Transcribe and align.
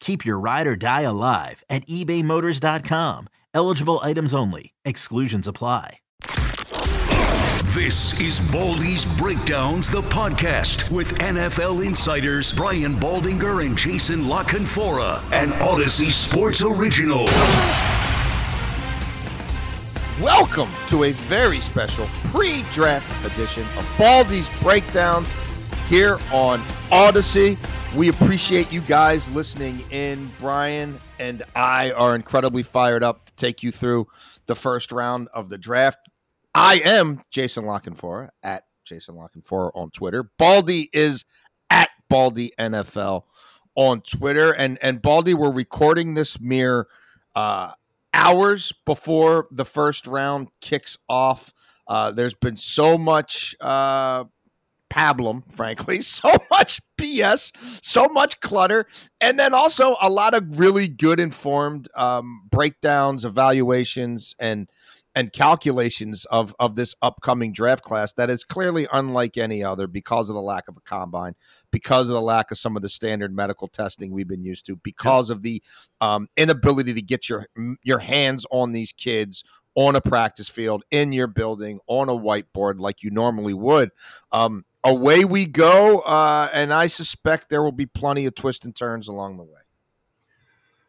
Keep 0.00 0.24
your 0.24 0.38
ride 0.38 0.66
or 0.66 0.76
die 0.76 1.02
alive 1.02 1.64
at 1.68 1.86
ebaymotors.com. 1.86 3.28
Eligible 3.54 4.00
items 4.02 4.34
only. 4.34 4.72
Exclusions 4.84 5.48
apply. 5.48 5.98
This 7.74 8.18
is 8.22 8.38
Baldy's 8.50 9.04
Breakdowns, 9.18 9.90
the 9.90 10.00
podcast 10.02 10.90
with 10.90 11.12
NFL 11.18 11.84
insiders 11.84 12.50
Brian 12.52 12.94
Baldinger 12.94 13.66
and 13.66 13.76
Jason 13.76 14.28
La 14.28 14.42
Canfora, 14.44 15.20
an 15.32 15.50
Audacy 15.50 16.10
Sports 16.10 16.62
original. 16.62 17.26
Welcome 20.22 20.70
to 20.88 21.04
a 21.04 21.12
very 21.12 21.60
special 21.60 22.06
pre-draft 22.30 23.26
edition 23.26 23.64
of 23.76 23.94
Baldy's 23.98 24.48
Breakdowns 24.60 25.30
here 25.88 26.14
on 26.32 26.60
Audacy. 26.90 27.58
We 27.96 28.10
appreciate 28.10 28.70
you 28.70 28.82
guys 28.82 29.30
listening 29.30 29.82
in. 29.90 30.30
Brian 30.38 31.00
and 31.18 31.42
I 31.54 31.92
are 31.92 32.14
incredibly 32.14 32.62
fired 32.62 33.02
up 33.02 33.24
to 33.24 33.34
take 33.36 33.62
you 33.62 33.72
through 33.72 34.08
the 34.44 34.54
first 34.54 34.92
round 34.92 35.28
of 35.32 35.48
the 35.48 35.56
draft. 35.56 36.00
I 36.54 36.82
am 36.84 37.22
Jason 37.30 37.64
La 37.64 37.80
Canfora 37.80 38.28
at 38.42 38.64
Jason 38.84 39.14
La 39.16 39.28
Canfora 39.28 39.70
on 39.74 39.90
Twitter. 39.92 40.24
Baldy 40.38 40.90
is 40.92 41.24
at 41.70 41.88
Baldy 42.10 42.52
NFL 42.58 43.22
on 43.74 44.02
Twitter. 44.02 44.52
And 44.52 44.76
and 44.82 45.00
Baldy, 45.00 45.32
we're 45.32 45.50
recording 45.50 46.12
this 46.12 46.38
mere 46.38 46.88
uh, 47.34 47.72
hours 48.12 48.74
before 48.84 49.48
the 49.50 49.64
first 49.64 50.06
round 50.06 50.48
kicks 50.60 50.98
off. 51.08 51.54
Uh, 51.88 52.10
there's 52.10 52.34
been 52.34 52.58
so 52.58 52.98
much 52.98 53.56
uh, 53.58 54.24
pablum, 54.90 55.42
frankly, 55.52 56.00
so 56.00 56.32
much 56.50 56.80
BS, 56.98 57.52
so 57.84 58.06
much 58.06 58.40
clutter, 58.40 58.86
and 59.20 59.38
then 59.38 59.54
also 59.54 59.96
a 60.00 60.10
lot 60.10 60.34
of 60.34 60.58
really 60.58 60.88
good 60.88 61.20
informed 61.20 61.88
um, 61.94 62.42
breakdowns, 62.50 63.24
evaluations, 63.24 64.34
and 64.38 64.68
and 65.16 65.32
calculations 65.32 66.26
of 66.26 66.54
of 66.60 66.76
this 66.76 66.94
upcoming 67.00 67.50
draft 67.50 67.82
class 67.82 68.12
that 68.12 68.28
is 68.28 68.44
clearly 68.44 68.86
unlike 68.92 69.38
any 69.38 69.64
other 69.64 69.86
because 69.86 70.28
of 70.28 70.34
the 70.34 70.42
lack 70.42 70.68
of 70.68 70.76
a 70.76 70.80
combine, 70.82 71.34
because 71.70 72.10
of 72.10 72.14
the 72.14 72.20
lack 72.20 72.50
of 72.50 72.58
some 72.58 72.76
of 72.76 72.82
the 72.82 72.88
standard 72.88 73.34
medical 73.34 73.66
testing 73.66 74.12
we've 74.12 74.28
been 74.28 74.44
used 74.44 74.66
to, 74.66 74.76
because 74.76 75.30
of 75.30 75.42
the 75.42 75.62
um, 76.00 76.28
inability 76.36 76.92
to 76.94 77.02
get 77.02 77.28
your 77.28 77.46
your 77.82 77.98
hands 77.98 78.46
on 78.50 78.72
these 78.72 78.92
kids 78.92 79.42
on 79.74 79.94
a 79.94 80.00
practice 80.00 80.48
field 80.48 80.82
in 80.90 81.12
your 81.12 81.26
building 81.26 81.78
on 81.86 82.08
a 82.08 82.12
whiteboard 82.12 82.80
like 82.80 83.02
you 83.02 83.10
normally 83.10 83.54
would. 83.54 83.90
Um, 84.32 84.64
away 84.86 85.24
we 85.24 85.46
go, 85.46 85.98
uh, 86.00 86.48
and 86.54 86.72
I 86.72 86.86
suspect 86.86 87.50
there 87.50 87.62
will 87.62 87.72
be 87.72 87.86
plenty 87.86 88.24
of 88.24 88.34
twists 88.34 88.64
and 88.64 88.74
turns 88.74 89.08
along 89.08 89.36
the 89.36 89.42
way. 89.42 89.60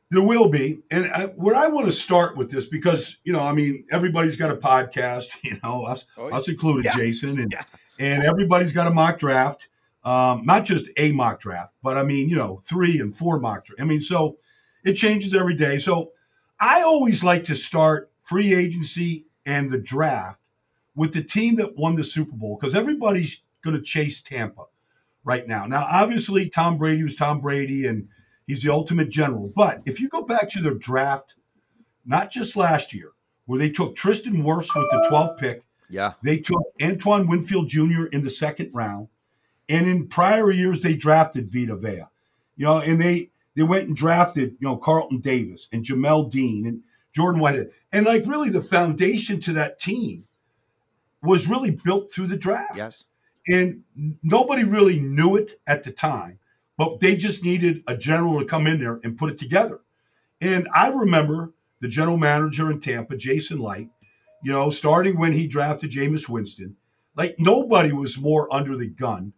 There 0.09 0.23
will 0.23 0.49
be, 0.49 0.79
and 0.89 1.11
I, 1.11 1.25
where 1.25 1.55
I 1.55 1.67
want 1.67 1.87
to 1.87 1.91
start 1.91 2.37
with 2.37 2.49
this 2.49 2.65
because 2.65 3.17
you 3.25 3.33
know, 3.33 3.41
I 3.41 3.51
mean, 3.51 3.85
everybody's 3.91 4.37
got 4.37 4.51
a 4.51 4.55
podcast, 4.55 5.27
you 5.43 5.59
know, 5.63 5.83
us, 5.83 6.05
oh, 6.17 6.29
us 6.29 6.47
included, 6.47 6.85
yeah. 6.85 6.95
Jason, 6.95 7.39
and 7.39 7.51
yeah. 7.51 7.63
and 7.99 8.23
everybody's 8.23 8.71
got 8.71 8.87
a 8.87 8.91
mock 8.91 9.19
draft, 9.19 9.67
um, 10.05 10.45
not 10.45 10.63
just 10.63 10.85
a 10.95 11.11
mock 11.11 11.41
draft, 11.41 11.73
but 11.83 11.97
I 11.97 12.03
mean, 12.03 12.29
you 12.29 12.37
know, 12.37 12.61
three 12.65 13.01
and 13.01 13.15
four 13.15 13.39
mock 13.39 13.65
draft. 13.65 13.81
I 13.81 13.83
mean, 13.83 13.99
so 13.99 14.37
it 14.85 14.93
changes 14.93 15.33
every 15.33 15.55
day. 15.55 15.79
So 15.79 16.11
I 16.59 16.83
always 16.83 17.23
like 17.23 17.43
to 17.45 17.55
start 17.55 18.09
free 18.23 18.53
agency 18.53 19.25
and 19.45 19.71
the 19.71 19.77
draft 19.77 20.39
with 20.95 21.13
the 21.13 21.23
team 21.23 21.55
that 21.55 21.75
won 21.75 21.95
the 21.95 22.03
Super 22.03 22.35
Bowl 22.35 22.57
because 22.59 22.75
everybody's 22.75 23.41
going 23.69 23.78
to 23.78 23.83
chase 23.83 24.22
Tampa 24.22 24.66
right 25.23 25.47
now. 25.47 25.66
Now, 25.66 25.88
obviously, 25.89 26.50
Tom 26.50 26.78
Brady 26.78 27.03
was 27.03 27.16
Tom 27.16 27.41
Brady 27.41 27.85
and 27.85 28.07
He's 28.47 28.63
the 28.63 28.72
ultimate 28.72 29.09
general. 29.09 29.51
But 29.53 29.81
if 29.85 30.00
you 30.00 30.07
go 30.07 30.22
back 30.23 30.50
to 30.51 30.61
their 30.61 30.73
draft, 30.73 31.35
not 32.06 32.31
just 32.31 32.56
last 32.56 32.94
year, 32.94 33.11
where 33.45 33.59
they 33.59 33.69
took 33.69 33.95
Tristan 33.95 34.38
Wirfs 34.38 34.73
with 34.73 34.89
the 34.89 35.06
12th 35.11 35.38
pick. 35.38 35.63
Yeah. 35.89 36.13
They 36.23 36.38
took 36.38 36.63
Antoine 36.81 37.27
Winfield 37.27 37.67
Jr. 37.67 38.06
in 38.06 38.22
the 38.22 38.31
second 38.31 38.72
round. 38.73 39.09
And 39.69 39.88
in 39.88 40.07
prior 40.07 40.50
years, 40.50 40.79
they 40.79 40.95
drafted 40.95 41.51
Vita 41.51 41.75
Vea. 41.75 42.06
You 42.56 42.66
know, 42.66 42.79
and 42.79 43.00
they 43.00 43.31
they 43.56 43.63
went 43.63 43.88
and 43.88 43.95
drafted, 43.95 44.51
you 44.59 44.67
know, 44.67 44.77
Carlton 44.77 45.19
Davis 45.19 45.67
and 45.72 45.83
Jamel 45.83 46.31
Dean 46.31 46.66
and 46.66 46.83
Jordan 47.13 47.41
Whitehead. 47.41 47.72
And 47.91 48.06
like 48.06 48.25
really 48.25 48.50
the 48.50 48.61
foundation 48.61 49.39
to 49.41 49.53
that 49.53 49.79
team 49.79 50.25
was 51.22 51.47
really 51.47 51.72
built 51.72 52.11
through 52.11 52.27
the 52.27 52.38
draft. 52.38 52.77
Yes. 52.77 53.03
And 53.47 53.83
nobody 54.23 54.63
really 54.63 54.99
knew 54.99 55.35
it 55.35 55.59
at 55.65 55.83
the 55.83 55.91
time 55.91 56.39
but 56.77 56.99
they 56.99 57.15
just 57.15 57.43
needed 57.43 57.83
a 57.87 57.97
general 57.97 58.39
to 58.39 58.45
come 58.45 58.67
in 58.67 58.79
there 58.79 58.99
and 59.03 59.17
put 59.17 59.31
it 59.31 59.37
together. 59.37 59.81
And 60.39 60.67
I 60.73 60.89
remember 60.89 61.53
the 61.81 61.87
general 61.87 62.17
manager 62.17 62.71
in 62.71 62.79
Tampa, 62.79 63.17
Jason 63.17 63.59
Licht, 63.59 63.89
you 64.43 64.51
know, 64.51 64.69
starting 64.69 65.19
when 65.19 65.33
he 65.33 65.47
drafted 65.47 65.91
Jameis 65.91 66.29
Winston, 66.29 66.77
like 67.15 67.35
nobody 67.39 67.91
was 67.91 68.19
more 68.19 68.53
under 68.53 68.77
the 68.77 68.87
gun 68.87 69.33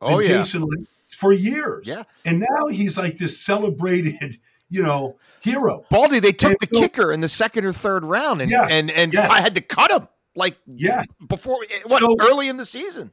than 0.00 0.12
oh, 0.14 0.20
yeah. 0.20 0.28
Jason 0.28 0.62
Licht 0.62 0.88
for 1.10 1.32
years. 1.32 1.86
Yeah. 1.86 2.04
And 2.24 2.40
now 2.40 2.68
he's 2.68 2.96
like 2.96 3.18
this 3.18 3.38
celebrated, 3.38 4.40
you 4.70 4.82
know, 4.82 5.18
hero. 5.40 5.84
Baldy, 5.90 6.20
they 6.20 6.32
took 6.32 6.50
and 6.52 6.60
the 6.60 6.68
so, 6.72 6.80
kicker 6.80 7.12
in 7.12 7.20
the 7.20 7.28
second 7.28 7.66
or 7.66 7.72
third 7.72 8.04
round 8.04 8.40
and 8.40 8.50
yes, 8.50 8.68
and, 8.70 8.90
and 8.90 9.12
yes. 9.12 9.30
I 9.30 9.42
had 9.42 9.54
to 9.56 9.60
cut 9.60 9.90
him 9.90 10.08
like 10.34 10.56
yes. 10.66 11.06
before 11.26 11.58
what 11.84 12.00
so, 12.00 12.16
early 12.20 12.48
in 12.48 12.56
the 12.56 12.66
season 12.66 13.10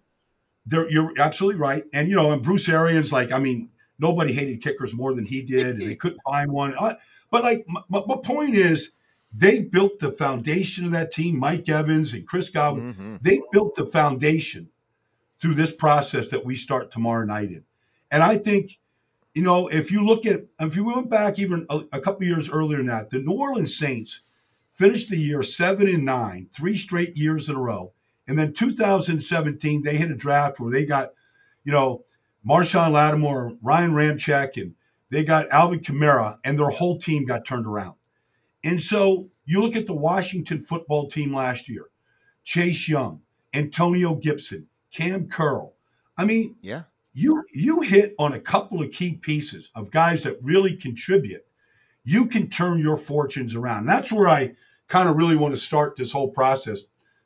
you're 0.72 1.14
absolutely 1.20 1.60
right. 1.60 1.84
And 1.94 2.10
you 2.10 2.16
know, 2.16 2.32
and 2.32 2.42
Bruce 2.42 2.68
Arians, 2.70 3.12
like, 3.12 3.32
I 3.32 3.40
mean, 3.40 3.70
nobody 4.00 4.34
hated 4.34 4.62
kickers 4.62 4.94
more 4.94 5.14
than 5.14 5.26
he 5.26 5.42
did, 5.42 5.68
and 5.68 5.82
they 5.82 5.96
couldn't 5.96 6.22
find 6.26 6.52
one. 6.52 6.76
Uh, 6.78 6.96
but 7.32 7.44
like, 7.44 7.66
my, 7.68 7.82
my, 7.90 8.16
point 8.24 8.56
is, 8.56 8.92
they 9.32 9.62
built 9.62 10.00
the 10.00 10.12
foundation 10.12 10.86
of 10.86 10.92
that 10.92 11.12
team. 11.12 11.38
Mike 11.38 11.68
Evans 11.68 12.14
and 12.14 12.28
Chris 12.28 12.50
Godwin, 12.50 12.94
mm-hmm. 12.94 13.16
they 13.22 13.42
built 13.52 13.76
the 13.76 13.86
foundation 13.86 14.70
through 15.40 15.56
this 15.56 15.74
process 15.74 16.28
that 16.30 16.46
we 16.46 16.56
start 16.56 16.92
tomorrow 16.92 17.26
night 17.26 17.50
in. 17.50 17.64
And 18.10 18.24
I 18.24 18.38
think, 18.38 18.80
you 19.34 19.42
know, 19.42 19.68
if 19.68 19.92
you 19.92 20.06
look 20.06 20.26
at, 20.26 20.46
if 20.60 20.76
you 20.76 20.86
went 20.86 21.10
back 21.10 21.38
even 21.38 21.66
a, 21.70 21.82
a 21.92 22.00
couple 22.00 22.26
years 22.26 22.50
earlier 22.50 22.78
than 22.78 22.88
that, 22.88 23.10
the 23.10 23.20
New 23.20 23.34
Orleans 23.34 23.78
Saints 23.78 24.22
finished 24.72 25.10
the 25.10 25.18
year 25.18 25.44
seven 25.44 25.88
and 25.88 26.06
nine, 26.06 26.48
three 26.54 26.78
straight 26.78 27.18
years 27.18 27.50
in 27.50 27.56
a 27.56 27.60
row 27.60 27.92
and 28.28 28.38
then 28.38 28.54
2017, 28.54 29.84
they 29.84 29.98
hit 29.98 30.12
a 30.12 30.16
draft 30.16 30.60
where 30.60 30.72
they 30.72 30.86
got, 30.86 31.10
you 31.64 31.72
know, 31.72 32.06
Marshon 32.48 32.92
Lattimore, 32.92 33.58
Ryan 33.62 33.92
Ramczyk, 33.92 34.62
and 34.62 34.76
they 35.10 35.24
got 35.24 35.50
Alvin 35.50 35.80
Kamara, 35.80 36.38
and 36.44 36.58
their 36.58 36.70
whole 36.70 36.98
team 36.98 37.26
got 37.26 37.46
turned 37.46 37.66
around. 37.66 37.96
And 38.64 38.82
so 38.82 39.30
you 39.46 39.62
look 39.62 39.76
at 39.76 39.88
the 39.88 39.94
Washington 39.94 40.64
football 40.64 41.08
team 41.08 41.34
last 41.34 41.70
year 41.70 41.86
Chase 42.44 42.90
Young, 42.90 43.22
Antonio 43.54 44.16
Gibson, 44.16 44.68
Kam 44.92 45.28
Curl. 45.28 45.74
I 46.18 46.26
mean, 46.26 46.56
yeah. 46.62 46.84
You 47.18 47.46
you 47.54 47.80
hit 47.80 48.14
on 48.20 48.34
a 48.34 48.42
couple 48.42 48.82
of 48.82 48.92
key 48.92 49.16
pieces 49.16 49.70
of 49.74 49.90
guys 49.90 50.24
that 50.24 50.38
really 50.42 50.76
contribute. 50.76 51.46
You 52.04 52.26
can 52.26 52.50
turn 52.50 52.80
your 52.80 52.98
fortunes 52.98 53.56
around. 53.56 53.80
And 53.80 53.90
that's 53.90 54.12
where 54.12 54.28
I 54.28 54.56
kind 54.90 55.08
of 55.08 55.16
really 55.16 55.38
want 55.38 55.54
to 55.54 55.60
start 55.60 55.96
this 55.96 56.12
whole 56.12 56.28
process 56.28 56.82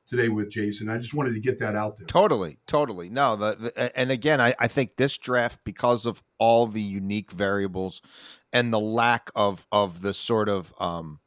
today 0.10 0.28
with 0.30 0.50
Jason. 0.50 0.90
I 0.90 0.98
just 0.98 1.14
wanted 1.14 1.34
to 1.36 1.40
get 1.40 1.60
that 1.60 1.76
out 1.76 1.98
there. 1.98 2.08
Totally, 2.08 2.58
totally. 2.66 3.10
No, 3.10 3.36
the, 3.36 3.56
the, 3.56 4.00
and 4.00 4.12
again, 4.12 4.42
I, 4.42 4.56
I 4.60 4.68
think 4.68 4.98
this 4.98 5.18
draft, 5.18 5.60
because 5.64 6.06
of 6.06 6.24
all 6.38 6.68
the 6.68 6.82
unique 6.82 7.32
variables 7.32 8.02
and 8.52 8.74
the 8.74 8.80
lack 8.80 9.30
of 9.36 9.68
of 9.72 10.02
the 10.02 10.14
sort 10.14 10.50
of 10.50 10.74
um, 10.80 11.20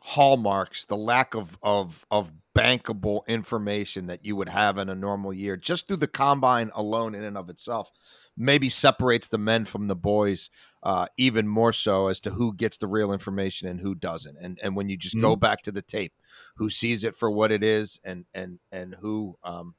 hallmarks, 0.00 0.84
the 0.86 0.96
lack 0.96 1.34
of 1.34 1.56
of 1.62 2.04
of 2.10 2.32
bankable 2.56 3.26
information 3.28 4.06
that 4.06 4.24
you 4.24 4.34
would 4.34 4.48
have 4.48 4.78
in 4.78 4.88
a 4.88 4.94
normal 4.94 5.32
year, 5.32 5.56
just 5.56 5.86
through 5.86 5.96
the 5.96 6.08
combine 6.08 6.70
alone, 6.74 7.14
in 7.14 7.22
and 7.22 7.38
of 7.38 7.48
itself, 7.48 7.92
maybe 8.38 8.68
separates 8.68 9.28
the 9.28 9.38
men 9.38 9.64
from 9.64 9.88
the 9.88 9.96
boys 9.96 10.48
uh, 10.82 11.06
even 11.16 11.48
more 11.48 11.72
so 11.72 12.06
as 12.06 12.20
to 12.20 12.30
who 12.30 12.54
gets 12.54 12.78
the 12.78 12.86
real 12.86 13.12
information 13.12 13.68
and 13.68 13.80
who 13.80 13.94
doesn't. 13.94 14.36
And 14.40 14.58
and 14.62 14.76
when 14.76 14.88
you 14.88 14.96
just 14.96 15.16
mm-hmm. 15.16 15.26
go 15.26 15.36
back 15.36 15.62
to 15.62 15.72
the 15.72 15.82
tape, 15.82 16.14
who 16.56 16.70
sees 16.70 17.04
it 17.04 17.14
for 17.14 17.30
what 17.30 17.52
it 17.52 17.64
is, 17.64 18.00
and 18.04 18.24
and 18.32 18.60
and 18.70 18.96
who 19.00 19.36
um, 19.42 19.74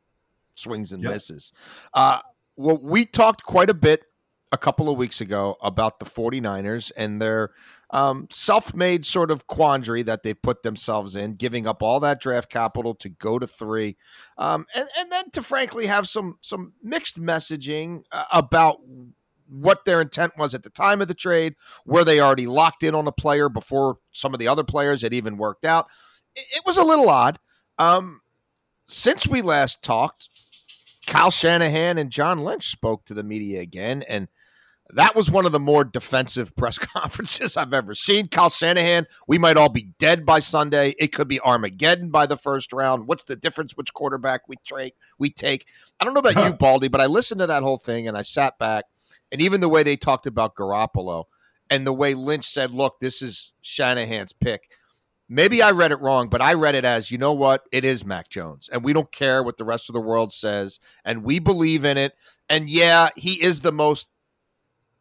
swings 0.55 0.91
and 0.91 1.01
yep. 1.01 1.13
misses. 1.13 1.53
Uh, 1.93 2.19
well, 2.57 2.77
we 2.81 3.05
talked 3.05 3.43
quite 3.43 3.69
a 3.69 3.73
bit 3.73 4.03
a 4.51 4.57
couple 4.57 4.89
of 4.89 4.97
weeks 4.97 5.21
ago 5.21 5.57
about 5.61 5.99
the 5.99 6.05
49ers 6.05 6.91
and 6.97 7.21
their 7.21 7.51
um, 7.91 8.27
self-made 8.31 9.05
sort 9.05 9.31
of 9.31 9.47
quandary 9.47 10.03
that 10.03 10.23
they've 10.23 10.41
put 10.41 10.63
themselves 10.63 11.15
in, 11.15 11.33
giving 11.33 11.67
up 11.67 11.81
all 11.81 11.99
that 11.99 12.21
draft 12.21 12.49
capital 12.49 12.93
to 12.95 13.09
go 13.09 13.39
to 13.39 13.47
three, 13.47 13.97
um, 14.37 14.65
and 14.75 14.87
and 14.97 15.11
then 15.11 15.29
to 15.31 15.41
frankly 15.41 15.87
have 15.87 16.07
some 16.07 16.37
some 16.41 16.73
mixed 16.83 17.19
messaging 17.19 18.03
uh, 18.11 18.25
about 18.31 18.79
what 19.49 19.85
their 19.85 20.01
intent 20.01 20.37
was 20.37 20.53
at 20.53 20.63
the 20.63 20.69
time 20.69 21.01
of 21.01 21.07
the 21.07 21.15
trade, 21.15 21.55
were 21.85 22.03
they 22.03 22.19
already 22.19 22.45
locked 22.45 22.83
in 22.83 22.93
on 22.93 23.07
a 23.07 23.11
player 23.11 23.49
before 23.49 23.97
some 24.11 24.33
of 24.33 24.39
the 24.39 24.47
other 24.47 24.63
players 24.63 25.01
had 25.01 25.13
even 25.13 25.37
worked 25.37 25.65
out. 25.65 25.87
It, 26.35 26.45
it 26.57 26.61
was 26.65 26.77
a 26.77 26.83
little 26.83 27.09
odd. 27.09 27.39
Um, 27.79 28.21
since 28.83 29.27
we 29.27 29.41
last 29.41 29.83
talked, 29.83 30.29
Kyle 31.07 31.31
Shanahan 31.31 31.97
and 31.97 32.11
John 32.11 32.43
Lynch 32.43 32.67
spoke 32.67 33.05
to 33.05 33.15
the 33.15 33.23
media 33.23 33.61
again, 33.61 34.03
and 34.07 34.27
that 34.93 35.15
was 35.15 35.29
one 35.29 35.45
of 35.45 35.51
the 35.51 35.59
more 35.59 35.83
defensive 35.83 36.55
press 36.55 36.77
conferences 36.79 37.55
I've 37.55 37.73
ever 37.73 37.93
seen. 37.93 38.27
Kyle 38.27 38.49
Shanahan, 38.49 39.05
we 39.27 39.37
might 39.37 39.57
all 39.57 39.69
be 39.69 39.89
dead 39.99 40.25
by 40.25 40.39
Sunday. 40.39 40.95
It 40.97 41.13
could 41.13 41.27
be 41.27 41.39
Armageddon 41.41 42.09
by 42.09 42.25
the 42.25 42.37
first 42.37 42.73
round. 42.73 43.07
What's 43.07 43.23
the 43.23 43.35
difference 43.35 43.77
which 43.77 43.93
quarterback 43.93 44.47
we 44.47 44.55
take? 44.65 44.95
We 45.19 45.29
take. 45.29 45.67
I 45.99 46.05
don't 46.05 46.13
know 46.13 46.21
about 46.21 46.43
you, 46.43 46.53
Baldy, 46.53 46.87
but 46.87 47.01
I 47.01 47.05
listened 47.05 47.39
to 47.39 47.47
that 47.47 47.63
whole 47.63 47.77
thing 47.77 48.07
and 48.07 48.17
I 48.17 48.23
sat 48.23 48.57
back, 48.57 48.85
and 49.31 49.41
even 49.41 49.61
the 49.61 49.69
way 49.69 49.83
they 49.83 49.95
talked 49.95 50.25
about 50.25 50.55
Garoppolo 50.55 51.25
and 51.69 51.85
the 51.85 51.93
way 51.93 52.15
Lynch 52.15 52.45
said, 52.45 52.71
"Look, 52.71 52.99
this 52.99 53.21
is 53.21 53.53
Shanahan's 53.61 54.33
pick." 54.33 54.71
Maybe 55.31 55.61
I 55.61 55.69
read 55.69 55.91
it 55.91 56.01
wrong, 56.01 56.27
but 56.27 56.41
I 56.41 56.55
read 56.55 56.73
it 56.73 56.83
as, 56.83 57.11
you 57.11 57.19
know 57.19 57.33
what? 57.33 57.61
It 57.71 57.85
is 57.85 58.03
Mac 58.03 58.29
Jones, 58.29 58.67
and 58.73 58.83
we 58.83 58.93
don't 58.93 59.11
care 59.11 59.43
what 59.43 59.57
the 59.57 59.63
rest 59.63 59.87
of 59.87 59.93
the 59.93 60.01
world 60.01 60.33
says, 60.33 60.79
and 61.05 61.23
we 61.23 61.37
believe 61.37 61.85
in 61.85 61.97
it. 61.97 62.13
And 62.49 62.67
yeah, 62.67 63.09
he 63.15 63.39
is 63.43 63.61
the 63.61 63.71
most 63.71 64.07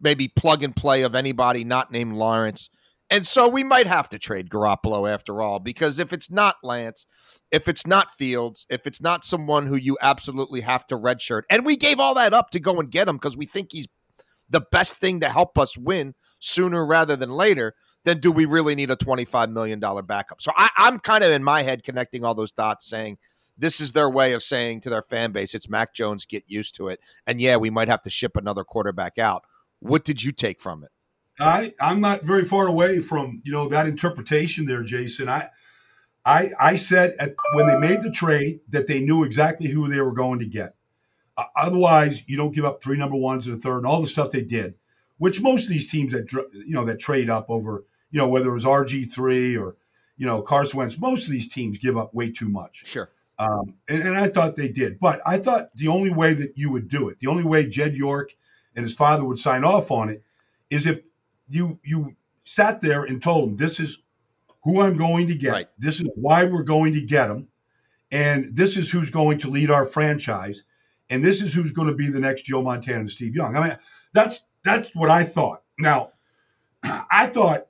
maybe 0.01 0.29
plug 0.29 0.63
and 0.63 0.75
play 0.75 1.03
of 1.03 1.15
anybody 1.15 1.65
not 1.65 1.91
named 1.91 2.15
Lawrence. 2.15 2.71
And 3.11 3.27
so 3.27 3.49
we 3.49 3.65
might 3.65 3.87
have 3.87 4.09
to 4.11 4.19
trade 4.19 4.51
Garoppolo 4.51 5.11
after 5.11 5.41
all, 5.41 5.61
because 5.61 5.99
if 5.99 6.13
it's 6.13 6.31
not 6.31 6.57
Lance, 6.63 7.07
if 7.51 7.67
it's 7.67 7.87
not 7.87 8.11
Fields, 8.11 8.67
if 8.69 8.87
it's 8.87 9.01
not 9.01 9.25
someone 9.25 9.67
who 9.67 9.77
you 9.77 9.97
absolutely 10.03 10.61
have 10.61 10.87
to 10.87 10.97
redshirt, 10.97 11.43
and 11.49 11.65
we 11.65 11.77
gave 11.77 11.99
all 11.99 12.15
that 12.15 12.35
up 12.35 12.51
to 12.51 12.61
go 12.61 12.79
and 12.79 12.91
get 12.91 13.09
him 13.09 13.17
because 13.17 13.37
we 13.37 13.47
think 13.47 13.71
he's 13.73 13.89
the 14.51 14.61
best 14.73 14.97
thing 14.97 15.21
to 15.21 15.29
help 15.29 15.59
us 15.59 15.77
win 15.77 16.15
sooner 16.39 16.85
rather 16.85 17.17
than 17.17 17.31
later, 17.31 17.75
then 18.05 18.21
do 18.21 18.31
we 18.31 18.45
really 18.45 18.75
need 18.75 18.91
a 18.91 18.97
$25 18.97 19.53
million 19.53 19.81
backup? 19.81 20.41
So 20.41 20.53
I, 20.57 20.71
I'm 20.77 20.99
kind 20.99 21.25
of 21.25 21.33
in 21.33 21.43
my 21.43 21.63
head 21.63 21.85
connecting 21.85 22.25
all 22.25 22.35
those 22.35 22.53
dots 22.53 22.87
saying, 22.87 23.19
this 23.57 23.81
is 23.81 23.93
their 23.93 24.09
way 24.09 24.35
of 24.35 24.43
saying 24.43 24.83
to 24.83 24.91
their 24.91 25.03
fan 25.03 25.33
base, 25.33 25.55
it's 25.55 25.69
Mac 25.69 25.93
Jones, 25.93 26.27
get 26.27 26.45
used 26.47 26.77
to 26.77 26.89
it. 26.89 27.01
And 27.27 27.41
yeah, 27.41 27.57
we 27.57 27.71
might 27.71 27.89
have 27.89 28.03
to 28.03 28.11
ship 28.11 28.37
another 28.37 28.65
quarterback 28.65 29.19
out. 29.19 29.45
What 29.81 30.05
did 30.05 30.23
you 30.23 30.33
take 30.33 30.61
from 30.61 30.83
it? 30.85 30.91
I 31.41 31.75
I'm 31.81 32.01
not 32.01 32.23
very 32.23 32.45
far 32.45 32.67
away 32.67 33.01
from 33.01 33.43
you 33.45 33.53
know 33.53 33.69
that 33.69 33.87
interpretation 33.87 34.67
there, 34.67 34.83
Jason. 34.83 35.29
I 35.29 35.49
I 36.25 36.51
I 36.59 36.77
said 36.77 37.15
at, 37.19 37.35
when 37.55 37.67
they 37.67 37.79
made 37.79 38.03
the 38.03 38.11
trade 38.11 38.61
that 38.69 38.87
they 38.87 39.01
knew 39.01 39.25
exactly 39.25 39.69
who 39.69 39.89
they 39.89 40.01
were 40.01 40.13
going 40.13 40.41
to 40.41 40.47
get. 40.47 40.75
Uh, 41.37 41.45
otherwise, 41.57 42.23
you 42.27 42.37
don't 42.37 42.55
give 42.55 42.65
up 42.65 42.83
three 42.83 42.97
number 42.97 43.17
ones 43.17 43.47
and 43.47 43.57
a 43.57 43.61
third 43.61 43.79
and 43.79 43.87
all 43.87 44.01
the 44.01 44.09
stuff 44.09 44.33
they 44.33 44.43
did, 44.43 44.75
which 45.19 45.41
most 45.41 45.65
of 45.65 45.71
these 45.71 45.89
teams 45.89 46.13
that 46.13 46.33
you 46.33 46.75
know 46.75 46.85
that 46.85 46.99
trade 46.99 47.31
up 47.31 47.49
over 47.49 47.85
you 48.11 48.19
know 48.19 48.29
whether 48.29 48.49
it 48.49 48.55
was 48.55 48.65
RG 48.65 49.13
three 49.13 49.57
or 49.57 49.77
you 50.17 50.27
know 50.27 50.43
Carson 50.43 50.79
Wentz, 50.79 50.99
most 50.99 51.27
of 51.27 51.31
these 51.31 51.49
teams 51.49 51.79
give 51.79 51.97
up 51.97 52.13
way 52.13 52.33
too 52.33 52.49
much. 52.49 52.83
Sure. 52.87 53.11
Um, 53.41 53.75
and, 53.89 54.03
and 54.03 54.17
I 54.17 54.29
thought 54.29 54.57
they 54.57 54.69
did, 54.69 54.99
but 54.99 55.21
I 55.25 55.39
thought 55.39 55.71
the 55.77 55.87
only 55.87 56.11
way 56.11 56.35
that 56.35 56.55
you 56.59 56.73
would 56.73 56.89
do 56.89 57.09
it, 57.09 57.21
the 57.21 57.29
only 57.29 57.45
way 57.45 57.69
Jed 57.69 57.95
York 57.95 58.35
and 58.79 58.85
his 58.85 58.95
father 58.95 59.25
would 59.25 59.41
sign 59.41 59.65
off 59.65 59.91
on 59.91 60.09
it 60.09 60.23
is 60.71 60.87
if 60.87 61.09
you 61.51 61.81
you 61.85 62.15
sat 62.45 62.81
there 62.81 63.03
and 63.03 63.21
told 63.21 63.49
him 63.49 63.57
this 63.57 63.81
is 63.81 63.99
who 64.63 64.81
I'm 64.81 64.97
going 64.97 65.27
to 65.27 65.35
get. 65.35 65.51
Right. 65.51 65.69
This 65.79 66.01
is 66.01 66.09
why 66.15 66.45
we're 66.45 66.63
going 66.63 66.95
to 66.95 67.01
get 67.01 67.29
him. 67.29 67.49
And 68.13 68.55
this 68.55 68.77
is 68.77 68.91
who's 68.91 69.11
going 69.11 69.41
to 69.41 69.51
lead 69.51 69.69
our 69.69 69.85
franchise. 69.85 70.63
And 71.11 71.25
this 71.25 71.43
is 71.43 71.53
who's 71.53 71.73
going 71.73 71.89
to 71.89 71.95
be 71.95 72.09
the 72.09 72.21
next 72.21 72.43
Joe 72.43 72.63
Montana 72.63 73.01
and 73.01 73.11
Steve 73.11 73.35
Young. 73.35 73.57
I 73.57 73.67
mean, 73.67 73.77
that's 74.13 74.45
that's 74.63 74.95
what 74.95 75.11
I 75.11 75.25
thought. 75.25 75.65
Now, 75.77 76.13
I 76.83 77.27
thought, 77.27 77.67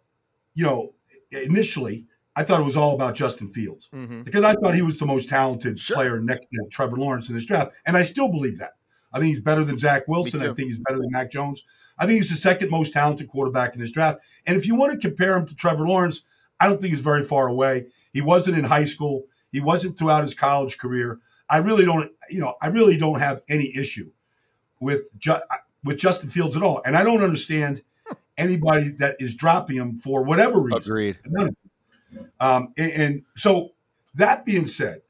you 0.54 0.64
know, 0.64 0.92
initially 1.30 2.04
I 2.36 2.44
thought 2.44 2.60
it 2.60 2.66
was 2.66 2.76
all 2.76 2.94
about 2.94 3.14
Justin 3.14 3.50
Fields 3.50 3.88
mm-hmm. 3.94 4.24
because 4.24 4.44
I 4.44 4.52
thought 4.52 4.74
he 4.74 4.82
was 4.82 4.98
the 4.98 5.06
most 5.06 5.30
talented 5.30 5.80
sure. 5.80 5.96
player 5.96 6.20
next 6.20 6.48
to 6.52 6.68
Trevor 6.70 6.98
Lawrence 6.98 7.30
in 7.30 7.34
this 7.34 7.46
draft, 7.46 7.72
and 7.86 7.96
I 7.96 8.02
still 8.02 8.28
believe 8.28 8.58
that. 8.58 8.72
I 9.12 9.18
think 9.18 9.30
he's 9.34 9.40
better 9.40 9.64
than 9.64 9.78
Zach 9.78 10.06
Wilson. 10.06 10.40
I 10.42 10.54
think 10.54 10.70
he's 10.70 10.80
better 10.80 10.98
than 10.98 11.10
Mac 11.10 11.30
Jones. 11.30 11.64
I 11.98 12.06
think 12.06 12.18
he's 12.18 12.30
the 12.30 12.36
second 12.36 12.70
most 12.70 12.92
talented 12.92 13.28
quarterback 13.28 13.74
in 13.74 13.80
this 13.80 13.90
draft. 13.90 14.20
And 14.46 14.56
if 14.56 14.66
you 14.66 14.74
want 14.74 14.92
to 14.92 15.08
compare 15.08 15.36
him 15.36 15.46
to 15.46 15.54
Trevor 15.54 15.86
Lawrence, 15.86 16.22
I 16.60 16.66
don't 16.66 16.80
think 16.80 16.92
he's 16.92 17.02
very 17.02 17.24
far 17.24 17.48
away. 17.48 17.86
He 18.12 18.20
wasn't 18.20 18.58
in 18.58 18.64
high 18.64 18.84
school. 18.84 19.24
He 19.50 19.60
wasn't 19.60 19.98
throughout 19.98 20.22
his 20.24 20.34
college 20.34 20.78
career. 20.78 21.20
I 21.48 21.58
really 21.58 21.84
don't, 21.84 22.12
you 22.30 22.40
know, 22.40 22.54
I 22.60 22.68
really 22.68 22.98
don't 22.98 23.20
have 23.20 23.42
any 23.48 23.74
issue 23.76 24.12
with 24.80 25.08
ju- 25.18 25.40
with 25.82 25.98
Justin 25.98 26.28
Fields 26.28 26.56
at 26.56 26.62
all. 26.62 26.82
And 26.84 26.96
I 26.96 27.02
don't 27.02 27.22
understand 27.22 27.82
anybody 28.36 28.90
that 28.98 29.16
is 29.18 29.34
dropping 29.34 29.76
him 29.76 30.00
for 30.00 30.22
whatever 30.22 30.60
reason. 30.62 30.78
Agreed. 31.24 31.56
Um, 32.40 32.72
and, 32.76 32.92
and 32.92 33.22
so 33.36 33.70
that 34.14 34.44
being 34.44 34.66
said, 34.66 35.02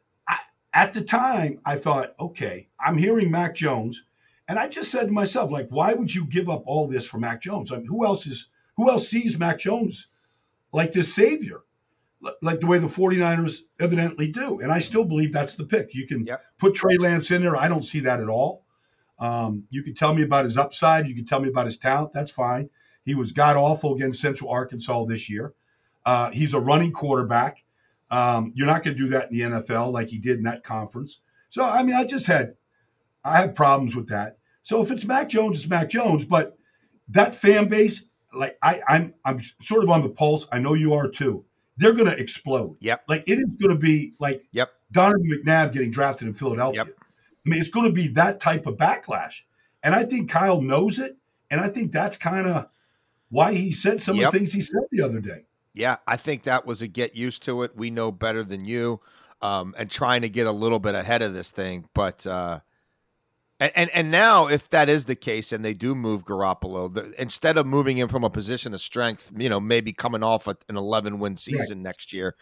at 0.79 0.93
the 0.93 1.03
time, 1.03 1.61
I 1.65 1.75
thought, 1.75 2.15
okay, 2.21 2.69
I'm 2.79 2.99
hearing 2.99 3.33
Mac 3.33 3.57
Jones, 3.57 4.05
and 4.47 4.61
I 4.61 4.69
just 4.69 4.93
said 4.93 5.07
to 5.07 5.13
myself, 5.13 5.51
like, 5.51 5.67
why 5.71 5.93
would 5.93 6.15
you 6.15 6.25
give 6.25 6.49
up 6.49 6.63
all 6.67 6.87
this 6.87 7.05
for 7.05 7.19
Mac 7.19 7.43
Jones? 7.43 7.73
I 7.73 7.79
mean, 7.79 7.87
who 7.87 8.07
else 8.07 8.29
is 8.29 8.47
who 8.77 8.89
else 8.89 9.09
sees 9.09 9.37
Mac 9.37 9.59
Jones 9.59 10.07
like 10.73 10.93
this 10.93 11.13
savior, 11.13 11.63
like 12.43 12.61
the 12.61 12.69
way 12.69 12.79
the 12.79 12.87
49ers 12.87 13.63
evidently 13.81 14.31
do? 14.31 14.61
And 14.61 14.71
I 14.71 14.79
still 14.79 15.05
believe 15.05 15.33
that's 15.33 15.57
the 15.57 15.65
pick. 15.65 15.97
You 15.97 16.07
can 16.07 16.25
yep. 16.25 16.45
put 16.59 16.77
Trey 16.77 16.97
Lance 16.97 17.33
in 17.33 17.43
there. 17.43 17.57
I 17.57 17.67
don't 17.67 17.85
see 17.85 17.99
that 18.01 18.21
at 18.21 18.29
all. 18.29 18.65
Um, 19.19 19.65
you 19.71 19.83
can 19.83 19.97
tell 19.97 20.15
me 20.15 20.23
about 20.23 20.45
his 20.45 20.57
upside. 20.57 21.09
You 21.09 21.15
can 21.17 21.27
tell 21.27 21.41
me 21.41 21.49
about 21.49 21.67
his 21.67 21.77
talent. 21.77 22.13
That's 22.13 22.31
fine. 22.31 22.71
He 23.05 23.17
was 23.17 23.33
god 23.33 23.57
awful 23.57 23.97
against 23.97 24.21
Central 24.21 24.49
Arkansas 24.49 25.07
this 25.07 25.29
year. 25.29 25.55
Uh, 26.07 26.31
he's 26.31 26.55
a 26.55 26.61
running 26.61 26.93
quarterback. 26.93 27.65
Um, 28.11 28.53
you're 28.55 28.67
not 28.67 28.85
going 28.85 28.97
to 28.97 29.03
do 29.03 29.11
that 29.11 29.31
in 29.31 29.37
the 29.37 29.59
NFL 29.61 29.93
like 29.93 30.09
he 30.09 30.19
did 30.19 30.39
in 30.39 30.45
that 30.45 30.65
conference. 30.65 31.21
So 31.51 31.65
I 31.65 31.83
mean, 31.83 31.95
I 31.95 32.05
just 32.05 32.27
had 32.27 32.55
I 33.25 33.39
had 33.39 33.55
problems 33.55 33.95
with 33.95 34.09
that. 34.09 34.39
So 34.63 34.83
if 34.83 34.91
it's 34.91 35.05
Mac 35.05 35.29
Jones, 35.29 35.61
it's 35.61 35.69
Mac 35.69 35.89
Jones. 35.89 36.25
But 36.25 36.57
that 37.09 37.35
fan 37.35 37.69
base, 37.69 38.05
like 38.35 38.59
I, 38.63 38.81
I'm 38.89 39.15
I'm 39.25 39.41
sort 39.61 39.85
of 39.85 39.91
on 39.91 40.03
the 40.03 40.09
pulse. 40.09 40.47
I 40.53 40.59
know 40.59 40.75
you 40.75 40.95
are 40.95 41.09
too. 41.09 41.45
They're 41.77 41.93
going 41.93 42.11
to 42.11 42.19
explode. 42.19 42.77
Yep. 42.81 43.05
Like 43.09 43.25
it 43.27 43.39
is 43.39 43.45
going 43.59 43.75
to 43.75 43.81
be 43.81 44.15
like 44.19 44.45
yep. 44.53 44.73
Donovan 44.91 45.23
McNabb 45.31 45.73
getting 45.73 45.91
drafted 45.91 46.29
in 46.29 46.35
Philadelphia. 46.35 46.85
Yep. 46.87 46.97
I 46.99 47.49
mean, 47.49 47.61
it's 47.61 47.71
going 47.71 47.87
to 47.87 47.93
be 47.93 48.09
that 48.09 48.41
type 48.41 48.67
of 48.67 48.77
backlash, 48.77 49.43
and 49.83 49.95
I 49.95 50.05
think 50.05 50.29
Kyle 50.29 50.61
knows 50.61 50.99
it, 50.99 51.17
and 51.51 51.61
I 51.61 51.69
think 51.69 51.93
that's 51.93 52.17
kind 52.17 52.47
of 52.47 52.69
why 53.31 53.55
he 53.55 53.73
said 53.73 54.01
some 54.01 54.17
yep. 54.17 54.27
of 54.27 54.33
the 54.33 54.39
things 54.39 54.53
he 54.53 54.61
said 54.61 54.83
the 54.91 55.03
other 55.03 55.21
day 55.21 55.45
yeah, 55.79 55.99
I 56.09 56.17
think 56.17 56.43
that 56.43 56.67
was 56.67 56.83
a 56.83 56.89
get 56.89 57.15
used 57.15 57.45
to 57.45 57.63
it. 57.63 57.77
We 57.77 57.91
know 57.91 58.11
better 58.11 58.43
than 58.43 58.65
you, 58.65 59.01
um, 59.41 59.77
and 59.79 59.89
trying 59.89 60.23
to 60.23 60.29
get 60.29 60.49
a 60.49 60.53
little 60.53 60.81
bit 60.81 60.97
ahead 60.97 61.23
of 61.23 61.35
this 61.35 61.53
thing. 61.53 61.89
But 61.95 62.27
uh, 62.27 62.61
and, 63.61 63.73
and 63.75 63.91
and 63.91 64.11
now, 64.11 64.47
if 64.47 64.71
that 64.71 64.89
is 64.89 65.05
the 65.07 65.17
case, 65.17 65.53
and 65.53 65.65
they 65.65 65.75
do 65.75 65.95
move 65.95 66.25
Garoppolo, 66.25 66.93
the, 66.93 67.21
instead 67.21 67.59
of 67.59 67.67
moving 67.67 67.99
him 67.99 68.09
from 68.09 68.25
a 68.25 68.31
position 68.31 68.73
of 68.73 68.81
strength, 68.81 69.33
you 69.37 69.49
know, 69.49 69.59
maybe 69.59 69.93
coming 69.93 70.23
off 70.23 70.47
a, 70.47 70.57
an 70.69 70.77
11 70.77 71.19
win 71.19 71.37
season 71.37 71.79
right. 71.79 71.85
next 71.85 72.13
year, 72.13 72.37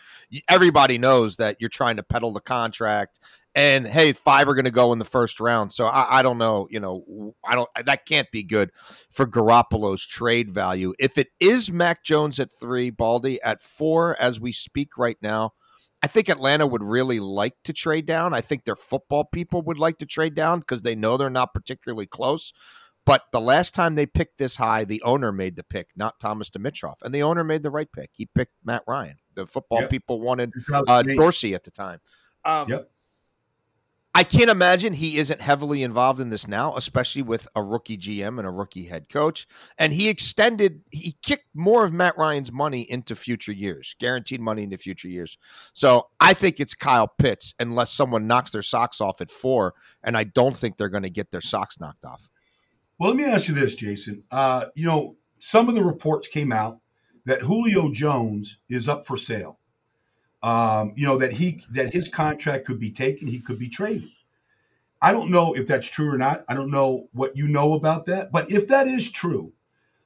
everybody 0.49 0.99
knows 0.99 1.37
that 1.37 1.56
you're 1.58 1.70
trying 1.70 1.96
to 1.96 2.02
peddle 2.02 2.32
the 2.32 2.40
contract 2.40 3.20
and 3.56 3.88
hey, 3.88 4.12
five 4.12 4.46
are 4.49 4.54
going 4.54 4.66
to 4.66 4.70
go 4.70 4.92
in 4.92 4.99
the 4.99 5.04
first 5.06 5.40
round. 5.40 5.73
So 5.73 5.87
I, 5.87 6.18
I, 6.18 6.23
don't 6.23 6.37
know. 6.37 6.68
You 6.70 6.78
know, 6.78 7.35
I 7.42 7.54
don't. 7.54 7.68
That 7.87 8.04
can't 8.04 8.30
be 8.30 8.42
good 8.42 8.70
for 9.11 9.26
Garoppolo's 9.26 10.04
trade 10.04 10.50
value. 10.50 10.92
If 10.99 11.16
it 11.16 11.28
is 11.40 11.73
Mac 11.73 12.04
Jones 12.04 12.38
at 12.38 12.52
three, 12.52 12.90
Baldy 12.90 13.40
at 13.40 13.62
four, 13.62 14.14
as 14.20 14.38
we 14.38 14.52
speak 14.52 14.99
right 14.99 15.16
now, 15.23 15.54
I 16.06 16.08
think 16.08 16.28
Atlanta 16.28 16.68
would 16.68 16.84
really 16.84 17.18
like 17.18 17.54
to 17.64 17.72
trade 17.72 18.06
down. 18.06 18.32
I 18.32 18.40
think 18.40 18.62
their 18.62 18.76
football 18.76 19.25
people 19.25 19.60
would 19.62 19.76
like 19.76 19.98
to 19.98 20.06
trade 20.06 20.34
down 20.34 20.60
because 20.60 20.82
they 20.82 20.94
know 20.94 21.16
they're 21.16 21.28
not 21.28 21.52
particularly 21.52 22.06
close. 22.06 22.52
But 23.04 23.22
the 23.32 23.40
last 23.40 23.75
time 23.75 23.96
they 23.96 24.06
picked 24.06 24.38
this 24.38 24.54
high, 24.54 24.84
the 24.84 25.02
owner 25.02 25.32
made 25.32 25.56
the 25.56 25.64
pick, 25.64 25.88
not 25.96 26.20
Thomas 26.20 26.48
Dimitroff, 26.48 27.02
and 27.02 27.12
the 27.12 27.25
owner 27.25 27.42
made 27.42 27.64
the 27.64 27.72
right 27.72 27.88
pick. 27.92 28.10
He 28.12 28.26
picked 28.26 28.52
Matt 28.64 28.84
Ryan. 28.86 29.16
The 29.34 29.48
football 29.48 29.80
Yep. 29.80 29.90
people 29.90 30.20
wanted 30.20 30.52
uh, 30.72 31.02
Dorsey 31.02 31.56
at 31.56 31.64
the 31.64 31.72
time. 31.72 31.98
Um, 32.44 32.68
Yep. 32.68 32.88
I 34.16 34.25
can't 34.25 34.49
imagine 34.49 34.94
he 34.94 35.18
isn't 35.18 35.42
heavily 35.42 35.82
involved 35.82 36.20
in 36.20 36.30
this 36.30 36.49
now, 36.49 36.75
especially 36.75 37.20
with 37.20 37.46
a 37.54 37.62
rookie 37.62 37.99
GM 37.99 38.38
and 38.38 38.46
a 38.46 38.50
rookie 38.50 38.87
head 38.87 39.11
coach. 39.11 39.46
And 39.76 39.92
he 39.92 40.08
extended, 40.08 40.80
he 40.90 41.18
kicked 41.23 41.49
more 41.52 41.85
of 41.85 41.92
Matt 41.92 42.16
Ryan's 42.16 42.50
money 42.50 42.90
into 42.90 43.14
future 43.14 43.52
years, 43.52 43.94
guaranteed 44.00 44.40
money 44.40 44.62
into 44.62 44.78
future 44.78 45.06
years. 45.06 45.37
So 45.75 46.06
I 46.18 46.32
think 46.32 46.61
it's 46.61 46.73
Kyle 46.73 47.08
Pitts, 47.08 47.52
unless 47.61 47.92
someone 47.92 48.26
knocks 48.26 48.52
their 48.52 48.62
socks 48.62 49.02
off 49.02 49.20
at 49.20 49.28
four. 49.28 49.75
And 50.02 50.16
I 50.16 50.25
don't 50.25 50.56
think 50.56 50.78
they're 50.78 50.88
going 50.88 51.02
to 51.02 51.11
get 51.11 51.30
their 51.30 51.42
socks 51.42 51.78
knocked 51.78 52.06
off. 52.06 52.30
Well, 52.99 53.11
let 53.11 53.18
me 53.18 53.26
ask 53.26 53.49
you 53.49 53.54
this, 53.54 53.75
Jason. 53.75 54.25
Uh, 54.30 54.68
you 54.75 54.87
know, 54.87 55.16
some 55.40 55.68
of 55.68 55.75
the 55.75 55.85
reports 55.85 56.26
came 56.26 56.52
out 56.52 56.78
that 57.26 57.42
Julio 57.42 57.92
Jones 57.92 58.61
is 58.70 58.88
up 58.88 59.06
for 59.06 59.18
sale. 59.18 59.58
Um, 60.43 60.93
you 60.97 61.07
know 61.07 61.19
that 61.19 61.33
he 61.33 61.64
that 61.73 61.93
his 61.93 62.09
contract 62.09 62.66
could 62.66 62.78
be 62.78 62.90
taken, 62.90 63.28
he 63.28 63.40
could 63.40 63.59
be 63.59 63.69
traded. 63.69 64.11
I 65.00 65.12
don't 65.12 65.31
know 65.31 65.55
if 65.55 65.66
that's 65.66 65.88
true 65.88 66.12
or 66.12 66.19
not. 66.19 66.45
I 66.49 66.55
don't 66.55 66.71
know 66.71 67.09
what 67.12 67.37
you 67.37 67.49
know 67.49 67.75
about 67.75 68.07
that, 68.07 68.33
but 68.33 68.50
if 68.50 68.69
that 68.69 68.87
is 68.87 69.11
true, 69.11 69.52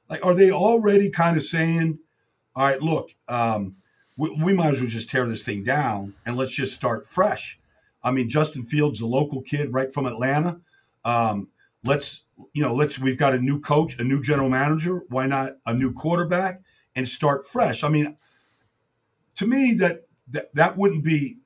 like, 0.09 0.25
are 0.25 0.33
they 0.33 0.51
already 0.51 1.09
kind 1.09 1.37
of 1.37 1.43
saying, 1.43 1.99
"All 2.55 2.63
right, 2.63 2.81
look, 2.81 3.11
um, 3.27 3.75
we, 4.17 4.29
we 4.43 4.53
might 4.53 4.73
as 4.73 4.81
well 4.81 4.89
just 4.89 5.09
tear 5.09 5.27
this 5.27 5.43
thing 5.43 5.63
down 5.63 6.15
and 6.25 6.37
let's 6.37 6.53
just 6.53 6.75
start 6.75 7.07
fresh." 7.07 7.59
I 8.03 8.11
mean, 8.11 8.29
Justin 8.29 8.63
Fields, 8.63 8.99
the 8.99 9.05
local 9.05 9.41
kid 9.41 9.73
right 9.73 9.93
from 9.93 10.05
Atlanta. 10.05 10.59
Um, 11.05 11.49
let's 11.83 12.21
you 12.53 12.63
know, 12.63 12.73
let's 12.73 12.99
we've 12.99 13.17
got 13.17 13.33
a 13.33 13.39
new 13.39 13.59
coach, 13.59 13.99
a 13.99 14.03
new 14.03 14.21
general 14.21 14.49
manager. 14.49 15.03
Why 15.09 15.27
not 15.27 15.53
a 15.65 15.73
new 15.73 15.93
quarterback 15.93 16.61
and 16.95 17.07
start 17.07 17.47
fresh? 17.47 17.83
I 17.83 17.89
mean, 17.89 18.17
to 19.35 19.47
me, 19.47 19.73
that 19.75 20.05
that 20.31 20.53
that 20.55 20.77
wouldn't 20.77 21.03
be, 21.03 21.37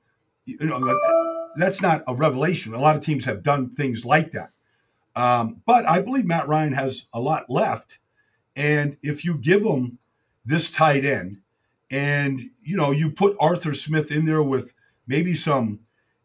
you 0.44 0.58
know, 0.66 0.80
that, 0.80 1.52
that's 1.56 1.80
not 1.82 2.02
a 2.06 2.14
revelation. 2.14 2.74
A 2.74 2.80
lot 2.80 2.96
of 2.96 3.04
teams 3.04 3.24
have 3.24 3.42
done 3.42 3.70
things 3.74 4.04
like 4.04 4.32
that, 4.32 4.50
um, 5.14 5.62
but 5.66 5.84
I 5.86 6.00
believe 6.00 6.24
Matt 6.26 6.48
Ryan 6.48 6.72
has 6.74 7.06
a 7.12 7.20
lot 7.20 7.48
left, 7.48 7.98
and 8.54 8.96
if 9.02 9.24
you 9.24 9.36
give 9.38 9.62
him 9.62 9.98
this 10.44 10.70
tight 10.70 11.04
end, 11.04 11.38
and 11.90 12.40
you 12.62 12.76
know, 12.76 12.90
you 12.90 13.10
put 13.10 13.36
Arthur 13.40 13.72
Smith 13.74 14.10
in 14.10 14.24
there 14.26 14.42
with 14.42 14.72
maybe 15.06 15.34
some, 15.34 15.80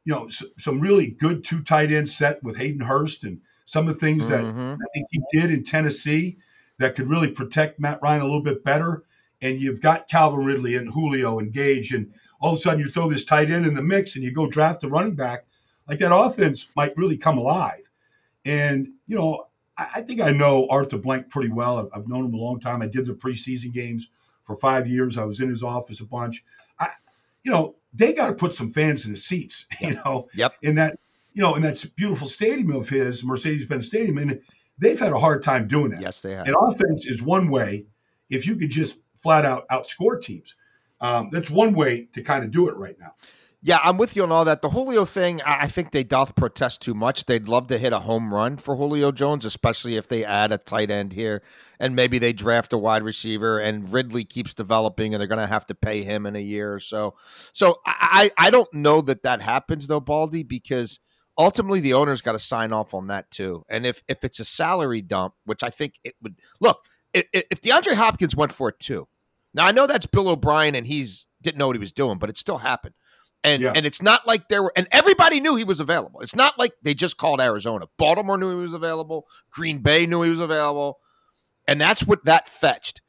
you 0.06 0.14
know, 0.14 0.28
s- 0.28 0.44
some 0.58 0.80
really 0.82 1.08
good 1.08 1.44
two 1.44 1.62
tight 1.64 1.92
end 1.92 2.10
set 2.10 2.44
with 2.44 2.58
Hayden 2.58 2.82
Hurst 2.82 3.24
and 3.24 3.42
some 3.66 3.88
of 3.88 3.94
the 3.94 4.00
things 4.00 4.28
that 4.28 4.44
Mhm. 4.44 4.74
I 4.76 4.86
think 4.94 5.08
he 5.12 5.22
did 5.32 5.50
in 5.52 5.64
Tennessee 5.64 6.38
that 6.78 6.96
could 6.96 7.08
really 7.10 7.30
protect 7.30 7.80
Matt 7.80 8.00
Ryan 8.02 8.22
a 8.22 8.26
little 8.26 8.42
bit 8.42 8.64
better. 8.64 9.04
And 9.40 9.62
you've 9.62 9.82
got 9.82 10.08
Calvin 10.10 10.46
Ridley 10.46 10.76
and 10.76 10.90
Julio 10.90 11.40
and 11.40 11.54
Gage, 11.54 11.94
and 11.94 12.12
all 12.42 12.54
of 12.54 12.58
a 12.58 12.62
sudden 12.62 12.80
you 12.80 12.90
throw 12.90 13.10
this 13.10 13.24
tight 13.24 13.52
end 13.52 13.66
in 13.66 13.76
the 13.76 13.84
mix 13.84 14.16
and 14.16 14.24
you 14.24 14.34
go 14.34 14.48
draft 14.48 14.82
the 14.82 14.90
running 14.90 15.16
back. 15.16 15.46
Like 15.88 16.00
that 16.00 16.14
offense 16.16 16.68
might 16.76 16.98
really 16.98 17.18
come 17.18 17.38
alive. 17.38 17.82
And, 18.46 18.90
you 19.08 19.16
know, 19.16 19.48
I, 19.78 19.90
I 19.96 20.02
think 20.02 20.22
I 20.22 20.32
know 20.32 20.68
Arthur 20.70 20.98
Blank 20.98 21.30
pretty 21.30 21.50
well. 21.50 21.78
I've, 21.78 21.88
I've 21.94 22.08
known 22.08 22.26
him 22.26 22.34
a 22.34 22.38
long 22.38 22.60
time. 22.60 22.82
I 22.82 22.88
did 22.88 23.06
the 23.06 23.14
preseason 23.14 23.72
games 23.72 24.10
for 24.44 24.56
five 24.58 24.88
years. 24.88 25.18
I 25.18 25.24
was 25.26 25.40
in 25.40 25.50
his 25.50 25.62
office 25.64 26.00
a 26.00 26.06
bunch. 26.06 26.44
I, 26.80 26.90
you 27.44 27.52
know, 27.52 27.76
they 27.94 28.14
got 28.14 28.30
to 28.30 28.36
put 28.36 28.56
some 28.56 28.72
fans 28.72 29.06
in 29.06 29.12
the 29.12 29.18
seats, 29.18 29.66
you 29.82 29.96
know, 29.96 30.28
Yep. 30.34 30.54
in 30.64 30.76
that, 30.76 30.98
you 31.34 31.42
know, 31.42 31.56
in 31.56 31.62
that 31.62 31.84
beautiful 31.96 32.28
stadium 32.28 32.72
of 32.72 32.90
his, 32.90 33.24
Mercedes-Benz 33.24 33.86
Stadium. 33.86 34.18
And 34.18 34.42
they've 34.80 35.00
had 35.00 35.14
a 35.14 35.20
hard 35.20 35.44
time 35.44 35.68
doing 35.68 35.92
that. 35.92 36.02
Yes, 36.02 36.22
they 36.22 36.34
have. 36.34 36.48
And 36.48 36.56
offense 36.60 37.06
is 37.06 37.22
one 37.22 37.50
way 37.50 37.86
if 38.30 38.48
you 38.48 38.56
could 38.56 38.72
just 38.72 38.98
flat 39.22 39.46
out 39.46 39.68
outscore 39.70 40.22
teams. 40.22 40.56
Um, 41.02 41.30
that's 41.32 41.50
one 41.50 41.74
way 41.74 42.08
to 42.14 42.22
kind 42.22 42.44
of 42.44 42.52
do 42.52 42.70
it 42.70 42.78
right 42.78 42.96
now. 43.00 43.16
Yeah, 43.64 43.80
I'm 43.84 43.98
with 43.98 44.16
you 44.16 44.24
on 44.24 44.32
all 44.32 44.44
that. 44.46 44.64
The 44.64 44.70
Julio 44.70 45.06
thing, 45.06 45.40
I 45.46 45.68
think 45.68 45.92
they 45.92 46.04
doth 46.04 46.34
protest 46.34 46.82
too 46.82 46.96
much. 46.96 47.26
They'd 47.26 47.48
love 47.48 47.68
to 47.68 47.78
hit 47.78 47.94
a 47.94 48.00
home 48.00 48.34
run 48.34 48.58
for 48.58 48.76
Julio 48.76 49.12
Jones, 49.12 49.46
especially 49.46 49.98
if 49.98 50.08
they 50.08 50.26
add 50.26 50.52
a 50.52 50.58
tight 50.58 50.90
end 50.90 51.14
here 51.14 51.44
and 51.80 51.96
maybe 51.96 52.18
they 52.18 52.34
draft 52.34 52.74
a 52.74 52.78
wide 52.80 53.04
receiver 53.04 53.60
and 53.60 53.94
Ridley 53.94 54.24
keeps 54.24 54.56
developing 54.56 55.14
and 55.14 55.22
they're 55.22 55.28
going 55.28 55.38
to 55.38 55.46
have 55.46 55.68
to 55.68 55.76
pay 55.76 56.02
him 56.02 56.26
in 56.26 56.36
a 56.36 56.40
year 56.40 56.74
or 56.74 56.80
so. 56.80 57.14
So 57.54 57.82
I, 57.86 58.32
I 58.36 58.50
don't 58.50 58.74
know 58.74 59.00
that 59.02 59.22
that 59.24 59.42
happens 59.42 59.86
though, 59.86 60.00
Baldy, 60.00 60.42
because 60.42 61.00
ultimately 61.38 61.82
the 61.82 61.94
owner's 61.94 62.24
got 62.24 62.32
to 62.32 62.40
sign 62.40 62.74
off 62.74 62.96
on 62.96 63.08
that 63.08 63.30
too. 63.30 63.64
And 63.70 63.86
if 63.86 64.02
if 64.08 64.24
it's 64.24 64.40
a 64.40 64.46
salary 64.46 65.04
dump, 65.04 65.36
which 65.46 65.62
I 65.62 65.70
think 65.70 66.00
it 66.04 66.16
would 66.24 66.40
look, 66.60 66.84
if 67.14 67.62
DeAndre 67.62 67.94
Hopkins 67.94 68.36
went 68.36 68.54
for 68.54 68.70
it 68.70 68.80
too. 68.80 69.08
Now 69.54 69.66
I 69.68 69.72
know 69.72 69.88
that's 69.88 70.06
Bill 70.06 70.30
O'Brien 70.30 70.76
and 70.76 70.88
he's 70.88 71.28
didn't 71.42 71.58
know 71.58 71.68
what 71.68 71.76
he 71.76 71.80
was 71.80 71.92
doing, 71.92 72.18
but 72.18 72.30
it 72.30 72.38
still 72.38 72.60
happened. 72.60 72.94
And 73.44 73.62
Yeah. 73.62 73.74
and 73.76 73.86
it's 73.86 74.02
not 74.02 74.28
like 74.28 74.48
there 74.50 74.62
were 74.64 74.74
and 74.76 74.88
everybody 74.92 75.40
knew 75.40 75.56
he 75.56 75.64
was 75.64 75.80
available. 75.80 76.22
It's 76.22 76.36
not 76.36 76.60
like 76.60 76.74
they 76.84 76.94
just 76.94 77.18
called 77.18 77.42
Arizona. 77.42 77.86
Baltimore 77.98 78.38
knew 78.38 78.50
he 78.50 78.62
was 78.62 78.74
available. 78.74 79.28
Green 79.52 79.80
Bay 79.80 80.06
knew 80.06 80.22
he 80.22 80.30
was 80.30 80.40
available. 80.40 81.00
And 81.68 81.80
that's 81.82 82.04
what 82.04 82.26
that 82.26 82.48
fetched. 82.48 83.02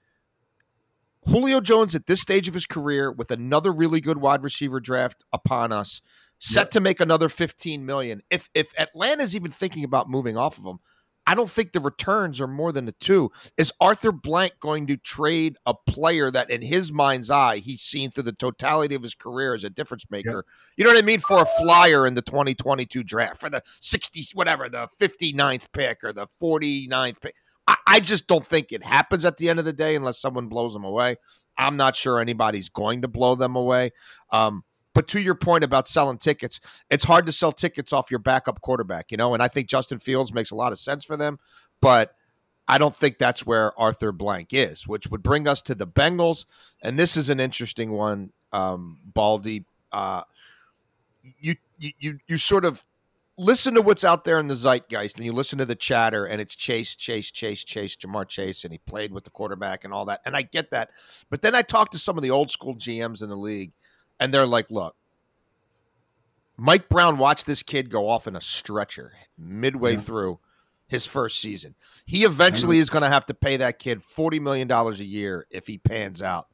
Julio 1.26 1.60
Jones 1.60 1.94
at 1.94 2.06
this 2.06 2.20
stage 2.20 2.48
of 2.48 2.54
his 2.54 2.66
career 2.66 3.10
with 3.12 3.30
another 3.30 3.70
really 3.72 4.00
good 4.00 4.18
wide 4.18 4.42
receiver 4.42 4.80
draft 4.80 5.24
upon 5.32 5.70
us, 5.70 6.02
set 6.40 6.70
to 6.72 6.80
make 6.80 6.98
another 6.98 7.28
15 7.28 7.86
million. 7.86 8.22
If 8.30 8.50
if 8.54 8.72
Atlanta's 8.78 9.36
even 9.36 9.50
thinking 9.50 9.84
about 9.84 10.10
moving 10.10 10.36
off 10.36 10.58
of 10.58 10.64
him, 10.64 10.78
I 11.26 11.34
don't 11.34 11.50
think 11.50 11.72
the 11.72 11.80
returns 11.80 12.40
are 12.40 12.48
more 12.48 12.72
than 12.72 12.84
the 12.84 12.92
two. 12.92 13.30
Is 13.56 13.72
Arthur 13.80 14.12
Blank 14.12 14.54
going 14.60 14.86
to 14.88 14.96
trade 14.96 15.56
a 15.66 15.74
player 15.74 16.30
that, 16.30 16.50
in 16.50 16.62
his 16.62 16.92
mind's 16.92 17.30
eye, 17.30 17.58
he's 17.58 17.80
seen 17.80 18.10
through 18.10 18.24
the 18.24 18.32
totality 18.32 18.94
of 18.94 19.02
his 19.02 19.14
career 19.14 19.54
as 19.54 19.64
a 19.64 19.70
difference 19.70 20.04
maker? 20.10 20.44
You 20.76 20.84
know 20.84 20.90
what 20.90 21.02
I 21.02 21.06
mean? 21.06 21.20
For 21.20 21.40
a 21.40 21.46
flyer 21.60 22.06
in 22.06 22.14
the 22.14 22.22
2022 22.22 23.04
draft, 23.04 23.38
for 23.38 23.50
the 23.50 23.62
60s, 23.80 24.34
whatever, 24.34 24.68
the 24.68 24.88
59th 25.00 25.66
pick 25.72 26.02
or 26.02 26.12
the 26.12 26.26
49th 26.40 27.20
pick. 27.20 27.34
I, 27.66 27.76
I 27.86 28.00
just 28.00 28.26
don't 28.26 28.46
think 28.46 28.72
it 28.72 28.82
happens 28.82 29.24
at 29.24 29.36
the 29.36 29.48
end 29.48 29.58
of 29.58 29.64
the 29.64 29.72
day 29.72 29.94
unless 29.94 30.20
someone 30.20 30.48
blows 30.48 30.72
them 30.72 30.84
away. 30.84 31.16
I'm 31.56 31.76
not 31.76 31.94
sure 31.96 32.18
anybody's 32.18 32.68
going 32.68 33.02
to 33.02 33.08
blow 33.08 33.34
them 33.34 33.56
away. 33.56 33.92
Um, 34.30 34.64
but 34.94 35.08
to 35.08 35.20
your 35.20 35.34
point 35.34 35.64
about 35.64 35.88
selling 35.88 36.18
tickets, 36.18 36.60
it's 36.90 37.04
hard 37.04 37.26
to 37.26 37.32
sell 37.32 37.52
tickets 37.52 37.92
off 37.92 38.10
your 38.10 38.20
backup 38.20 38.60
quarterback, 38.60 39.10
you 39.10 39.16
know, 39.16 39.34
and 39.34 39.42
I 39.42 39.48
think 39.48 39.68
Justin 39.68 39.98
Fields 39.98 40.32
makes 40.32 40.50
a 40.50 40.54
lot 40.54 40.72
of 40.72 40.78
sense 40.78 41.04
for 41.04 41.16
them, 41.16 41.38
but 41.80 42.14
I 42.68 42.78
don't 42.78 42.94
think 42.94 43.18
that's 43.18 43.44
where 43.44 43.78
Arthur 43.78 44.12
Blank 44.12 44.48
is, 44.52 44.86
which 44.86 45.08
would 45.08 45.22
bring 45.22 45.48
us 45.48 45.62
to 45.62 45.74
the 45.74 45.86
Bengals. 45.86 46.44
And 46.82 46.98
this 46.98 47.16
is 47.16 47.28
an 47.28 47.40
interesting 47.40 47.92
one, 47.92 48.32
um, 48.52 48.98
Baldy. 49.04 49.64
Uh, 49.90 50.22
you, 51.38 51.56
you, 51.78 52.18
you, 52.26 52.38
sort 52.38 52.64
of 52.64 52.84
listen 53.36 53.74
to 53.74 53.82
what's 53.82 54.04
out 54.04 54.24
there 54.24 54.38
in 54.38 54.48
the 54.48 54.54
zeitgeist 54.54 55.16
and 55.16 55.26
you 55.26 55.32
listen 55.32 55.58
to 55.58 55.64
the 55.64 55.74
chatter 55.74 56.24
and 56.24 56.40
it's 56.40 56.54
Chase, 56.54 56.96
Chase, 56.96 57.30
Chase, 57.30 57.64
Chase, 57.64 57.96
Ja'Marr 57.96 58.28
Chase, 58.28 58.64
and 58.64 58.72
he 58.72 58.78
played 58.78 59.12
with 59.12 59.24
the 59.24 59.30
quarterback 59.30 59.84
and 59.84 59.92
all 59.92 60.04
that. 60.06 60.20
And 60.24 60.36
I 60.36 60.42
get 60.42 60.70
that. 60.70 60.90
But 61.30 61.42
then 61.42 61.54
I 61.54 61.62
talked 61.62 61.92
to 61.92 61.98
some 61.98 62.16
of 62.16 62.22
the 62.22 62.30
old 62.30 62.50
school 62.50 62.76
GMs 62.76 63.22
in 63.22 63.28
the 63.28 63.36
league 63.36 63.72
and 64.22 64.32
they're 64.32 64.46
like, 64.46 64.70
look, 64.70 64.94
Mike 66.56 66.88
Brown 66.88 67.18
watched 67.18 67.46
this 67.46 67.62
kid 67.62 67.90
go 67.90 68.08
off 68.08 68.26
in 68.26 68.36
a 68.36 68.40
stretcher 68.40 69.12
midway 69.36 69.94
Yeah. 69.94 70.00
through 70.00 70.38
his 70.86 71.06
first 71.06 71.40
season. 71.40 71.74
He 72.04 72.24
eventually 72.24 72.78
is 72.78 72.90
going 72.90 73.02
to 73.02 73.08
have 73.08 73.26
to 73.26 73.34
pay 73.34 73.56
that 73.56 73.78
kid 73.78 74.00
$40 74.00 74.40
million 74.40 74.70
a 74.70 74.90
year 74.92 75.46
if 75.50 75.66
he 75.66 75.78
pans 75.78 76.22
out. 76.22 76.46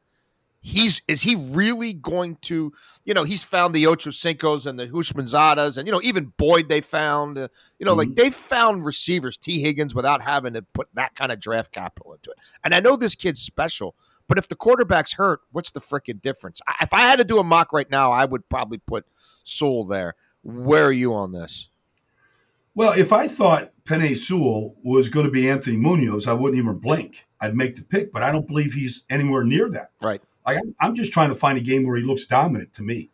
He's 0.60 1.02
is 1.06 1.22
he 1.22 1.34
really 1.36 1.92
going 1.92 2.36
to, 2.42 2.72
you 3.04 3.14
know, 3.14 3.22
he's 3.24 3.44
found 3.44 3.74
the 3.74 3.86
Ocho 3.86 4.10
Cincos 4.10 4.66
and 4.66 4.78
the 4.78 4.88
Houshmandzadehs 4.88 5.78
and 5.78 5.86
you 5.86 5.92
know, 5.92 6.00
even 6.02 6.32
Boyd 6.36 6.68
they 6.68 6.80
found, 6.80 7.38
uh, 7.38 7.48
you 7.78 7.86
know, 7.86 7.94
like 7.94 8.14
they 8.16 8.30
found 8.30 8.84
receivers, 8.84 9.36
Tee 9.36 9.60
Higgins, 9.62 9.94
without 9.94 10.20
having 10.20 10.54
to 10.54 10.62
put 10.62 10.88
that 10.94 11.14
kind 11.14 11.30
of 11.30 11.38
draft 11.38 11.70
capital 11.70 12.12
into 12.12 12.30
it. 12.30 12.38
And 12.64 12.74
I 12.74 12.80
know 12.80 12.96
this 12.96 13.14
kid's 13.14 13.40
special, 13.40 13.94
but 14.28 14.38
if 14.38 14.48
the 14.48 14.54
quarterback's 14.56 15.14
hurt, 15.14 15.40
what's 15.50 15.70
the 15.70 15.80
freaking 15.80 16.20
difference? 16.22 16.60
I, 16.68 16.74
if 16.82 16.92
I 16.94 17.00
had 17.00 17.18
to 17.18 17.24
do 17.24 17.38
a 17.38 17.44
mock 17.44 17.72
right 17.72 17.90
now, 17.90 18.12
I 18.12 18.24
would 18.24 18.48
probably 18.48 18.78
put 18.78 19.06
Sewell 19.42 19.84
there. 19.84 20.14
Where 20.42 20.84
are 20.86 20.92
you 20.92 21.14
on 21.14 21.32
this? 21.32 21.70
Well, 22.74 22.92
if 22.92 23.12
I 23.12 23.26
thought 23.26 23.72
Penei 23.84 24.16
Sewell 24.16 24.76
was 24.84 25.08
going 25.08 25.26
to 25.26 25.32
be 25.32 25.50
Anthony 25.50 25.76
Munoz, 25.76 26.28
I 26.28 26.32
wouldn't 26.32 26.62
even 26.62 26.78
blink. 26.78 27.26
I'd 27.40 27.56
make 27.56 27.74
the 27.76 27.82
pick, 27.82 28.12
but 28.12 28.22
I 28.22 28.30
don't 28.30 28.46
believe 28.46 28.72
he's 28.74 29.04
anywhere 29.10 29.42
near 29.42 29.68
that. 29.70 29.90
Right. 30.00 30.22
I'm- 30.46 30.74
I'm 30.80 30.94
just 30.94 31.12
trying 31.12 31.30
to 31.30 31.34
find 31.34 31.58
a 31.58 31.62
game 31.62 31.84
where 31.86 31.96
he 31.96 32.04
looks 32.04 32.24
dominant 32.24 32.72
to 32.74 32.82
me. 32.82 33.10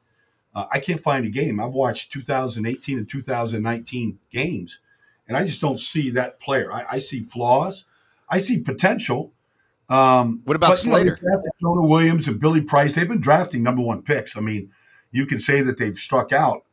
Uh, 0.55 0.67
I 0.71 0.79
can't 0.81 1.01
find 1.01 1.25
a 1.25 1.31
game. 1.31 1.59
I've 1.61 1.73
watched 1.73 2.13
2018 2.13 2.99
and 2.99 3.09
2019 3.09 4.19
games, 4.31 4.79
and 5.27 5.37
I 5.37 5.45
just 5.47 5.61
don't 5.61 5.81
see 5.81 6.11
that 6.11 6.39
player. 6.41 6.73
I, 6.73 6.85
I 6.93 6.99
see 6.99 7.23
flaws. 7.23 7.87
I 8.29 8.39
see 8.39 8.59
potential. 8.61 9.33
Um, 9.89 10.41
What 10.45 10.57
about 10.57 10.71
but, 10.71 10.85
you 10.85 10.91
know, 10.91 10.97
Slater? 10.97 11.19
Jonah 11.61 11.87
Williams 11.87 12.29
and 12.29 12.41
Billy 12.41 12.63
Price. 12.63 12.95
They've 12.95 13.09
been 13.09 13.21
drafting 13.21 13.63
number 13.63 13.83
one 13.83 14.03
picks. 14.03 14.37
I 14.37 14.41
mean, 14.41 14.71
you 15.11 15.27
can 15.27 15.39
say 15.39 15.63
that 15.63 15.79
they've 15.79 15.99
struck 15.99 16.33
out. 16.33 16.65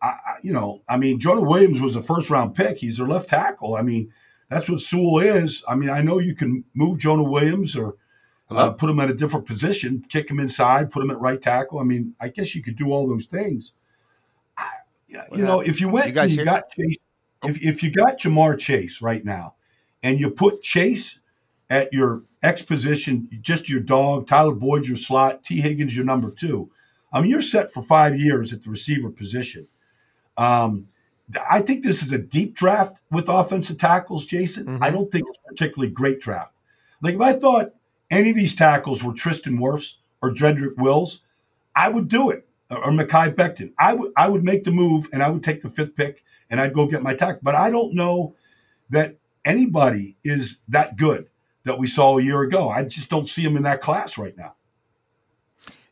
I, 0.00 0.36
you 0.42 0.52
know, 0.52 0.82
I 0.88 0.96
mean, 0.96 1.18
Jonah 1.18 1.42
Williams 1.42 1.80
was 1.80 1.96
a 1.96 2.02
first 2.02 2.30
round 2.30 2.54
pick. 2.54 2.78
He's 2.78 2.98
their 2.98 3.06
left 3.06 3.28
tackle. 3.28 3.74
I 3.74 3.82
mean, 3.82 4.12
that's 4.48 4.68
what 4.68 4.80
Sewell 4.80 5.18
is. 5.18 5.64
I 5.68 5.74
mean, 5.74 5.90
I 5.90 6.02
know 6.02 6.18
you 6.18 6.34
can 6.34 6.64
move 6.74 6.98
Jonah 6.98 7.24
Williams 7.24 7.76
or 7.76 7.96
uh, 8.50 8.70
put 8.70 8.88
him 8.88 9.00
at 9.00 9.10
a 9.10 9.14
different 9.14 9.46
position, 9.46 10.04
kick 10.08 10.30
him 10.30 10.38
inside, 10.38 10.90
put 10.90 11.02
him 11.02 11.10
at 11.10 11.18
right 11.18 11.42
tackle. 11.42 11.80
I 11.80 11.84
mean, 11.84 12.14
I 12.20 12.28
guess 12.28 12.54
you 12.54 12.62
could 12.62 12.76
do 12.76 12.92
all 12.92 13.08
those 13.08 13.26
things. 13.26 13.72
I, 14.56 14.70
you 15.32 15.44
know, 15.44 15.60
if 15.60 15.80
you 15.80 15.88
went, 15.88 16.14
you, 16.14 16.22
you 16.22 16.44
got 16.44 16.70
Chase, 16.70 16.96
if 17.44 17.62
if 17.64 17.82
you 17.82 17.90
got 17.90 18.18
Ja'Marr 18.18 18.58
Chase 18.58 19.02
right 19.02 19.24
now, 19.24 19.54
and 20.02 20.20
you 20.20 20.30
put 20.30 20.62
Chase 20.62 21.17
at 21.70 21.92
your 21.92 22.22
X 22.42 22.62
position, 22.62 23.28
just 23.42 23.68
your 23.68 23.80
dog, 23.80 24.26
Tyler 24.26 24.54
Boyd 24.54 24.86
your 24.86 24.96
slot, 24.96 25.44
Tee 25.44 25.60
Higgins 25.60 25.94
your 25.94 26.04
number 26.04 26.30
two. 26.30 26.70
I 27.12 27.20
mean, 27.20 27.30
you're 27.30 27.40
set 27.40 27.72
for 27.72 27.82
five 27.82 28.18
years 28.18 28.52
at 28.52 28.62
the 28.62 28.70
receiver 28.70 29.10
position. 29.10 29.66
Um, 30.36 30.88
I 31.50 31.60
think 31.60 31.82
this 31.82 32.02
is 32.02 32.12
a 32.12 32.18
deep 32.18 32.54
draft 32.54 33.00
with 33.10 33.28
offensive 33.28 33.78
tackles, 33.78 34.26
Jason. 34.26 34.66
Mm-hmm. 34.66 34.82
I 34.82 34.90
don't 34.90 35.10
think 35.10 35.26
it's 35.28 35.38
a 35.44 35.48
particularly 35.48 35.92
great 35.92 36.20
draft. 36.20 36.52
Like 37.02 37.14
if 37.14 37.20
I 37.20 37.32
thought 37.34 37.74
any 38.10 38.30
of 38.30 38.36
these 38.36 38.54
tackles 38.54 39.02
were 39.02 39.12
Tristan 39.12 39.58
Wirfs 39.58 39.94
or 40.22 40.32
Jedrick 40.32 40.76
Wills, 40.76 41.20
I 41.76 41.88
would 41.88 42.08
do 42.08 42.30
it. 42.30 42.44
Or 42.70 42.90
Mekhi 42.90 43.34
Becton. 43.34 43.72
I 43.78 43.94
would 43.94 44.12
I 44.14 44.28
would 44.28 44.44
make 44.44 44.64
the 44.64 44.70
move 44.70 45.08
and 45.14 45.22
I 45.22 45.30
would 45.30 45.42
take 45.42 45.62
the 45.62 45.70
fifth 45.70 45.96
pick 45.96 46.22
and 46.50 46.60
I'd 46.60 46.74
go 46.74 46.86
get 46.86 47.02
my 47.02 47.14
tackle. 47.14 47.40
But 47.42 47.54
I 47.54 47.70
don't 47.70 47.94
know 47.94 48.34
that 48.90 49.16
anybody 49.42 50.18
is 50.22 50.58
that 50.68 50.96
good 50.96 51.28
that 51.68 51.78
we 51.78 51.86
saw 51.86 52.18
a 52.18 52.22
year 52.22 52.42
ago. 52.42 52.68
I 52.68 52.84
just 52.84 53.08
don't 53.08 53.28
see 53.28 53.42
him 53.42 53.56
in 53.56 53.62
that 53.62 53.80
class 53.80 54.18
right 54.18 54.36
now. 54.36 54.54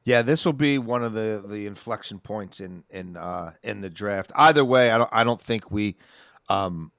Yeah, 0.04 0.23
this 0.23 0.45
will 0.45 0.52
be 0.52 0.78
one 0.78 1.02
of 1.02 1.14
the 1.14 1.45
the 1.47 1.66
inflection 1.66 2.21
points 2.21 2.61
in 2.61 2.85
in 2.90 3.16
uh, 3.16 3.52
in 3.62 3.80
the 3.80 3.90
draft. 3.90 4.30
Either 4.37 4.64
way, 4.64 4.90
I 4.90 4.99
don't 4.99 5.11
I 5.12 5.25
don't 5.25 5.40
think 5.40 5.71
we 5.71 5.97
um, 6.49 6.92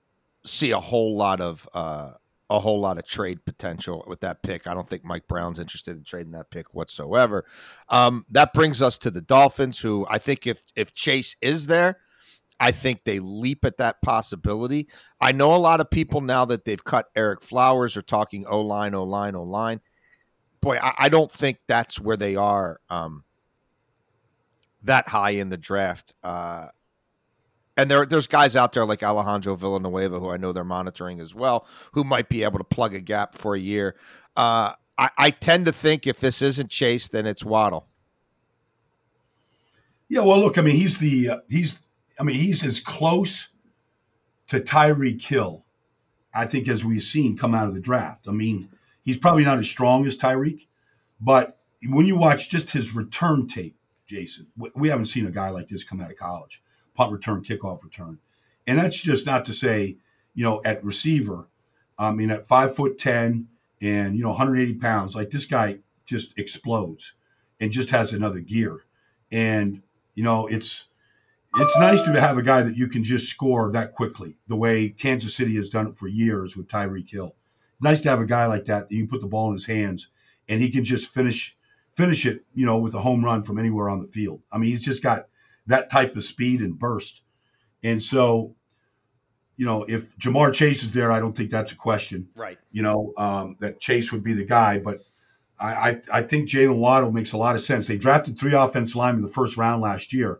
see 0.45 0.71
a 0.71 0.79
whole 0.79 1.15
lot 1.15 1.39
of 1.39 1.69
uh, 1.73 2.11
a 2.49 2.59
whole 2.59 2.79
lot 2.79 2.97
of 2.97 3.05
trade 3.05 3.45
potential 3.45 4.03
with 4.07 4.21
that 4.21 4.41
pick. 4.41 4.67
I 4.67 4.73
don't 4.73 4.87
think 4.87 5.03
Mike 5.03 5.27
Brown's 5.27 5.59
interested 5.59 5.95
in 5.95 6.03
trading 6.03 6.31
that 6.33 6.49
pick 6.49 6.73
whatsoever. 6.73 7.45
Um, 7.89 8.25
that 8.29 8.53
brings 8.53 8.81
us 8.81 8.97
to 8.99 9.11
the 9.11 9.21
Dolphins, 9.21 9.79
who 9.79 10.05
I 10.09 10.17
think 10.17 10.47
if 10.47 10.63
if 10.75 10.93
Chase 10.93 11.35
is 11.41 11.67
there, 11.67 11.99
I 12.59 12.71
think 12.71 13.03
they 13.03 13.19
leap 13.19 13.65
at 13.65 13.77
that 13.77 14.01
possibility. 14.01 14.87
I 15.21 15.31
know 15.31 15.55
a 15.55 15.57
lot 15.57 15.79
of 15.79 15.89
people 15.89 16.21
now 16.21 16.45
that 16.45 16.65
they've 16.65 16.83
cut 16.83 17.13
Ereck 17.15 17.43
Flowers 17.43 17.95
are 17.97 18.01
talking 18.01 18.45
O 18.47 18.61
line, 18.61 18.93
O 18.93 19.03
line, 19.03 19.35
O 19.35 19.43
line 19.43 19.81
boy, 20.61 20.77
I, 20.77 20.93
I, 20.97 21.09
don't 21.09 21.31
think 21.31 21.59
that's 21.67 21.99
where 21.99 22.17
they 22.17 22.35
are 22.35 22.79
um, 22.89 23.23
that 24.83 25.07
high 25.07 25.31
in 25.31 25.49
the 25.49 25.57
draft. 25.57 26.13
Uh, 26.23 26.67
and 27.75 27.89
there, 27.89 28.05
there's 28.05 28.27
guys 28.27 28.55
out 28.55 28.73
there 28.73 28.85
like 28.85 29.03
Alejandro 29.03 29.55
Villanueva, 29.55 30.19
who 30.19 30.29
I 30.29 30.37
know 30.37 30.51
they're 30.51 30.63
monitoring 30.63 31.19
as 31.19 31.35
well, 31.35 31.67
who 31.93 32.03
might 32.03 32.27
be 32.27 32.43
able 32.43 32.57
to 32.57 32.63
plug 32.63 32.93
a 32.93 32.99
gap 32.99 33.37
for 33.37 33.55
a 33.55 33.59
year. 33.59 33.95
Uh, 34.35 34.73
I, 34.97 35.09
I 35.17 35.29
tend 35.29 35.65
to 35.65 35.71
think 35.71 36.07
if 36.07 36.19
this 36.19 36.41
isn't 36.41 36.69
Chase, 36.69 37.07
then 37.07 37.25
it's 37.25 37.45
Waddle. 37.45 37.87
Yeah, 40.09 40.21
well, 40.21 40.39
look, 40.39 40.57
I 40.57 40.61
mean, 40.61 40.75
he's 40.75 40.97
the 40.97 41.29
uh, 41.29 41.37
he's 41.49 41.81
I 42.19 42.23
mean, 42.23 42.37
he's 42.37 42.65
as 42.65 42.79
close 42.79 43.49
to 44.47 44.59
Tyreek 44.59 45.23
Hill, 45.23 45.65
I 46.33 46.45
think, 46.45 46.67
as 46.67 46.83
we've 46.83 47.03
seen 47.03 47.37
come 47.37 47.53
out 47.53 47.67
of 47.67 47.73
the 47.73 47.79
draft. 47.79 48.27
I 48.27 48.31
mean, 48.31 48.69
He's 49.07 49.17
probably 49.17 49.45
not 49.45 49.57
as 49.57 49.69
strong 49.69 50.05
as 50.05 50.17
Tyreek, 50.17 50.67
but 51.21 51.59
when 51.87 52.05
you 52.05 52.17
watch 52.17 52.49
just 52.49 52.71
his 52.71 52.93
return 52.93 53.47
tape, 53.47 53.77
Jason, 54.05 54.47
we 54.75 54.89
haven't 54.89 55.05
seen 55.05 55.25
a 55.25 55.31
guy 55.31 55.49
like 55.49 55.69
this 55.69 55.85
come 55.85 56.01
out 56.01 56.11
of 56.11 56.17
college. 56.17 56.61
Punt 56.93 57.13
return, 57.13 57.41
kickoff 57.41 57.81
return. 57.81 58.19
And 58.67 58.77
that's 58.77 59.01
just 59.01 59.25
not 59.25 59.45
to 59.45 59.53
say, 59.53 59.95
you 60.33 60.43
know, 60.43 60.61
at 60.65 60.83
receiver, 60.83 61.47
I 61.97 62.11
mean, 62.11 62.29
at 62.29 62.47
five 62.47 62.75
foot 62.75 62.99
10 62.99 63.47
and, 63.81 64.17
you 64.17 64.23
know, 64.23 64.31
180 64.31 64.77
pounds, 64.77 65.15
like 65.15 65.31
this 65.31 65.45
guy 65.45 65.79
just 66.05 66.37
explodes 66.37 67.13
and 67.61 67.71
just 67.71 67.91
has 67.91 68.11
another 68.11 68.41
gear. 68.41 68.83
And, 69.31 69.83
you 70.15 70.23
know, 70.23 70.47
it's, 70.47 70.83
it's 71.59 71.77
nice 71.77 72.01
to 72.03 72.19
have 72.19 72.37
a 72.37 72.43
guy 72.43 72.61
that 72.61 72.77
you 72.77 72.87
can 72.87 73.03
just 73.03 73.27
score 73.27 73.71
that 73.71 73.93
quickly, 73.93 74.37
the 74.47 74.55
way 74.55 74.89
Kansas 74.89 75.35
City 75.35 75.55
has 75.55 75.69
done 75.69 75.87
it 75.87 75.97
for 75.97 76.07
years 76.07 76.55
with 76.55 76.67
Tyreek 76.67 77.09
Hill 77.09 77.35
It's 77.75 77.83
nice 77.83 78.01
to 78.01 78.09
have 78.09 78.19
a 78.19 78.25
guy 78.25 78.45
like 78.45 78.65
that 78.65 78.89
that 78.89 78.95
you 78.95 79.07
put 79.07 79.21
the 79.21 79.27
ball 79.27 79.47
in 79.47 79.53
his 79.53 79.65
hands 79.65 80.09
and 80.47 80.61
he 80.61 80.69
can 80.69 80.83
just 80.83 81.07
finish 81.07 81.55
finish 81.95 82.27
it, 82.27 82.45
you 82.53 82.65
know, 82.65 82.77
with 82.77 82.93
a 82.93 83.01
home 83.01 83.25
run 83.25 83.41
from 83.41 83.57
anywhere 83.57 83.89
on 83.89 84.01
the 84.01 84.07
field. 84.07 84.41
I 84.51 84.59
mean, 84.59 84.69
he's 84.69 84.83
just 84.83 85.01
got 85.01 85.27
that 85.65 85.89
type 85.89 86.15
of 86.15 86.23
speed 86.23 86.61
and 86.61 86.77
burst. 86.77 87.21
And 87.83 88.01
so, 88.01 88.55
you 89.55 89.65
know, 89.65 89.83
if 89.87 90.15
Ja'Marr 90.17 90.53
Chase 90.53 90.83
is 90.83 90.91
there, 90.91 91.11
I 91.11 91.19
don't 91.19 91.35
think 91.35 91.49
that's 91.49 91.71
a 91.71 91.75
question. 91.75 92.29
Right. 92.35 92.59
You 92.71 92.83
know, 92.83 93.13
um, 93.17 93.55
that 93.61 93.79
Chase 93.79 94.11
would 94.11 94.23
be 94.23 94.33
the 94.33 94.45
guy. 94.45 94.77
But 94.77 94.99
I, 95.59 95.73
I, 95.73 96.01
I 96.13 96.21
think 96.21 96.47
Jaylen 96.47 96.77
Waddle 96.77 97.11
makes 97.11 97.31
a 97.31 97.37
lot 97.37 97.55
of 97.55 97.61
sense. 97.61 97.87
They 97.87 97.97
drafted 97.97 98.37
three 98.37 98.53
offensive 98.53 98.95
linemen 98.95 99.23
in 99.23 99.27
the 99.27 99.33
first 99.33 99.57
round 99.57 99.81
last 99.81 100.13
year. 100.13 100.39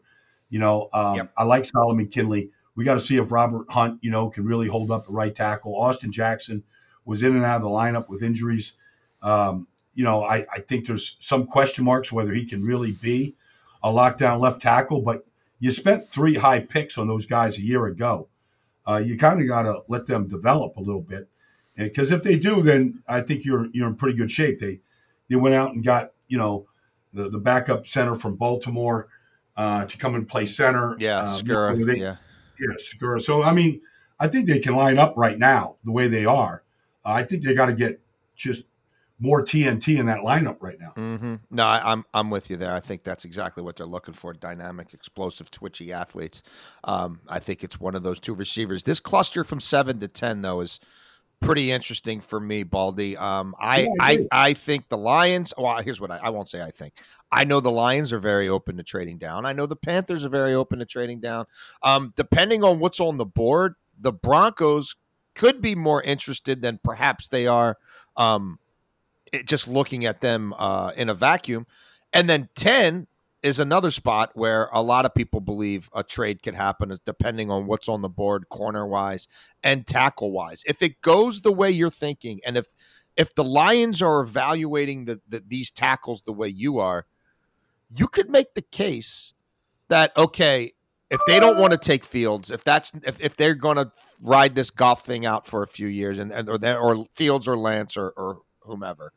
You 0.50 0.60
know, 0.60 0.90
um, 0.94 1.16
yep. 1.16 1.32
I 1.38 1.44
like 1.44 1.66
Solomon 1.66 2.08
Kindley. 2.08 2.52
We 2.76 2.86
got 2.86 2.96
to 2.96 3.00
see 3.00 3.18
if 3.18 3.32
Robert 3.32 3.70
Hunt, 3.70 4.00
you 4.02 4.12
know, 4.12 4.30
can 4.30 4.46
really 4.46 4.68
hold 4.68 4.92
up 4.92 5.06
the 5.06 5.14
right 5.14 5.36
tackle. 5.36 5.76
Austin 5.76 6.12
Jackson– 6.12 6.64
was 7.08 7.24
in 7.24 7.36
and 7.36 7.46
out 7.46 7.56
of 7.56 7.62
the 7.64 7.70
lineup 7.70 8.10
with 8.10 8.22
injuries. 8.22 8.74
Um, 9.24 9.68
you 9.94 10.04
know, 10.04 10.24
I, 10.24 10.46
I 10.54 10.60
think 10.60 10.86
there's 10.86 11.16
some 11.22 11.48
question 11.48 11.84
marks 11.86 12.12
whether 12.12 12.34
he 12.34 12.46
can 12.46 12.64
really 12.64 12.92
be 12.92 13.36
a 13.82 13.90
lockdown 13.90 14.40
left 14.42 14.62
tackle, 14.62 15.02
but 15.02 15.26
you 15.58 15.72
spent 15.72 16.12
three 16.12 16.36
high 16.36 16.60
picks 16.60 16.98
on 16.98 17.08
those 17.08 17.26
guys 17.26 17.58
a 17.58 17.62
year 17.62 17.86
ago. 17.86 18.28
Uh, 18.86 18.98
you 18.98 19.18
kind 19.18 19.42
of 19.42 19.48
got 19.48 19.64
to 19.64 19.82
let 19.88 20.06
them 20.06 20.28
develop 20.28 20.76
a 20.76 20.82
little 20.82 21.02
bit, 21.02 21.30
because 21.76 22.12
if 22.12 22.24
they 22.24 22.38
do, 22.38 22.62
then 22.62 23.02
I 23.08 23.22
think 23.22 23.44
you're 23.44 23.68
you're 23.74 23.88
in 23.88 23.96
pretty 23.96 24.18
good 24.18 24.32
shape. 24.32 24.60
They 24.60 24.82
they 25.30 25.36
went 25.36 25.56
out 25.56 25.74
and 25.74 25.84
got 25.84 26.12
you 26.28 26.38
know 26.38 26.68
the 27.14 27.30
the 27.30 27.40
backup 27.40 27.88
center 27.88 28.16
from 28.16 28.36
Baltimore 28.36 29.08
uh, 29.58 29.86
to 29.86 29.98
come 29.98 30.16
and 30.16 30.28
play 30.28 30.46
center. 30.46 30.96
Yeah, 31.00 31.20
uh, 31.20 31.40
Skura. 31.40 31.98
yeah, 31.98 32.16
yeah, 32.60 32.76
Skura. 32.78 33.22
So 33.22 33.44
I 33.44 33.54
mean, 33.54 33.82
I 34.20 34.28
think 34.28 34.48
they 34.48 34.60
can 34.60 34.76
line 34.76 34.98
up 34.98 35.16
right 35.18 35.38
now 35.38 35.76
the 35.84 35.92
way 35.92 36.08
they 36.08 36.26
are. 36.26 36.64
I 37.04 37.24
think 37.24 37.44
they 37.44 37.56
got 37.56 37.68
to 37.68 37.74
get 37.74 38.00
just 38.36 38.66
more 39.20 39.44
TNT 39.44 39.98
in 39.98 40.06
that 40.06 40.20
lineup 40.20 40.58
right 40.60 40.80
now. 40.80 40.94
Mm-hmm. 40.96 41.36
No, 41.50 41.64
I, 41.64 41.78
am 41.78 41.84
I'm, 41.86 42.06
I'm 42.14 42.30
with 42.30 42.50
you 42.50 42.58
there. 42.58 42.74
I 42.74 42.80
think 42.80 43.04
that's 43.04 43.26
exactly 43.26 43.64
what 43.64 43.76
they're 43.76 43.88
looking 43.88 44.14
for: 44.14 44.34
dynamic, 44.34 44.94
explosive, 44.94 45.50
twitchy 45.50 45.92
athletes. 45.92 46.44
Um, 46.84 47.22
I 47.28 47.40
think 47.40 47.64
it's 47.64 47.80
one 47.80 47.96
of 47.96 48.04
those 48.04 48.20
two 48.20 48.36
receivers. 48.36 48.84
This 48.84 49.00
cluster 49.00 49.44
from 49.44 49.60
seven 49.60 50.00
to 50.00 50.08
ten, 50.08 50.42
though, 50.42 50.62
is 50.62 50.80
pretty 51.42 51.72
interesting 51.72 52.20
for 52.20 52.40
me, 52.40 52.64
Baldy. 52.64 53.16
Um, 53.18 53.56
I, 53.60 53.82
yeah, 53.82 53.90
I, 54.00 54.12
I, 54.12 54.28
I 54.32 54.54
think 54.54 54.90
the 54.90 54.98
Lions. 54.98 55.54
Well, 55.58 55.78
here's 55.82 56.02
what 56.02 56.12
I, 56.12 56.18
I 56.18 56.30
won't 56.30 56.50
say. 56.50 56.62
I 56.62 56.72
think 56.72 56.94
I 57.32 57.44
know 57.44 57.60
the 57.60 57.72
Lions 57.72 58.12
are 58.14 58.20
very 58.20 58.50
open 58.50 58.78
to 58.78 58.84
trading 58.84 59.18
down. 59.18 59.46
I 59.46 59.54
know 59.54 59.66
the 59.66 59.76
Panthers 59.76 60.26
are 60.26 60.30
very 60.30 60.54
open 60.54 60.80
to 60.80 60.86
trading 60.86 61.20
down. 61.20 61.46
Um, 61.84 62.14
depending 62.16 62.64
on 62.64 62.80
what's 62.80 63.00
on 63.00 63.18
the 63.18 63.26
board, 63.26 63.76
the 64.00 64.12
Broncos 64.12 64.96
could 65.36 65.62
be 65.62 65.76
more 65.76 66.02
interested 66.02 66.62
than 66.62 66.80
perhaps 66.84 67.28
they 67.28 67.48
are 67.48 67.78
um, 68.16 68.60
it, 69.32 69.46
just 69.46 69.68
looking 69.68 70.06
at 70.06 70.22
them 70.22 70.54
uh, 70.58 70.92
in 70.96 71.10
a 71.10 71.14
vacuum. 71.14 71.68
And 72.14 72.30
then 72.30 72.50
10 72.56 73.08
is 73.48 73.60
another 73.60 73.92
spot 73.92 74.32
where 74.34 74.68
a 74.74 74.82
lot 74.82 75.06
of 75.06 75.16
people 75.16 75.40
believe 75.40 75.90
a 75.96 76.04
trade 76.04 76.44
could 76.44 76.54
happen 76.54 76.96
depending 77.06 77.50
on 77.50 77.66
what's 77.66 77.88
on 77.88 78.02
the 78.02 78.10
board 78.10 78.50
corner 78.50 78.86
wise 78.86 79.28
and 79.64 79.88
tackle 79.88 80.32
wise. 80.32 80.64
If 80.68 80.82
it 80.82 81.00
goes 81.02 81.42
the 81.42 81.52
way 81.52 81.72
you're 81.72 81.90
thinking 81.90 82.42
and 82.46 82.58
if 82.58 82.68
if 83.16 83.34
the 83.34 83.44
Lions 83.44 84.02
are 84.02 84.20
evaluating 84.20 85.06
the, 85.06 85.22
the, 85.28 85.42
these 85.48 85.72
tackles 85.72 86.22
the 86.22 86.34
way 86.34 86.50
you 86.50 86.78
are, 86.78 87.08
you 87.96 88.08
could 88.08 88.30
make 88.30 88.54
the 88.54 88.62
case 88.62 89.34
that 89.88 90.12
okay, 90.18 90.74
if 91.10 91.22
they 91.26 91.40
don't 91.40 91.58
want 91.58 91.72
to 91.72 91.80
take 91.80 92.04
Fields, 92.04 92.52
if 92.52 92.64
that's 92.66 92.92
if, 93.06 93.20
if 93.22 93.38
they're 93.38 93.56
going 93.56 93.78
to 93.78 93.90
ride 94.22 94.56
this 94.56 94.70
Goff 94.70 95.06
thing 95.06 95.26
out 95.26 95.48
for 95.48 95.64
a 95.64 95.68
few 95.68 95.88
years, 95.88 96.20
and, 96.20 96.32
and 96.32 96.50
or, 96.50 96.60
or 96.78 97.06
Fields 97.16 97.48
or 97.48 97.58
Lance 97.58 97.96
or, 97.96 98.10
or 98.10 98.42
whomever, 98.60 99.14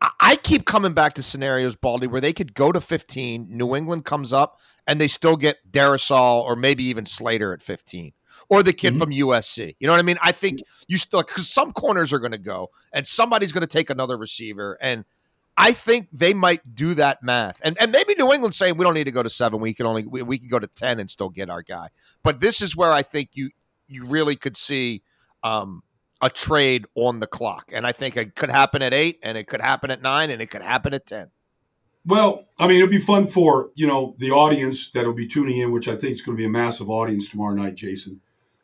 I, 0.00 0.36
keep 0.36 0.64
coming 0.64 0.92
back 0.92 1.14
to 1.14 1.22
scenarios, 1.22 1.74
Baldy, 1.74 2.06
where 2.06 2.20
they 2.20 2.32
could 2.32 2.54
go 2.54 2.70
to 2.70 2.80
15, 2.80 3.48
New 3.50 3.74
England 3.74 4.04
comes 4.04 4.32
up, 4.32 4.60
and 4.86 5.00
they 5.00 5.08
still 5.08 5.36
get 5.36 5.58
Darrisaw 5.70 6.42
or 6.42 6.54
maybe 6.54 6.84
even 6.84 7.04
Slater 7.04 7.52
at 7.52 7.62
15 7.62 8.12
or 8.48 8.62
the 8.62 8.72
kid 8.72 8.94
mm-hmm. 8.94 9.02
from 9.02 9.10
USC. 9.10 9.76
You 9.78 9.86
know 9.86 9.92
what 9.92 9.98
I 9.98 10.02
mean? 10.02 10.18
I 10.22 10.32
think 10.32 10.62
you 10.86 10.96
still 10.96 11.22
because 11.22 11.48
some 11.48 11.72
corners 11.72 12.12
are 12.12 12.18
going 12.18 12.32
to 12.32 12.38
go 12.38 12.70
and 12.92 13.06
somebody's 13.06 13.52
going 13.52 13.62
to 13.62 13.66
take 13.66 13.90
another 13.90 14.16
receiver, 14.16 14.78
and 14.80 15.04
I 15.56 15.72
think 15.72 16.08
they 16.12 16.34
might 16.34 16.74
do 16.74 16.94
that 16.94 17.22
math, 17.22 17.60
and 17.62 17.76
and 17.80 17.92
maybe 17.92 18.14
New 18.16 18.32
England's 18.32 18.56
saying 18.56 18.76
we 18.76 18.84
don't 18.84 18.94
need 18.94 19.04
to 19.04 19.12
go 19.12 19.22
to 19.22 19.30
seven. 19.30 19.60
We 19.60 19.74
can 19.74 19.86
only 19.86 20.06
we, 20.06 20.22
we 20.22 20.38
can 20.38 20.48
go 20.48 20.58
to 20.58 20.68
ten 20.68 21.00
and 21.00 21.10
still 21.10 21.28
get 21.28 21.50
our 21.50 21.62
guy. 21.62 21.88
But 22.22 22.40
this 22.40 22.62
is 22.62 22.76
where 22.76 22.92
I 22.92 23.02
think 23.02 23.30
you 23.34 23.50
you 23.88 24.06
really 24.06 24.36
could 24.36 24.56
see 24.56 25.02
um, 25.42 25.82
a 26.20 26.30
trade 26.30 26.86
on 26.94 27.20
the 27.20 27.26
clock, 27.26 27.70
and 27.72 27.86
I 27.86 27.92
think 27.92 28.16
it 28.16 28.34
could 28.34 28.50
happen 28.50 28.82
at 28.82 28.92
eight, 28.92 29.18
and 29.22 29.38
it 29.38 29.46
could 29.46 29.60
happen 29.60 29.90
at 29.90 30.02
nine, 30.02 30.30
and 30.30 30.42
it 30.42 30.46
could 30.50 30.62
happen 30.62 30.92
at 30.94 31.06
ten. 31.06 31.30
Well, 32.04 32.48
I 32.58 32.66
mean, 32.66 32.78
it'd 32.78 32.90
be 32.90 33.00
fun 33.00 33.30
for 33.30 33.70
you 33.74 33.86
know 33.86 34.14
the 34.18 34.30
audience 34.30 34.90
that 34.90 35.04
will 35.04 35.12
be 35.12 35.28
tuning 35.28 35.58
in, 35.58 35.72
which 35.72 35.88
I 35.88 35.96
think 35.96 36.14
is 36.14 36.22
going 36.22 36.36
to 36.36 36.40
be 36.40 36.46
a 36.46 36.50
massive 36.50 36.90
audience 36.90 37.28
tomorrow 37.28 37.54
night, 37.54 37.74
Jason. 37.74 38.20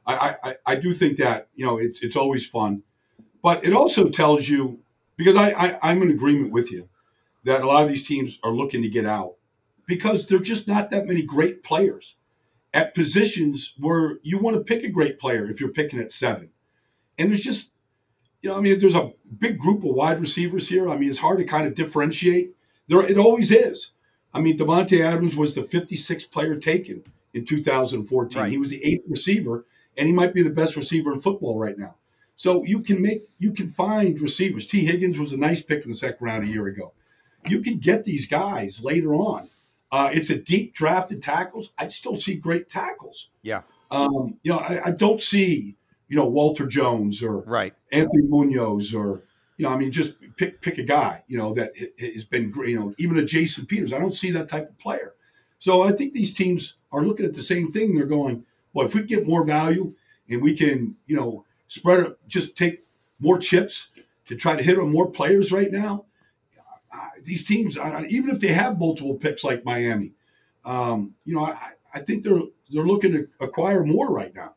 I, 0.07 0.37
I, 0.43 0.55
I 0.67 0.75
do 0.77 0.95
think 0.95 1.19
that 1.19 1.49
you 1.55 1.65
know 1.65 1.79
it's 1.79 2.01
it's 2.01 2.17
always 2.17 2.47
fun, 2.47 2.83
but 3.43 3.65
it 3.65 3.73
also 3.73 4.09
tells 4.09 4.49
you 4.49 4.81
because 5.17 5.37
I, 5.37 5.51
I 5.51 5.79
I'm 5.83 6.03
in 6.03 6.11
agreement 6.11 6.53
with 6.53 6.73
you 6.73 6.89
that 7.45 7.63
a 7.63 7.67
lot 7.67 7.83
of 7.83 7.89
these 7.89 8.07
teams 8.07 8.39
are 8.43 8.53
looking 8.53 8.83
to 8.83 8.89
get 8.89 9.07
out 9.07 9.35
because 9.87 10.27
there're 10.27 10.39
just 10.41 10.67
not 10.67 10.91
that 10.91 11.07
many 11.07 11.23
great 11.23 11.63
players 11.63 12.17
at 12.73 12.95
positions 12.95 13.75
where 13.79 14.19
you 14.23 14.39
want 14.39 14.57
to 14.57 14.65
pick 14.65 14.83
a 14.83 14.89
great 14.89 15.19
player 15.19 15.47
if 15.47 15.61
you're 15.61 15.71
picking 15.71 16.01
at 16.01 16.11
seven, 16.11 16.51
and 17.19 17.31
there's 17.31 17.45
just 17.45 17.73
you 18.43 18.51
know 18.51 18.57
I 18.57 18.61
mean 18.61 18.79
there's 18.79 18.95
a 18.95 19.13
big 19.39 19.59
group 19.59 19.85
of 19.85 19.95
wide 19.95 20.21
receivers 20.21 20.69
here. 20.69 20.89
I 20.89 20.97
mean 20.97 21.11
it's 21.11 21.19
hard 21.19 21.39
to 21.39 21.45
kind 21.45 21.67
of 21.67 21.75
differentiate. 21.75 22.55
There 22.89 23.05
it 23.05 23.19
always 23.19 23.51
is. 23.51 23.91
I 24.33 24.41
mean 24.41 24.59
Davante 24.59 25.05
Adams 25.05 25.37
was 25.37 25.55
the 25.55 25.63
56th 25.63 26.31
player 26.31 26.57
taken 26.57 27.05
in 27.33 27.45
2014. 27.45 28.39
Right. 28.39 28.51
He 28.51 28.59
was 28.59 28.71
the 28.71 28.85
eighth 28.85 29.05
receiver 29.09 29.67
and 29.97 30.07
he 30.07 30.13
might 30.13 30.35
be 30.35 30.43
the 30.43 30.51
best 30.51 30.77
receiver 30.77 31.13
in 31.13 31.21
football 31.21 31.59
right 31.59 31.79
now. 31.79 31.97
So 32.37 32.65
you 32.65 32.81
can 32.81 33.01
make 33.01 33.29
you 33.39 33.53
can 33.53 33.69
find 33.69 34.21
receivers. 34.21 34.67
Tee 34.67 34.85
Higgins 34.85 35.19
was 35.19 35.33
a 35.33 35.37
nice 35.37 35.63
pick 35.63 35.85
in 35.85 35.91
the 35.91 35.97
second 35.97 36.25
round 36.25 36.45
a 36.45 36.49
year 36.49 36.67
ago. 36.67 36.93
You 37.47 37.61
can 37.61 37.79
get 37.79 38.05
these 38.05 38.27
guys 38.27 38.83
later 38.83 39.15
on. 39.15 39.51
Uh, 39.93 40.11
it's 40.13 40.31
a 40.31 40.37
deep 40.37 40.75
drafted 40.75 41.23
tackles. 41.23 41.71
I 41.79 41.89
still 41.89 42.17
see 42.17 42.35
great 42.35 42.69
tackles. 42.69 43.29
Yeah. 43.43 43.63
Um, 43.91 44.39
you 44.43 44.51
know, 44.51 44.59
I, 44.59 44.87
I, 44.87 44.91
don't 44.91 45.21
see 45.21 45.77
you 46.09 46.17
know 46.17 46.27
Walter 46.27 46.67
Jones 46.67 47.23
or 47.23 47.43
right 47.43 47.75
Anthony 47.93 48.23
Munoz 48.23 48.95
or 48.95 49.23
you 49.57 49.67
know, 49.67 49.73
I 49.73 49.79
mean, 49.79 49.93
just 49.93 50.15
pick 50.37 50.61
pick 50.61 50.79
a 50.79 50.83
guy 50.83 51.23
you 51.29 51.39
know 51.39 51.55
that 51.55 51.73
has 51.99 52.25
been 52.25 52.51
great. 52.51 52.71
You 52.71 52.81
know, 52.81 52.95
even 52.99 53.19
a 53.19 53.25
Jason 53.25 53.67
Peters. 53.67 53.93
I 53.93 53.99
don't 53.99 54.15
see 54.15 54.31
that 54.33 54.49
type 54.49 54.69
of 54.69 54.79
player. 54.79 55.15
So 55.59 55.83
I 55.83 55.93
think 55.93 56.13
these 56.13 56.35
teams 56.35 56.75
are 56.93 57.05
looking 57.05 57.25
at 57.25 57.35
the 57.35 57.43
same 57.43 57.73
thing. 57.73 57.95
They're 57.95 58.07
going, 58.07 58.45
well, 58.73 58.87
if 58.87 58.95
we 58.95 59.03
get 59.03 59.27
more 59.27 59.47
value 59.47 59.95
and 60.29 60.43
we 60.43 60.55
can, 60.55 60.97
you 61.07 61.17
know, 61.17 61.45
spread 61.69 62.05
it, 62.05 62.19
just 62.29 62.57
take 62.57 62.85
more 63.19 63.39
chips 63.39 63.89
to 64.27 64.37
try 64.37 64.57
to 64.57 64.63
hit 64.63 64.79
on 64.79 64.91
more 64.91 65.11
players 65.11 65.53
right 65.53 65.71
now. 65.71 66.05
These 67.23 67.45
teams, 67.45 67.79
even 68.09 68.31
if 68.31 68.41
they 68.41 68.49
have 68.49 68.79
multiple 68.79 69.15
picks 69.15 69.45
like 69.45 69.65
Miami, 69.65 70.13
um, 70.67 71.15
you 71.25 71.35
know, 71.35 71.45
I, 71.45 71.71
I 71.95 72.01
think 72.01 72.23
they're 72.23 72.43
they're 72.71 72.85
looking 72.85 73.13
to 73.13 73.29
acquire 73.41 73.85
more 73.85 74.15
right 74.15 74.35
now. 74.35 74.54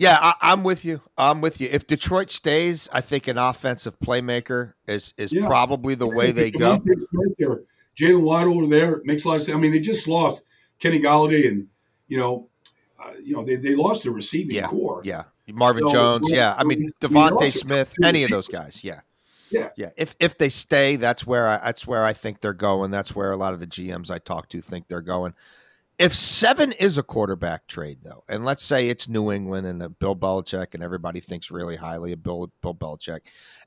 Yeah, 0.00 0.32
I, 0.40 0.52
am 0.54 0.64
with 0.64 0.86
you. 0.86 1.02
I'm 1.18 1.42
with 1.42 1.60
you. 1.60 1.68
If 1.70 1.86
Detroit 1.86 2.30
stays, 2.30 2.88
I 2.90 3.02
think 3.02 3.28
an 3.28 3.36
offensive 3.36 3.98
playmaker 3.98 4.72
is 4.88 5.12
is 5.18 5.30
yeah. 5.30 5.46
probably 5.46 5.94
the 5.94 6.06
way 6.06 6.32
they 6.32 6.50
go. 6.50 6.82
Jaylen 8.00 8.24
Waddle 8.24 8.56
over 8.56 8.66
there 8.66 9.02
makes 9.04 9.26
a 9.26 9.28
lot 9.28 9.36
of 9.36 9.42
sense. 9.42 9.54
I 9.54 9.60
mean, 9.60 9.72
they 9.72 9.80
just 9.80 10.08
lost 10.08 10.42
Kenny 10.78 11.00
Golladay, 11.00 11.48
and 11.48 11.66
you 12.08 12.16
know, 12.16 12.48
uh, 12.98 13.12
you 13.22 13.36
know, 13.36 13.44
they, 13.44 13.56
they 13.56 13.76
lost 13.76 14.04
the 14.04 14.10
receiving 14.10 14.56
yeah, 14.56 14.68
core. 14.68 15.02
Yeah. 15.04 15.24
Marvin 15.48 15.82
so, 15.82 15.92
Jones. 15.92 16.28
Well, 16.30 16.38
yeah. 16.38 16.54
I 16.56 16.64
mean, 16.64 16.88
DeVonta 17.02 17.50
Smith, 17.52 17.94
any 18.02 18.22
of 18.22 18.30
those 18.30 18.48
guys. 18.48 18.82
Yeah. 18.82 19.00
Yeah. 19.50 19.68
Yeah. 19.76 19.90
If 19.98 20.16
if 20.18 20.38
they 20.38 20.48
stay, 20.48 20.96
that's 20.96 21.26
where 21.26 21.46
I 21.46 21.58
that's 21.58 21.86
where 21.86 22.04
I 22.04 22.14
think 22.14 22.40
they're 22.40 22.54
going. 22.54 22.90
That's 22.90 23.14
where 23.14 23.32
a 23.32 23.36
lot 23.36 23.52
of 23.52 23.60
the 23.60 23.66
GMs 23.66 24.10
I 24.10 24.18
talk 24.18 24.48
to 24.50 24.62
think 24.62 24.88
they're 24.88 25.02
going. 25.02 25.34
If 26.00 26.14
seven 26.16 26.72
is 26.72 26.96
a 26.96 27.02
quarterback 27.02 27.66
trade, 27.66 27.98
though, 28.02 28.24
and 28.26 28.42
let's 28.42 28.64
say 28.64 28.88
it's 28.88 29.06
New 29.06 29.30
England 29.30 29.66
and 29.66 29.98
Bill 29.98 30.16
Belichick 30.16 30.72
and 30.72 30.82
everybody 30.82 31.20
thinks 31.20 31.50
really 31.50 31.76
highly 31.76 32.12
of 32.12 32.22
Bill, 32.22 32.50
Bill 32.62 32.74
Belichick, 32.74 33.20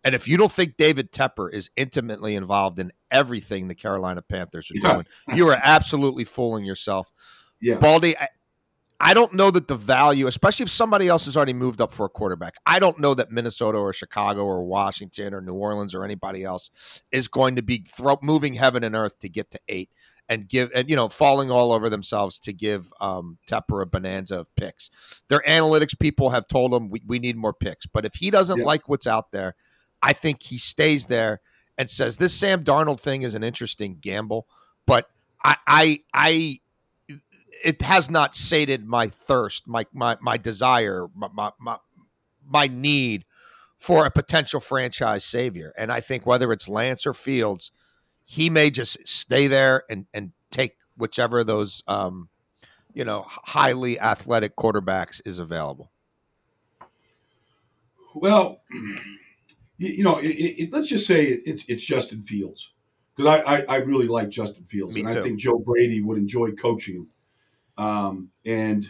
and 0.03 0.15
if 0.15 0.27
you 0.27 0.35
don't 0.35 0.51
think 0.51 0.75
David 0.75 1.11
Tepper 1.11 1.53
is 1.53 1.69
intimately 1.75 2.33
involved 2.33 2.79
in 2.79 2.91
everything 3.11 3.67
the 3.67 3.75
Carolina 3.75 4.23
Panthers 4.23 4.71
are 4.71 4.79
yeah. 4.79 4.93
doing, 4.93 5.05
you 5.35 5.47
are 5.47 5.59
absolutely 5.63 6.23
fooling 6.23 6.65
yourself. 6.65 7.13
Yeah. 7.61 7.77
Baldy, 7.77 8.15
I 8.99 9.13
don't 9.13 9.33
know 9.33 9.51
that 9.51 9.67
the 9.67 9.75
value, 9.75 10.25
especially 10.25 10.63
if 10.63 10.69
somebody 10.71 11.07
else 11.07 11.25
has 11.25 11.37
already 11.37 11.53
moved 11.53 11.81
up 11.81 11.91
for 11.91 12.07
a 12.07 12.09
quarterback, 12.09 12.55
I 12.65 12.79
don't 12.79 12.99
know 12.99 13.13
that 13.13 13.31
Minnesota 13.31 13.77
or 13.77 13.93
Chicago 13.93 14.43
or 14.43 14.63
Washington 14.63 15.35
or 15.35 15.41
New 15.41 15.53
Orleans 15.53 15.93
or 15.93 16.03
anybody 16.03 16.43
else 16.43 16.71
is 17.11 17.27
going 17.27 17.57
to 17.57 17.61
be 17.61 17.85
throw, 17.87 18.17
moving 18.23 18.55
heaven 18.55 18.83
and 18.83 18.95
earth 18.95 19.19
to 19.19 19.29
get 19.29 19.51
to 19.51 19.59
eight 19.67 19.91
and 20.29 20.47
give 20.47 20.71
and 20.73 20.89
you 20.89 20.95
know 20.95 21.09
falling 21.09 21.51
all 21.51 21.71
over 21.71 21.89
themselves 21.89 22.39
to 22.39 22.53
give 22.53 22.91
um, 23.01 23.38
Tepper 23.49 23.81
a 23.81 23.86
bonanza 23.86 24.39
of 24.39 24.55
picks. 24.55 24.89
Their 25.27 25.43
analytics 25.47 25.97
people 25.97 26.29
have 26.31 26.47
told 26.47 26.73
him 26.73 26.89
we, 26.89 27.01
we 27.05 27.19
need 27.19 27.38
more 27.38 27.53
picks, 27.53 27.86
but 27.86 28.05
if 28.05 28.15
he 28.15 28.31
doesn't 28.31 28.59
yeah. 28.59 28.65
like 28.65 28.88
what's 28.88 29.07
out 29.07 29.31
there, 29.31 29.55
I 30.01 30.13
think 30.13 30.43
he 30.43 30.57
stays 30.57 31.07
there 31.07 31.41
and 31.77 31.89
says 31.89 32.17
this 32.17 32.33
Sam 32.33 32.63
Darnold 32.63 32.99
thing 32.99 33.23
is 33.23 33.36
an 33.36 33.43
interesting 33.43 33.97
gamble, 33.99 34.47
but 34.86 35.09
I 35.43 35.57
I 35.67 35.99
I 36.13 36.59
it 37.63 37.81
has 37.81 38.09
not 38.09 38.36
sated 38.36 38.86
my 38.86 39.07
thirst, 39.07 39.67
my 39.67 39.86
my 39.93 40.17
my 40.21 40.38
desire, 40.38 41.07
my 41.15 41.51
my 41.59 41.77
my 42.45 42.67
need 42.67 43.25
for 43.77 44.05
a 44.05 44.12
potential 44.12 44.59
franchise 44.59 45.25
savior. 45.25 45.73
And 45.77 45.91
I 45.91 45.99
think 45.99 46.25
whether 46.25 46.53
it's 46.53 46.69
Lance 46.69 47.05
or 47.05 47.13
Fields, 47.13 47.71
he 48.23 48.49
may 48.49 48.69
just 48.69 48.97
stay 49.07 49.47
there 49.47 49.83
and 49.89 50.05
and 50.13 50.31
take 50.49 50.77
whichever 50.97 51.39
of 51.39 51.47
those 51.47 51.83
um, 51.88 52.29
you 52.93 53.05
know 53.05 53.25
highly 53.27 53.99
athletic 53.99 54.55
quarterbacks 54.55 55.21
is 55.25 55.39
available. 55.39 55.91
Well, 58.15 58.62
you 59.77 60.03
know, 60.03 60.19
it, 60.19 60.27
it, 60.27 60.73
let's 60.73 60.88
just 60.88 61.07
say 61.07 61.25
it, 61.25 61.41
it's, 61.45 61.63
it's 61.67 61.86
Justin 61.86 62.21
Fields 62.21 62.71
because 63.15 63.43
I, 63.45 63.55
I, 63.55 63.65
I, 63.69 63.75
really 63.77 64.07
like 64.07 64.29
Justin 64.29 64.63
Fields, 64.63 64.95
Me 64.95 65.01
and 65.01 65.13
too. 65.13 65.19
I 65.19 65.21
think 65.21 65.39
Joe 65.39 65.59
Brady 65.59 66.01
would 66.01 66.17
enjoy 66.17 66.51
coaching 66.51 66.95
him. 66.95 67.83
Um, 67.83 68.29
and 68.45 68.89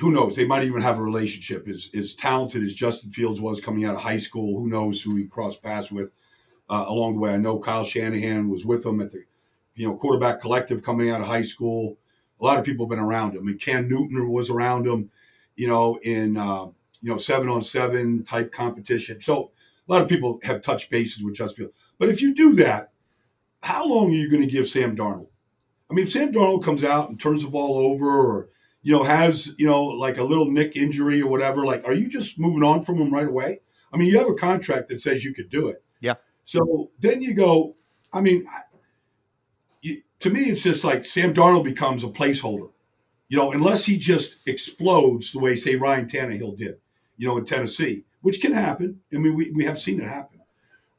who 0.00 0.10
knows? 0.10 0.36
They 0.36 0.46
might 0.46 0.64
even 0.64 0.82
have 0.82 0.98
a 0.98 1.02
relationship. 1.02 1.68
As, 1.68 1.88
as 1.96 2.14
talented 2.14 2.64
as 2.64 2.74
Justin 2.74 3.10
Fields 3.10 3.40
was 3.40 3.60
coming 3.60 3.84
out 3.84 3.94
of 3.94 4.00
high 4.00 4.18
school, 4.18 4.58
who 4.58 4.68
knows 4.68 5.02
who 5.02 5.16
he 5.16 5.26
crossed 5.26 5.62
paths 5.62 5.90
with 5.90 6.10
uh, 6.70 6.86
along 6.88 7.14
the 7.14 7.20
way? 7.20 7.32
I 7.32 7.36
know 7.36 7.58
Kyle 7.58 7.84
Shanahan 7.84 8.48
was 8.48 8.64
with 8.64 8.86
him 8.86 9.00
at 9.00 9.10
the 9.10 9.24
you 9.74 9.86
know 9.86 9.96
quarterback 9.96 10.40
collective 10.40 10.82
coming 10.82 11.10
out 11.10 11.20
of 11.20 11.26
high 11.26 11.42
school. 11.42 11.98
A 12.40 12.44
lot 12.44 12.58
of 12.58 12.64
people 12.64 12.86
have 12.86 12.90
been 12.90 12.98
around 12.98 13.34
him. 13.34 13.46
And 13.46 13.60
Cam 13.60 13.88
Newton 13.88 14.30
was 14.32 14.48
around 14.48 14.86
him, 14.86 15.10
you 15.56 15.68
know, 15.68 15.98
in 16.02 16.36
uh, 16.36 16.66
you 17.00 17.10
know 17.10 17.18
seven 17.18 17.48
on 17.48 17.62
seven 17.62 18.24
type 18.24 18.52
competition. 18.52 19.20
So 19.20 19.52
a 19.88 19.92
lot 19.92 20.02
of 20.02 20.08
people 20.08 20.38
have 20.44 20.62
touched 20.62 20.90
bases 20.90 21.22
with 21.22 21.34
Justin 21.34 21.56
Fields. 21.56 21.74
But 21.98 22.08
if 22.08 22.22
you 22.22 22.34
do 22.34 22.54
that, 22.54 22.92
how 23.62 23.86
long 23.86 24.10
are 24.10 24.14
you 24.14 24.30
going 24.30 24.42
to 24.42 24.50
give 24.50 24.68
Sam 24.68 24.96
Darnold? 24.96 25.28
I 25.90 25.94
mean, 25.94 26.06
if 26.06 26.12
Sam 26.12 26.32
Darnold 26.32 26.64
comes 26.64 26.84
out 26.84 27.10
and 27.10 27.20
turns 27.20 27.42
the 27.42 27.50
ball 27.50 27.76
over 27.76 28.06
or, 28.06 28.48
you 28.82 28.96
know, 28.96 29.02
has, 29.02 29.54
you 29.58 29.66
know, 29.66 29.84
like 29.84 30.18
a 30.18 30.24
little 30.24 30.50
nick 30.50 30.76
injury 30.76 31.20
or 31.20 31.28
whatever, 31.28 31.66
like, 31.66 31.84
are 31.84 31.92
you 31.92 32.08
just 32.08 32.38
moving 32.38 32.62
on 32.62 32.84
from 32.84 32.96
him 32.96 33.12
right 33.12 33.26
away? 33.26 33.60
I 33.92 33.96
mean, 33.96 34.08
you 34.08 34.18
have 34.18 34.28
a 34.28 34.34
contract 34.34 34.88
that 34.88 35.00
says 35.00 35.24
you 35.24 35.34
could 35.34 35.50
do 35.50 35.68
it. 35.68 35.82
So 36.44 36.90
then 36.98 37.22
you 37.22 37.34
go, 37.34 37.76
I 38.12 38.20
mean, 38.20 38.46
you, 39.82 40.02
to 40.20 40.30
me, 40.30 40.44
it's 40.44 40.62
just 40.62 40.84
like 40.84 41.04
Sam 41.04 41.32
Darnold 41.32 41.64
becomes 41.64 42.02
a 42.02 42.08
placeholder, 42.08 42.70
you 43.28 43.36
know, 43.36 43.52
unless 43.52 43.84
he 43.84 43.96
just 43.96 44.36
explodes 44.46 45.32
the 45.32 45.38
way, 45.38 45.56
say, 45.56 45.76
Ryan 45.76 46.08
Tannehill 46.08 46.58
did, 46.58 46.78
you 47.16 47.28
know, 47.28 47.38
in 47.38 47.44
Tennessee, 47.44 48.04
which 48.22 48.40
can 48.40 48.52
happen. 48.52 49.00
I 49.14 49.18
mean, 49.18 49.34
we, 49.34 49.52
we 49.52 49.64
have 49.64 49.78
seen 49.78 50.00
it 50.00 50.06
happen. 50.06 50.40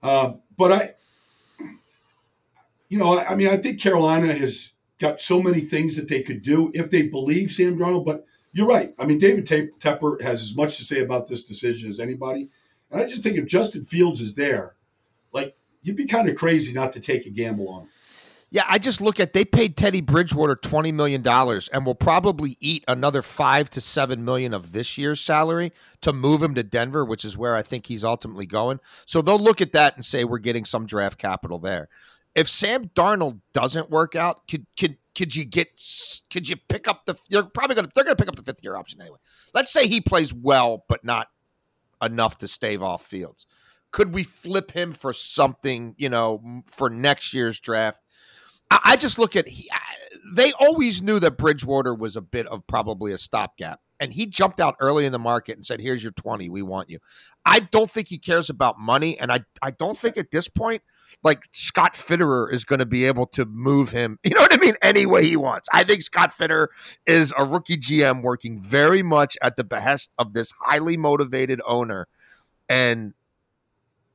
Uh, 0.01 0.33
but 0.57 0.71
I, 0.71 0.89
you 2.89 2.97
know, 2.97 3.17
I, 3.17 3.29
I 3.29 3.35
mean, 3.35 3.47
I 3.47 3.57
think 3.57 3.81
Carolina 3.81 4.33
has 4.33 4.71
got 4.99 5.19
so 5.19 5.41
many 5.41 5.59
things 5.59 5.95
that 5.95 6.07
they 6.07 6.21
could 6.21 6.43
do 6.43 6.71
if 6.73 6.89
they 6.89 7.07
believe 7.07 7.51
Sam 7.51 7.77
Darnold. 7.77 8.05
But 8.05 8.25
you're 8.53 8.67
right. 8.67 8.93
I 8.99 9.05
mean, 9.05 9.17
David 9.17 9.47
Tepper 9.47 10.21
has 10.21 10.41
as 10.41 10.55
much 10.55 10.77
to 10.77 10.83
say 10.83 11.01
about 11.01 11.27
this 11.27 11.43
decision 11.43 11.89
as 11.89 11.99
anybody. 11.99 12.49
And 12.89 13.01
I 13.01 13.07
just 13.07 13.23
think 13.23 13.37
if 13.37 13.47
Justin 13.47 13.85
Fields 13.85 14.21
is 14.21 14.35
there, 14.35 14.75
like 15.33 15.55
you'd 15.81 15.95
be 15.95 16.05
kind 16.05 16.29
of 16.29 16.35
crazy 16.35 16.73
not 16.73 16.93
to 16.93 16.99
take 16.99 17.25
a 17.25 17.29
gamble 17.29 17.69
on 17.69 17.81
him. 17.83 17.89
Yeah, 18.53 18.65
I 18.67 18.79
just 18.79 18.99
look 18.99 19.21
at 19.21 19.31
they 19.31 19.45
paid 19.45 19.77
Teddy 19.77 20.01
Bridgewater 20.01 20.55
twenty 20.55 20.91
million 20.91 21.21
dollars 21.21 21.69
and 21.69 21.85
will 21.85 21.95
probably 21.95 22.57
eat 22.59 22.83
another 22.87 23.21
five 23.21 23.69
to 23.71 23.81
seven 23.81 24.25
million 24.25 24.53
of 24.53 24.73
this 24.73 24.97
year's 24.97 25.21
salary 25.21 25.71
to 26.01 26.11
move 26.11 26.43
him 26.43 26.53
to 26.55 26.63
Denver, 26.63 27.05
which 27.05 27.23
is 27.23 27.37
where 27.37 27.55
I 27.55 27.61
think 27.61 27.87
he's 27.87 28.03
ultimately 28.03 28.45
going. 28.45 28.81
So 29.05 29.21
they'll 29.21 29.39
look 29.39 29.61
at 29.61 29.71
that 29.71 29.95
and 29.95 30.03
say 30.03 30.25
we're 30.25 30.39
getting 30.39 30.65
some 30.65 30.85
draft 30.85 31.17
capital 31.17 31.59
there 31.59 31.87
if 32.35 32.49
Sam 32.49 32.89
Darnold 32.89 33.41
doesn't 33.53 33.89
work 33.89 34.15
out, 34.15 34.47
could 34.47 34.65
could 34.77 34.97
could 35.15 35.35
you 35.35 35.45
get 35.45 35.67
could 36.29 36.47
you 36.47 36.55
pick 36.55 36.87
up 36.87 37.05
the 37.05 37.15
you're 37.29 37.43
probably 37.43 37.75
gonna 37.75 37.89
they're 37.93 38.03
gonna 38.03 38.15
pick 38.15 38.27
up 38.27 38.35
the 38.35 38.43
fifth 38.43 38.63
year 38.63 38.75
option 38.75 39.01
anyway. 39.01 39.17
Let's 39.53 39.71
say 39.71 39.87
he 39.87 40.01
plays 40.01 40.33
well 40.33 40.85
but 40.87 41.03
not 41.03 41.27
enough 42.01 42.37
to 42.39 42.47
stave 42.47 42.81
off 42.81 43.05
Fields. 43.05 43.45
Could 43.91 44.13
we 44.13 44.23
flip 44.23 44.71
him 44.71 44.93
for 44.93 45.13
something, 45.13 45.95
you 45.97 46.09
know, 46.09 46.63
for 46.65 46.89
next 46.89 47.33
year's 47.33 47.59
draft? 47.59 48.01
I, 48.69 48.79
I 48.83 48.95
just 48.95 49.19
look 49.19 49.35
at 49.35 49.47
he, 49.47 49.69
they 50.33 50.53
always 50.53 51.01
knew 51.01 51.19
that 51.19 51.37
Bridgewater 51.37 51.93
was 51.93 52.15
a 52.15 52.21
bit 52.21 52.47
of 52.47 52.65
probably 52.67 53.11
a 53.11 53.17
stopgap. 53.17 53.81
And 53.99 54.11
he 54.11 54.25
jumped 54.25 54.59
out 54.59 54.75
early 54.79 55.05
in 55.05 55.11
the 55.11 55.19
market 55.19 55.57
and 55.57 55.65
said, 55.65 55.79
Here's 55.79 56.01
your 56.01 56.13
20. 56.13 56.49
We 56.49 56.63
want 56.63 56.89
you. 56.89 56.97
I 57.45 57.59
don't 57.59 57.89
think 57.89 58.07
he 58.07 58.17
cares 58.17 58.49
about 58.49 58.79
money. 58.79 59.19
And 59.19 59.31
I, 59.31 59.41
I 59.61 59.69
don't 59.69 59.95
think 59.95 60.17
at 60.17 60.31
this 60.31 60.47
point, 60.47 60.81
like 61.23 61.43
Scott 61.51 61.93
Fitterer 61.93 62.51
is 62.51 62.65
going 62.65 62.79
to 62.79 62.85
be 62.87 63.05
able 63.05 63.27
to 63.27 63.45
move 63.45 63.91
him, 63.91 64.17
you 64.23 64.31
know 64.31 64.41
what 64.41 64.53
I 64.53 64.57
mean, 64.57 64.73
any 64.81 65.05
way 65.05 65.27
he 65.27 65.35
wants. 65.35 65.69
I 65.71 65.83
think 65.83 66.01
Scott 66.01 66.33
Fitterer 66.35 66.67
is 67.05 67.31
a 67.37 67.45
rookie 67.45 67.77
GM 67.77 68.23
working 68.23 68.59
very 68.59 69.03
much 69.03 69.37
at 69.41 69.55
the 69.55 69.63
behest 69.63 70.09
of 70.17 70.33
this 70.33 70.51
highly 70.59 70.97
motivated 70.97 71.61
owner. 71.67 72.07
And 72.69 73.13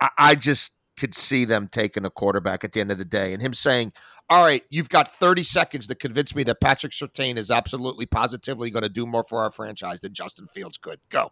I, 0.00 0.10
I 0.18 0.34
just 0.34 0.72
could 0.96 1.14
see 1.14 1.44
them 1.44 1.68
taking 1.70 2.04
a 2.04 2.10
quarterback 2.10 2.64
at 2.64 2.72
the 2.72 2.80
end 2.80 2.90
of 2.90 2.98
the 2.98 3.04
day 3.04 3.32
and 3.32 3.42
him 3.42 3.54
saying, 3.54 3.92
All 4.28 4.44
right, 4.44 4.62
you've 4.70 4.88
got 4.88 5.14
30 5.14 5.42
seconds 5.42 5.86
to 5.88 5.94
convince 5.94 6.34
me 6.34 6.42
that 6.44 6.60
Patrick 6.60 6.92
Surtain 6.92 7.36
is 7.36 7.50
absolutely 7.50 8.06
positively 8.06 8.70
going 8.70 8.82
to 8.82 8.88
do 8.88 9.06
more 9.06 9.24
for 9.24 9.42
our 9.42 9.50
franchise 9.50 10.00
than 10.00 10.12
Justin 10.12 10.46
Fields 10.46 10.78
could. 10.78 11.00
Go. 11.08 11.30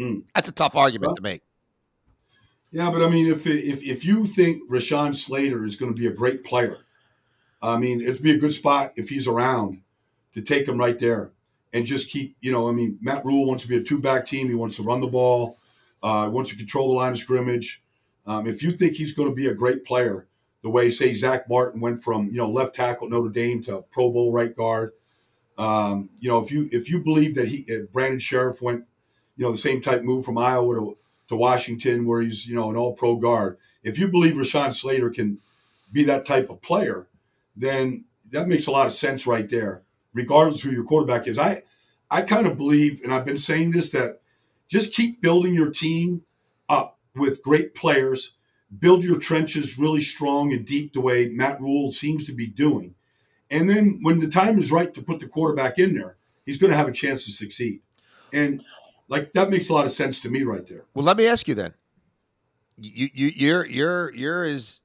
Mm. 0.00 0.24
That's 0.34 0.48
a 0.48 0.52
tough 0.52 0.76
argument 0.76 1.10
well, 1.10 1.16
to 1.16 1.22
make. 1.22 1.42
Yeah, 2.70 2.90
but 2.90 3.02
I 3.02 3.08
mean, 3.08 3.30
if 3.30 3.46
if 3.46 3.82
if 3.82 4.04
you 4.04 4.26
think 4.26 4.68
Rashawn 4.70 5.14
Slater 5.14 5.64
is 5.64 5.76
going 5.76 5.92
to 5.92 5.98
be 5.98 6.06
a 6.06 6.12
great 6.12 6.44
player, 6.44 6.78
I 7.62 7.78
mean, 7.78 8.00
it'd 8.00 8.22
be 8.22 8.34
a 8.34 8.38
good 8.38 8.52
spot 8.52 8.92
if 8.96 9.08
he's 9.08 9.26
around 9.26 9.80
to 10.34 10.42
take 10.42 10.68
him 10.68 10.78
right 10.78 10.98
there 10.98 11.32
and 11.72 11.86
just 11.86 12.10
keep. 12.10 12.36
You 12.40 12.52
know, 12.52 12.68
I 12.68 12.72
mean, 12.72 12.98
Matt 13.00 13.24
Rhule 13.24 13.46
wants 13.46 13.62
to 13.62 13.68
be 13.68 13.76
a 13.76 13.82
two 13.82 13.98
back 13.98 14.26
team. 14.26 14.48
He 14.48 14.54
wants 14.54 14.76
to 14.76 14.82
run 14.82 15.00
the 15.00 15.06
ball. 15.06 15.56
Uh, 16.02 16.30
wants 16.32 16.50
to 16.50 16.56
control 16.56 16.88
the 16.88 16.94
line 16.94 17.12
of 17.12 17.18
scrimmage. 17.18 17.82
Um, 18.26 18.46
if 18.46 18.62
you 18.62 18.72
think 18.72 18.94
he's 18.94 19.12
going 19.12 19.28
to 19.28 19.34
be 19.34 19.48
a 19.48 19.54
great 19.54 19.84
player, 19.84 20.28
the 20.62 20.70
way 20.70 20.90
say 20.90 21.14
Zach 21.14 21.48
Martin 21.48 21.80
went 21.80 22.02
from 22.02 22.26
you 22.26 22.36
know 22.36 22.50
left 22.50 22.74
tackle 22.74 23.08
Notre 23.08 23.30
Dame 23.30 23.62
to 23.64 23.84
Pro 23.90 24.10
Bowl 24.10 24.32
right 24.32 24.54
guard, 24.54 24.92
um, 25.56 26.10
you 26.20 26.28
know 26.28 26.38
if 26.42 26.52
you 26.52 26.68
if 26.70 26.88
you 26.90 27.02
believe 27.02 27.34
that 27.34 27.48
he 27.48 27.66
Brandon 27.92 28.20
Scherff 28.20 28.60
went, 28.60 28.84
you 29.36 29.44
know 29.44 29.52
the 29.52 29.58
same 29.58 29.80
type 29.80 30.02
move 30.02 30.24
from 30.24 30.38
Iowa 30.38 30.74
to, 30.74 30.98
to 31.28 31.36
Washington 31.36 32.06
where 32.06 32.20
he's 32.20 32.46
you 32.46 32.54
know 32.54 32.70
an 32.70 32.76
All 32.76 32.92
Pro 32.92 33.16
guard. 33.16 33.58
If 33.82 33.98
you 33.98 34.08
believe 34.08 34.34
Rashawn 34.34 34.74
Slater 34.74 35.10
can 35.10 35.38
be 35.90 36.04
that 36.04 36.26
type 36.26 36.50
of 36.50 36.60
player, 36.60 37.08
then 37.56 38.04
that 38.30 38.48
makes 38.48 38.66
a 38.66 38.70
lot 38.70 38.86
of 38.86 38.92
sense 38.92 39.26
right 39.26 39.48
there. 39.48 39.82
Regardless 40.12 40.62
who 40.62 40.70
your 40.70 40.84
quarterback 40.84 41.26
is, 41.26 41.38
I 41.38 41.62
I 42.10 42.22
kind 42.22 42.46
of 42.46 42.56
believe, 42.56 43.00
and 43.02 43.12
I've 43.12 43.24
been 43.24 43.38
saying 43.38 43.70
this 43.72 43.90
that 43.90 44.20
just 44.68 44.94
keep 44.94 45.20
building 45.20 45.54
your 45.54 45.70
team 45.70 46.22
up 46.68 46.98
with 47.14 47.42
great 47.42 47.74
players, 47.74 48.32
build 48.78 49.02
your 49.02 49.18
trenches 49.18 49.78
really 49.78 50.00
strong 50.00 50.52
and 50.52 50.66
deep 50.66 50.92
the 50.92 51.00
way 51.00 51.28
Matt 51.28 51.60
Rhule 51.60 51.90
seems 51.90 52.24
to 52.24 52.32
be 52.32 52.46
doing. 52.46 52.94
And 53.50 53.68
then 53.68 53.98
when 54.02 54.20
the 54.20 54.28
time 54.28 54.58
is 54.58 54.70
right 54.70 54.92
to 54.94 55.02
put 55.02 55.20
the 55.20 55.26
quarterback 55.26 55.78
in 55.78 55.94
there, 55.94 56.16
he's 56.44 56.58
going 56.58 56.70
to 56.70 56.76
have 56.76 56.88
a 56.88 56.92
chance 56.92 57.24
to 57.24 57.32
succeed. 57.32 57.80
And 58.32 58.62
like 59.08 59.32
that 59.32 59.50
makes 59.50 59.70
a 59.70 59.72
lot 59.72 59.86
of 59.86 59.92
sense 59.92 60.20
to 60.20 60.28
me 60.28 60.42
right 60.42 60.66
there. 60.68 60.84
Well, 60.94 61.04
let 61.04 61.16
me 61.16 61.26
ask 61.26 61.48
you 61.48 61.54
then. 61.54 61.72
You 62.76 63.08
you 63.12 63.32
you're 63.34 63.66
you're 63.66 64.14
you're 64.14 64.44
as 64.44 64.80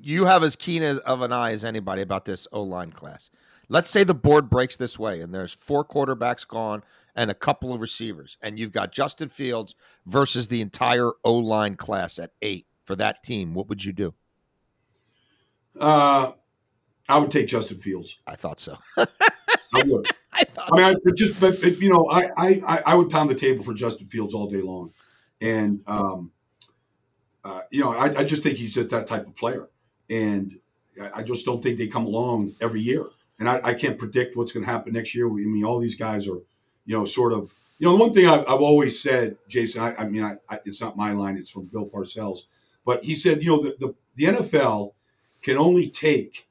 you 0.00 0.24
have 0.24 0.42
as 0.42 0.56
keen 0.56 0.82
as, 0.82 0.98
of 1.00 1.20
an 1.20 1.32
eye 1.32 1.52
as 1.52 1.64
anybody 1.64 2.02
about 2.02 2.24
this 2.24 2.48
O 2.52 2.62
line 2.62 2.90
class. 2.90 3.30
Let's 3.72 3.88
say 3.88 4.04
the 4.04 4.12
board 4.12 4.50
breaks 4.50 4.76
this 4.76 4.98
way 4.98 5.22
and 5.22 5.32
there's 5.32 5.54
four 5.54 5.82
quarterbacks 5.82 6.46
gone 6.46 6.82
and 7.16 7.30
a 7.30 7.34
couple 7.34 7.72
of 7.72 7.80
receivers, 7.80 8.36
and 8.42 8.58
you've 8.58 8.70
got 8.70 8.92
Justin 8.92 9.30
Fields 9.30 9.74
versus 10.04 10.48
the 10.48 10.60
entire 10.60 11.12
O 11.24 11.32
line 11.32 11.76
class 11.76 12.18
at 12.18 12.32
eight 12.42 12.66
for 12.84 12.94
that 12.96 13.22
team. 13.22 13.54
What 13.54 13.70
would 13.70 13.82
you 13.82 13.94
do? 13.94 14.12
Uh, 15.80 16.32
I 17.08 17.18
would 17.18 17.30
take 17.30 17.48
Justin 17.48 17.78
Fields. 17.78 18.18
I 18.26 18.36
thought 18.36 18.60
so. 18.60 18.76
I 18.98 19.82
would. 19.86 20.06
I, 20.34 20.44
I 20.58 20.90
mean, 20.90 20.96
I 21.06 21.10
just, 21.16 21.40
but 21.40 21.62
you 21.80 21.88
know, 21.88 22.10
I, 22.10 22.28
I, 22.36 22.82
I 22.84 22.94
would 22.94 23.08
pound 23.08 23.30
the 23.30 23.34
table 23.34 23.64
for 23.64 23.72
Justin 23.72 24.06
Fields 24.06 24.34
all 24.34 24.50
day 24.50 24.60
long, 24.60 24.92
and 25.40 25.80
um, 25.86 26.30
uh, 27.42 27.62
you 27.70 27.80
know, 27.80 27.92
I, 27.92 28.18
I 28.18 28.24
just 28.24 28.42
think 28.42 28.58
he's 28.58 28.74
just 28.74 28.90
that 28.90 29.06
type 29.06 29.26
of 29.26 29.34
player, 29.34 29.70
and 30.10 30.58
I 31.14 31.22
just 31.22 31.46
don't 31.46 31.62
think 31.62 31.78
they 31.78 31.86
come 31.86 32.04
along 32.04 32.54
every 32.60 32.82
year 32.82 33.06
and 33.38 33.48
I, 33.48 33.60
I 33.62 33.74
can't 33.74 33.98
predict 33.98 34.36
what's 34.36 34.52
going 34.52 34.64
to 34.64 34.70
happen 34.70 34.92
next 34.92 35.14
year. 35.14 35.28
I 35.28 35.32
mean, 35.32 35.64
all 35.64 35.78
these 35.78 35.94
guys 35.94 36.28
are, 36.28 36.40
you 36.84 36.96
know, 36.96 37.04
sort 37.04 37.32
of, 37.32 37.52
you 37.78 37.86
know, 37.86 37.96
the 37.96 38.00
one 38.02 38.12
thing 38.12 38.26
I've, 38.26 38.40
I've 38.40 38.60
always 38.60 39.00
said, 39.00 39.36
Jason, 39.48 39.82
I, 39.82 39.94
I 39.96 40.08
mean, 40.08 40.22
I, 40.22 40.36
I, 40.48 40.60
it's 40.64 40.80
not 40.80 40.96
my 40.96 41.12
line, 41.12 41.36
it's 41.36 41.50
from 41.50 41.66
Bill 41.66 41.86
Parcells, 41.86 42.40
but 42.84 43.04
he 43.04 43.14
said, 43.14 43.42
you 43.42 43.50
know, 43.50 43.62
the, 43.62 43.76
the, 43.78 43.94
the 44.14 44.24
NFL 44.24 44.92
can 45.42 45.56
only 45.56 45.88
take 45.88 46.46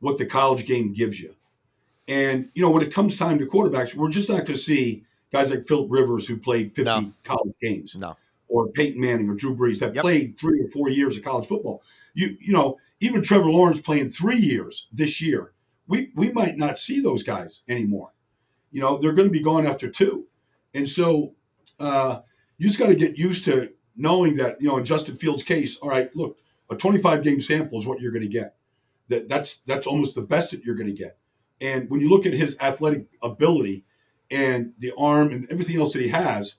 what 0.00 0.18
the 0.18 0.26
college 0.26 0.66
game 0.66 0.92
gives 0.92 1.20
you. 1.20 1.34
And, 2.06 2.48
you 2.54 2.62
know, 2.62 2.70
when 2.70 2.82
it 2.82 2.92
comes 2.92 3.16
time 3.16 3.38
to 3.38 3.46
quarterbacks, 3.46 3.94
we're 3.94 4.10
just 4.10 4.28
not 4.28 4.38
going 4.38 4.46
to 4.46 4.56
see 4.56 5.04
guys 5.32 5.50
like 5.50 5.64
Philip 5.64 5.88
Rivers 5.90 6.26
who 6.26 6.38
played 6.38 6.72
50 6.72 6.84
no. 6.84 7.12
college 7.24 7.54
games. 7.60 7.94
No. 7.94 8.16
Or 8.48 8.68
Peyton 8.68 9.00
Manning 9.00 9.28
or 9.28 9.34
Drew 9.34 9.54
Brees 9.54 9.78
that 9.80 9.94
yep. 9.94 10.02
played 10.02 10.38
three 10.38 10.60
or 10.62 10.70
four 10.70 10.88
years 10.88 11.16
of 11.16 11.22
college 11.22 11.46
football. 11.46 11.82
You 12.14 12.36
you 12.40 12.54
know, 12.54 12.78
even 13.00 13.22
Trevor 13.22 13.50
Lawrence 13.50 13.80
playing 13.82 14.10
three 14.10 14.38
years 14.38 14.86
this 14.90 15.20
year 15.20 15.52
we 15.88 16.12
we 16.14 16.30
might 16.30 16.56
not 16.56 16.78
see 16.78 17.00
those 17.00 17.22
guys 17.22 17.62
anymore. 17.68 18.12
You 18.70 18.80
know, 18.80 18.98
they're 18.98 19.14
going 19.14 19.28
to 19.28 19.32
be 19.32 19.42
gone 19.42 19.66
after 19.66 19.90
two, 19.90 20.26
and 20.74 20.88
so 20.88 21.34
uh, 21.80 22.20
you 22.58 22.68
just 22.68 22.78
got 22.78 22.88
to 22.88 22.94
get 22.94 23.18
used 23.18 23.44
to 23.46 23.70
knowing 23.96 24.36
that. 24.36 24.60
You 24.60 24.68
know, 24.68 24.78
in 24.78 24.84
Justin 24.84 25.16
Fields' 25.16 25.42
case, 25.42 25.76
all 25.78 25.88
right, 25.88 26.14
look, 26.14 26.38
a 26.70 26.76
25 26.76 27.24
game 27.24 27.40
sample 27.40 27.80
is 27.80 27.86
what 27.86 28.00
you're 28.00 28.12
going 28.12 28.22
to 28.22 28.28
get. 28.28 28.54
That 29.08 29.28
that's 29.28 29.56
that's 29.66 29.86
almost 29.86 30.14
the 30.14 30.22
best 30.22 30.50
that 30.50 30.62
you're 30.62 30.76
going 30.76 30.88
to 30.88 30.92
get. 30.92 31.16
And 31.60 31.90
when 31.90 32.00
you 32.00 32.08
look 32.08 32.26
at 32.26 32.34
his 32.34 32.56
athletic 32.60 33.06
ability 33.22 33.84
and 34.30 34.74
the 34.78 34.92
arm 34.98 35.32
and 35.32 35.46
everything 35.50 35.76
else 35.76 35.94
that 35.94 36.02
he 36.02 36.08
has, 36.08 36.56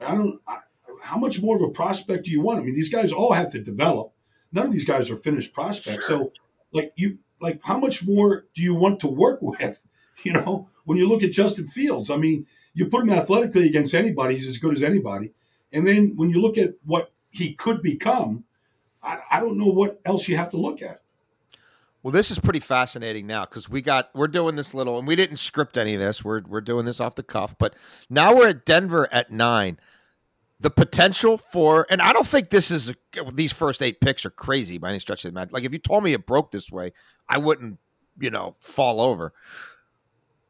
I 0.00 0.14
don't. 0.14 0.40
I, 0.46 0.58
how 1.02 1.18
much 1.18 1.40
more 1.40 1.56
of 1.56 1.62
a 1.62 1.70
prospect 1.70 2.24
do 2.24 2.30
you 2.30 2.40
want? 2.40 2.60
I 2.60 2.62
mean, 2.64 2.74
these 2.74 2.88
guys 2.88 3.12
all 3.12 3.32
have 3.32 3.50
to 3.52 3.62
develop. 3.62 4.12
None 4.50 4.66
of 4.66 4.72
these 4.72 4.84
guys 4.84 5.08
are 5.08 5.16
finished 5.16 5.52
prospects. 5.52 6.06
Sure. 6.06 6.18
So, 6.18 6.32
like 6.72 6.92
you, 6.96 7.18
like 7.46 7.60
how 7.62 7.78
much 7.78 8.04
more 8.04 8.46
do 8.54 8.62
you 8.62 8.74
want 8.74 9.00
to 9.00 9.08
work 9.08 9.38
with? 9.40 9.82
You 10.22 10.32
know, 10.32 10.70
when 10.86 10.96
you 10.96 11.06
look 11.06 11.22
at 11.22 11.30
Justin 11.30 11.66
Fields, 11.66 12.10
I 12.10 12.16
mean, 12.16 12.46
you 12.72 12.86
put 12.86 13.02
him 13.02 13.10
athletically 13.10 13.66
against 13.66 13.94
anybody, 13.94 14.34
he's 14.34 14.48
as 14.48 14.56
good 14.56 14.74
as 14.74 14.82
anybody. 14.82 15.34
And 15.72 15.86
then 15.86 16.14
when 16.16 16.30
you 16.30 16.40
look 16.40 16.56
at 16.56 16.72
what 16.84 17.12
he 17.28 17.52
could 17.52 17.82
become, 17.82 18.44
I, 19.02 19.18
I 19.30 19.40
don't 19.40 19.58
know 19.58 19.70
what 19.70 20.00
else 20.06 20.26
you 20.26 20.38
have 20.38 20.50
to 20.50 20.56
look 20.56 20.80
at. 20.80 21.02
Well, 22.02 22.12
this 22.12 22.30
is 22.30 22.38
pretty 22.38 22.60
fascinating 22.60 23.26
now 23.26 23.44
because 23.44 23.68
we 23.68 23.82
got 23.82 24.10
we're 24.14 24.26
doing 24.26 24.56
this 24.56 24.72
little 24.72 24.98
and 24.98 25.06
we 25.06 25.16
didn't 25.16 25.36
script 25.36 25.76
any 25.76 25.94
of 25.94 26.00
this. 26.00 26.24
We're 26.24 26.40
we're 26.40 26.62
doing 26.62 26.86
this 26.86 26.98
off 26.98 27.14
the 27.14 27.22
cuff, 27.22 27.56
but 27.58 27.74
now 28.08 28.34
we're 28.34 28.48
at 28.48 28.64
Denver 28.64 29.06
at 29.12 29.30
nine 29.30 29.78
the 30.58 30.70
potential 30.70 31.36
for, 31.36 31.86
and 31.90 32.00
I 32.00 32.12
don't 32.12 32.26
think 32.26 32.50
this 32.50 32.70
is 32.70 32.90
a, 32.90 32.94
these 33.32 33.52
first 33.52 33.82
eight 33.82 34.00
picks 34.00 34.24
are 34.24 34.30
crazy 34.30 34.78
by 34.78 34.90
any 34.90 34.98
stretch 34.98 35.24
of 35.24 35.32
the 35.32 35.38
imagination. 35.38 35.54
Like 35.54 35.64
if 35.64 35.72
you 35.72 35.78
told 35.78 36.04
me 36.04 36.12
it 36.12 36.26
broke 36.26 36.50
this 36.50 36.70
way, 36.70 36.92
I 37.28 37.38
wouldn't, 37.38 37.78
you 38.18 38.30
know, 38.30 38.56
fall 38.60 39.00
over. 39.00 39.32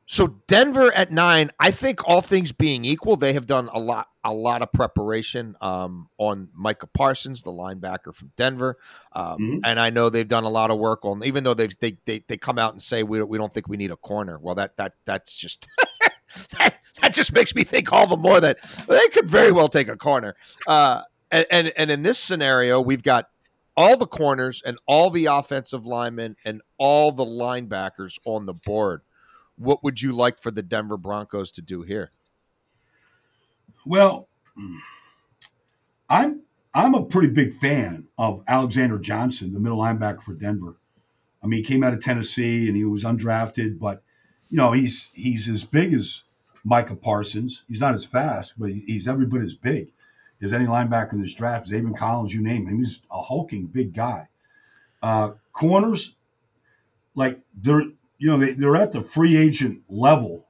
So 0.08 0.36
Denver 0.46 0.92
at 0.92 1.10
nine, 1.10 1.50
I 1.58 1.72
think 1.72 2.06
all 2.08 2.20
things 2.20 2.52
being 2.52 2.84
equal, 2.84 3.16
they 3.16 3.32
have 3.32 3.46
done 3.46 3.68
a 3.72 3.80
lot, 3.80 4.08
a 4.22 4.32
lot 4.32 4.62
of 4.62 4.72
preparation 4.72 5.56
um, 5.60 6.08
on 6.16 6.48
Micah 6.54 6.86
Parsons, 6.86 7.42
the 7.42 7.50
linebacker 7.50 8.14
from 8.14 8.30
Denver, 8.36 8.78
um, 9.12 9.38
mm-hmm. 9.38 9.58
and 9.64 9.80
I 9.80 9.90
know 9.90 10.08
they've 10.08 10.26
done 10.26 10.44
a 10.44 10.48
lot 10.48 10.70
of 10.70 10.78
work 10.78 11.04
on. 11.04 11.24
Even 11.24 11.42
though 11.42 11.54
they've 11.54 11.76
they 11.80 11.98
they, 12.04 12.22
they 12.28 12.36
come 12.36 12.56
out 12.56 12.72
and 12.72 12.80
say 12.80 13.02
we 13.02 13.20
we 13.22 13.36
don't 13.36 13.52
think 13.52 13.66
we 13.66 13.76
need 13.76 13.90
a 13.90 13.96
corner. 13.96 14.38
Well, 14.38 14.54
that 14.54 14.76
that 14.76 14.94
that's 15.06 15.36
just 15.36 15.66
that, 16.58 16.76
that 17.02 17.12
just 17.12 17.32
makes 17.32 17.54
me 17.54 17.64
think 17.64 17.92
all 17.92 18.06
the 18.06 18.16
more 18.16 18.40
that 18.40 18.58
they 18.88 19.08
could 19.08 19.28
very 19.28 19.52
well 19.52 19.68
take 19.68 19.88
a 19.88 19.96
corner. 19.96 20.34
Uh, 20.66 21.02
and, 21.30 21.46
and, 21.50 21.72
and 21.76 21.90
in 21.90 22.02
this 22.02 22.18
scenario, 22.18 22.80
we've 22.80 23.02
got 23.02 23.28
all 23.76 23.96
the 23.96 24.06
corners 24.06 24.62
and 24.64 24.78
all 24.86 25.10
the 25.10 25.26
offensive 25.26 25.84
linemen 25.84 26.36
and 26.44 26.62
all 26.78 27.12
the 27.12 27.24
linebackers 27.24 28.18
on 28.24 28.46
the 28.46 28.54
board. 28.54 29.02
What 29.56 29.84
would 29.84 30.00
you 30.00 30.12
like 30.12 30.38
for 30.38 30.50
the 30.50 30.62
Denver 30.62 30.96
Broncos 30.96 31.50
to 31.52 31.62
do 31.62 31.82
here? 31.82 32.10
Well, 33.84 34.28
I'm 36.08 36.42
I'm 36.74 36.94
a 36.94 37.04
pretty 37.04 37.28
big 37.28 37.54
fan 37.54 38.08
of 38.18 38.42
Alexander 38.46 38.98
Johnson, 38.98 39.52
the 39.52 39.60
middle 39.60 39.78
linebacker 39.78 40.22
for 40.22 40.34
Denver. 40.34 40.76
I 41.42 41.46
mean, 41.46 41.62
he 41.62 41.66
came 41.66 41.82
out 41.82 41.94
of 41.94 42.02
Tennessee 42.02 42.66
and 42.66 42.76
he 42.76 42.84
was 42.84 43.04
undrafted, 43.04 43.78
but 43.78 44.02
you 44.50 44.56
know, 44.56 44.72
he's 44.72 45.10
he's 45.14 45.48
as 45.48 45.64
big 45.64 45.94
as 45.94 46.22
Micah 46.66 46.96
Parsons. 46.96 47.62
He's 47.68 47.80
not 47.80 47.94
as 47.94 48.04
fast, 48.04 48.54
but 48.58 48.70
he's 48.70 49.06
every 49.06 49.24
bit 49.24 49.42
as 49.42 49.54
big 49.54 49.92
as 50.42 50.52
any 50.52 50.66
linebacker 50.66 51.12
in 51.12 51.22
this 51.22 51.32
draft. 51.32 51.70
Zaven 51.70 51.96
Collins, 51.96 52.34
you 52.34 52.42
name 52.42 52.66
him. 52.66 52.82
He's 52.82 53.00
a 53.08 53.22
hulking 53.22 53.66
big 53.66 53.94
guy. 53.94 54.28
Uh, 55.00 55.32
corners, 55.52 56.16
like 57.14 57.40
they're 57.54 57.82
you 58.18 58.28
know 58.28 58.36
they, 58.36 58.52
they're 58.52 58.74
at 58.74 58.90
the 58.90 59.02
free 59.02 59.36
agent 59.36 59.82
level 59.88 60.48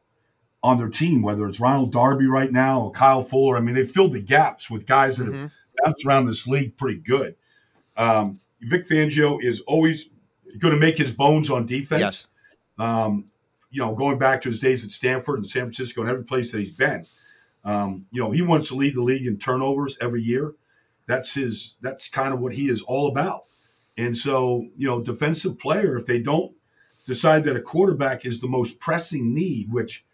on 0.62 0.78
their 0.78 0.88
team, 0.88 1.20
whether 1.20 1.46
it's 1.46 1.60
Ronald 1.60 1.92
Darby 1.92 2.26
right 2.26 2.50
now 2.50 2.80
or 2.80 2.90
Kyle 2.92 3.22
Fuller. 3.22 3.58
I 3.58 3.60
mean, 3.60 3.74
they 3.74 3.84
filled 3.84 4.14
the 4.14 4.22
gaps 4.22 4.70
with 4.70 4.86
guys 4.86 5.18
that 5.18 5.26
mm-hmm. 5.26 5.42
have 5.42 5.50
bounced 5.84 6.06
around 6.06 6.26
this 6.26 6.46
league 6.46 6.78
pretty 6.78 6.98
good. 6.98 7.36
Um, 7.94 8.40
Vic 8.62 8.88
Fangio 8.88 9.38
is 9.42 9.60
always 9.60 10.08
going 10.58 10.72
to 10.72 10.80
make 10.80 10.96
his 10.96 11.12
bones 11.12 11.50
on 11.50 11.66
defense. 11.66 12.00
Yes. 12.00 12.26
Um, 12.78 13.30
you 13.70 13.82
know, 13.82 13.94
going 13.94 14.18
back 14.18 14.42
to 14.42 14.48
his 14.48 14.60
days 14.60 14.84
at 14.84 14.90
Stanford 14.90 15.38
and 15.38 15.46
San 15.46 15.62
Francisco 15.62 16.00
and 16.00 16.10
every 16.10 16.24
place 16.24 16.52
that 16.52 16.60
he's 16.60 16.74
been, 16.74 17.06
um, 17.64 18.06
you 18.10 18.22
know, 18.22 18.30
he 18.30 18.42
wants 18.42 18.68
to 18.68 18.74
lead 18.74 18.94
the 18.94 19.02
league 19.02 19.26
in 19.26 19.38
turnovers 19.38 19.96
every 20.00 20.22
year. 20.22 20.54
That's 21.06 21.34
his. 21.34 21.74
That's 21.80 22.08
kind 22.08 22.32
of 22.32 22.40
what 22.40 22.54
he 22.54 22.68
is 22.68 22.82
all 22.82 23.08
about. 23.08 23.44
And 23.98 24.16
so, 24.16 24.66
you 24.76 24.86
know, 24.86 25.02
defensive 25.02 25.58
player, 25.58 25.98
if 25.98 26.06
they 26.06 26.20
don't 26.20 26.54
decide 27.06 27.44
that 27.44 27.56
a 27.56 27.60
quarterback 27.60 28.26
is 28.26 28.40
the 28.40 28.48
most 28.48 28.78
pressing 28.78 29.32
need, 29.32 29.72
which 29.72 30.04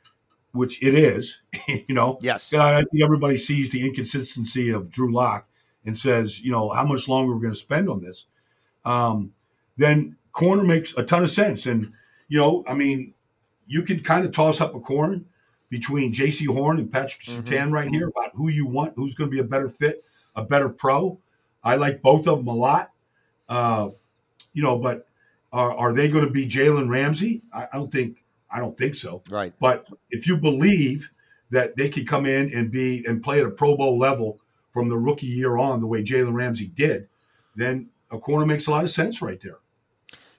which 0.52 0.82
it 0.82 0.94
is, 0.94 1.40
you 1.68 1.94
know. 1.94 2.18
Yes. 2.22 2.52
I 2.52 2.78
think 2.78 3.02
everybody 3.02 3.36
sees 3.36 3.70
the 3.70 3.84
inconsistency 3.86 4.70
of 4.70 4.90
Drew 4.90 5.12
Lock 5.12 5.46
and 5.84 5.98
says, 5.98 6.40
you 6.40 6.52
know, 6.52 6.70
how 6.70 6.84
much 6.84 7.08
longer 7.08 7.34
we're 7.34 7.40
going 7.40 7.54
to 7.54 7.58
spend 7.58 7.88
on 7.88 8.02
this. 8.02 8.26
Um, 8.84 9.32
then 9.76 10.16
corner 10.32 10.64
makes 10.64 10.94
a 10.96 11.02
ton 11.02 11.24
of 11.24 11.30
sense. 11.30 11.66
And, 11.66 11.92
you 12.28 12.38
know, 12.38 12.64
I 12.68 12.74
mean, 12.74 13.14
you 13.72 13.82
can 13.82 14.00
kind 14.00 14.26
of 14.26 14.32
toss 14.32 14.60
up 14.60 14.74
a 14.74 14.80
coin 14.80 15.24
between 15.70 16.12
Jaycee 16.12 16.46
Horn 16.46 16.78
and 16.78 16.92
Patrick 16.92 17.22
mm 17.22 17.48
hmm 17.48 17.72
right 17.72 17.88
here 17.88 18.08
about 18.08 18.32
who 18.34 18.50
you 18.50 18.66
want, 18.66 18.92
who's 18.96 19.14
going 19.14 19.30
to 19.30 19.34
be 19.34 19.40
a 19.40 19.44
better 19.44 19.70
fit, 19.70 20.04
a 20.36 20.44
better 20.44 20.68
pro. 20.68 21.18
I 21.64 21.76
like 21.76 22.02
both 22.02 22.28
of 22.28 22.38
them 22.38 22.48
a 22.48 22.54
lot. 22.54 22.90
Uh, 23.48 23.90
you 24.52 24.62
know, 24.62 24.76
but 24.78 25.08
are, 25.54 25.72
are 25.72 25.94
they 25.94 26.10
going 26.10 26.26
to 26.26 26.30
be 26.30 26.46
Jalen 26.46 26.90
Ramsey? 26.90 27.40
I, 27.50 27.68
I 27.72 27.76
don't 27.78 27.90
think 27.90 28.22
I 28.50 28.58
don't 28.58 28.76
think 28.76 28.94
so. 28.94 29.22
Right. 29.30 29.54
But 29.58 29.86
if 30.10 30.26
you 30.26 30.36
believe 30.36 31.10
that 31.50 31.78
they 31.78 31.88
could 31.88 32.06
come 32.06 32.26
in 32.26 32.52
and 32.54 32.70
be 32.70 33.02
and 33.06 33.22
play 33.22 33.40
at 33.40 33.46
a 33.46 33.50
Pro 33.50 33.74
Bowl 33.74 33.98
level 33.98 34.38
from 34.70 34.90
the 34.90 34.98
rookie 34.98 35.26
year 35.26 35.56
on, 35.56 35.80
the 35.80 35.86
way 35.86 36.04
Jalen 36.04 36.34
Ramsey 36.34 36.66
did, 36.66 37.08
then 37.56 37.88
a 38.10 38.18
corner 38.18 38.44
makes 38.44 38.66
a 38.66 38.70
lot 38.70 38.84
of 38.84 38.90
sense 38.90 39.22
right 39.22 39.40
there. 39.40 39.60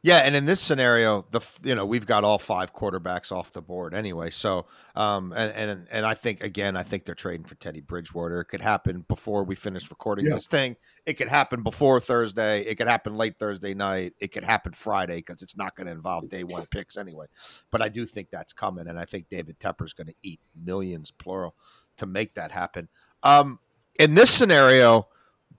Yeah, 0.05 0.17
and 0.17 0.35
in 0.35 0.45
this 0.45 0.59
scenario, 0.59 1.25
the 1.31 1.39
you 1.63 1.73
know 1.75 1.85
we've 1.85 2.05
got 2.05 2.25
all 2.25 2.37
five 2.37 2.73
quarterbacks 2.73 3.31
off 3.31 3.53
the 3.53 3.61
board 3.61 3.93
anyway. 3.93 4.31
So, 4.31 4.65
um, 4.97 5.31
and 5.31 5.51
and 5.53 5.87
and 5.89 6.05
I 6.05 6.13
think 6.13 6.43
again, 6.43 6.75
I 6.75 6.83
think 6.83 7.05
they're 7.05 7.15
trading 7.15 7.45
for 7.45 7.55
Teddy 7.55 7.79
Bridgewater. 7.79 8.41
It 8.41 8.45
could 8.45 8.61
happen 8.61 9.05
before 9.07 9.45
we 9.45 9.55
finish 9.55 9.89
recording 9.89 10.25
yeah. 10.25 10.33
this 10.33 10.47
thing. 10.47 10.75
It 11.05 11.13
could 11.13 11.29
happen 11.29 11.63
before 11.63 12.01
Thursday. 12.01 12.63
It 12.63 12.75
could 12.75 12.89
happen 12.89 13.15
late 13.15 13.39
Thursday 13.39 13.73
night. 13.73 14.13
It 14.19 14.33
could 14.33 14.43
happen 14.43 14.73
Friday 14.73 15.17
because 15.17 15.41
it's 15.41 15.55
not 15.55 15.73
going 15.77 15.87
to 15.87 15.93
involve 15.93 16.27
day 16.27 16.43
one 16.43 16.65
picks 16.65 16.97
anyway. 16.97 17.27
But 17.71 17.81
I 17.81 17.87
do 17.87 18.05
think 18.05 18.29
that's 18.29 18.51
coming, 18.51 18.89
and 18.89 18.99
I 18.99 19.05
think 19.05 19.29
David 19.29 19.57
Tepper 19.57 19.85
is 19.85 19.93
going 19.93 20.07
to 20.07 20.15
eat 20.21 20.41
millions 20.53 21.11
plural 21.11 21.55
to 21.95 22.05
make 22.05 22.33
that 22.33 22.51
happen. 22.51 22.89
Um, 23.23 23.57
in 23.97 24.15
this 24.15 24.31
scenario, 24.31 25.07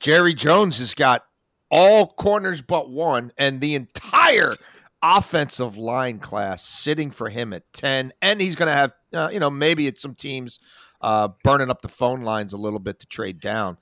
Jerry 0.00 0.34
Jones 0.34 0.80
has 0.80 0.92
got 0.92 1.24
all 1.70 2.06
corners 2.06 2.62
but 2.62 2.90
one, 2.90 3.32
and 3.38 3.60
the 3.60 3.74
entire 3.74 4.54
offensive 5.02 5.76
line 5.76 6.18
class 6.18 6.64
sitting 6.64 7.10
for 7.10 7.28
him 7.28 7.52
at 7.52 7.70
10. 7.74 8.12
And 8.22 8.40
he's 8.40 8.56
going 8.56 8.68
to 8.68 8.74
have, 8.74 8.92
uh, 9.12 9.28
you 9.32 9.38
know, 9.38 9.50
maybe 9.50 9.86
it's 9.86 10.00
some 10.00 10.14
teams 10.14 10.58
uh, 11.02 11.28
burning 11.42 11.70
up 11.70 11.82
the 11.82 11.88
phone 11.88 12.22
lines 12.22 12.54
a 12.54 12.56
little 12.56 12.78
bit 12.78 13.00
to 13.00 13.06
trade 13.06 13.40
down. 13.40 13.78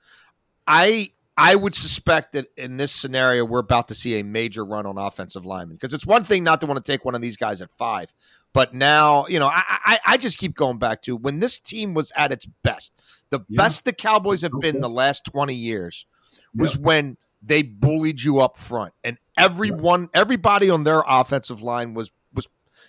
I. 0.67 1.11
I 1.35 1.55
would 1.55 1.73
suspect 1.73 2.33
that 2.33 2.45
in 2.57 2.77
this 2.77 2.91
scenario, 2.91 3.43
we're 3.43 3.57
about 3.57 3.87
to 3.87 3.95
see 3.95 4.19
a 4.19 4.23
major 4.23 4.63
run 4.63 4.85
on 4.85 4.99
offensive 4.99 5.47
linemen 5.47 5.77
because 5.77 5.91
it's 5.91 6.05
one 6.05 6.23
thing 6.23 6.43
not 6.43 6.61
to 6.61 6.67
want 6.67 6.77
to 6.77 6.91
take 6.91 7.03
one 7.03 7.15
of 7.15 7.21
these 7.23 7.37
guys 7.37 7.59
at 7.59 7.71
five, 7.71 8.13
but 8.53 8.75
now, 8.75 9.25
you 9.25 9.39
know, 9.39 9.47
I, 9.47 9.63
I, 9.67 9.99
I 10.05 10.17
just 10.17 10.37
keep 10.37 10.53
going 10.53 10.77
back 10.77 11.01
to 11.01 11.15
when 11.15 11.39
this 11.39 11.57
team 11.57 11.95
was 11.95 12.11
at 12.15 12.31
its 12.31 12.45
best. 12.45 12.93
The 13.31 13.39
yeah. 13.49 13.63
best 13.63 13.83
the 13.83 13.93
Cowboys 13.93 14.43
have 14.43 14.51
been 14.59 14.79
the 14.79 14.89
last 14.89 15.25
20 15.25 15.55
years 15.55 16.05
was 16.55 16.75
yeah. 16.75 16.81
when 16.81 17.17
they 17.45 17.61
bullied 17.61 18.21
you 18.23 18.39
up 18.39 18.57
front, 18.57 18.93
and 19.03 19.17
everyone, 19.37 20.09
everybody 20.13 20.69
on 20.69 20.83
their 20.83 21.03
offensive 21.07 21.61
line 21.61 21.93
was 21.93 22.11
was, 22.33 22.47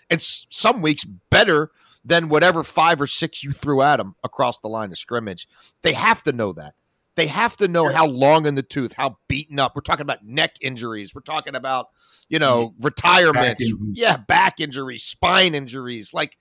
and 0.09 0.23
some 0.23 0.83
weeks 0.83 1.05
better 1.05 1.71
than 2.05 2.29
whatever 2.29 2.63
five 2.63 3.01
or 3.01 3.07
six 3.07 3.43
you 3.43 3.53
threw 3.53 3.83
at 3.83 3.97
them 3.97 4.15
across 4.23 4.59
the 4.59 4.69
line 4.69 4.93
of 4.93 4.99
scrimmage. 4.99 5.49
They 5.83 5.95
have 5.95 6.23
to 6.25 6.33
know 6.33 6.53
that. 6.53 6.75
They 7.17 7.29
have 7.29 7.57
to 7.59 7.69
know 7.69 7.89
how 7.89 8.07
long 8.07 8.45
in 8.45 8.57
the 8.57 8.63
tooth, 8.63 8.93
how 8.93 9.19
beaten 9.29 9.59
up. 9.59 9.77
We're 9.77 9.83
talking 9.83 10.03
about 10.03 10.25
neck 10.25 10.57
injuries. 10.61 11.15
We're 11.15 11.21
talking 11.21 11.55
about, 11.55 11.89
you 12.29 12.41
know, 12.41 12.75
retirements. 12.81 13.73
Back 13.73 13.81
yeah, 13.93 14.17
back 14.17 14.61
injuries, 14.61 15.05
spine 15.05 15.55
injuries. 15.55 16.13
Like, 16.13 16.37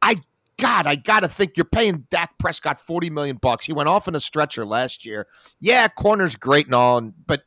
I 0.00 0.16
God, 0.56 0.86
I 0.86 0.96
gotta 0.96 1.28
think 1.28 1.56
you're 1.56 1.64
paying 1.64 2.06
Dak 2.10 2.38
Prescott 2.38 2.80
forty 2.80 3.10
million 3.10 3.36
bucks. 3.36 3.66
He 3.66 3.72
went 3.72 3.88
off 3.88 4.08
in 4.08 4.14
a 4.14 4.20
stretcher 4.20 4.64
last 4.64 5.04
year. 5.04 5.26
Yeah, 5.60 5.88
corner's 5.88 6.36
great 6.36 6.66
and 6.66 6.74
all, 6.74 7.00
but 7.26 7.42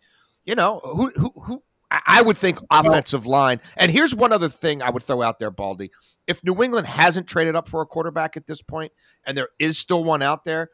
you 0.47 0.55
know, 0.55 0.79
who 0.83 1.11
who 1.15 1.31
who 1.45 1.63
I 1.91 2.21
would 2.21 2.37
think 2.37 2.57
offensive 2.71 3.27
line. 3.27 3.61
And 3.75 3.91
here's 3.91 4.15
one 4.15 4.31
other 4.31 4.49
thing 4.49 4.81
I 4.81 4.89
would 4.89 5.03
throw 5.03 5.21
out 5.21 5.37
there, 5.37 5.51
Baldy. 5.51 5.91
If 6.25 6.43
New 6.43 6.63
England 6.63 6.87
hasn't 6.87 7.27
traded 7.27 7.55
up 7.55 7.69
for 7.69 7.81
a 7.81 7.85
quarterback 7.85 8.35
at 8.35 8.47
this 8.47 8.61
point, 8.61 8.91
and 9.25 9.37
there 9.37 9.49
is 9.59 9.77
still 9.77 10.03
one 10.03 10.21
out 10.21 10.43
there, 10.45 10.69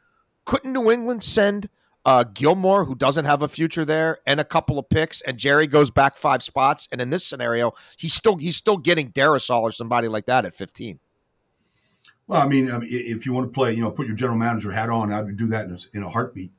couldn't 0.46 0.74
New 0.74 0.90
England 0.90 1.24
send 1.24 1.70
uh, 2.06 2.24
Gilmore, 2.24 2.86
who 2.86 2.96
doesn't 2.96 3.26
have 3.26 3.42
a 3.42 3.48
future 3.48 3.86
there, 3.86 4.20
and 4.26 4.40
a 4.40 4.44
couple 4.44 4.80
of 4.80 4.90
picks, 4.90 5.22
and 5.22 5.38
Jerry 5.38 5.68
goes 5.68 5.92
back 5.92 6.18
five 6.18 6.42
spots? 6.42 6.88
And 6.92 7.02
in 7.02 7.10
this 7.10 7.26
scenario, 7.26 7.74
he's 7.98 8.14
still 8.14 8.38
he's 8.38 8.56
still 8.56 8.78
getting 8.78 9.12
Darrisaw 9.12 9.62
or 9.62 9.72
somebody 9.72 10.08
like 10.08 10.28
that 10.28 10.46
at 10.46 10.56
15. 10.56 11.00
Well, 12.28 12.42
I 12.42 12.48
mean, 12.48 12.70
if 12.84 13.26
you 13.26 13.34
want 13.34 13.48
to 13.48 13.54
play, 13.54 13.74
you 13.74 13.82
know, 13.82 13.92
put 13.92 14.08
your 14.08 14.16
general 14.16 14.38
manager 14.38 14.72
hat 14.72 14.90
on, 14.90 15.12
I 15.12 15.22
would 15.22 15.36
do 15.36 15.48
that 15.48 15.66
in 15.66 15.74
a, 15.74 15.98
in 15.98 16.04
a 16.04 16.10
heartbeat. 16.10 16.52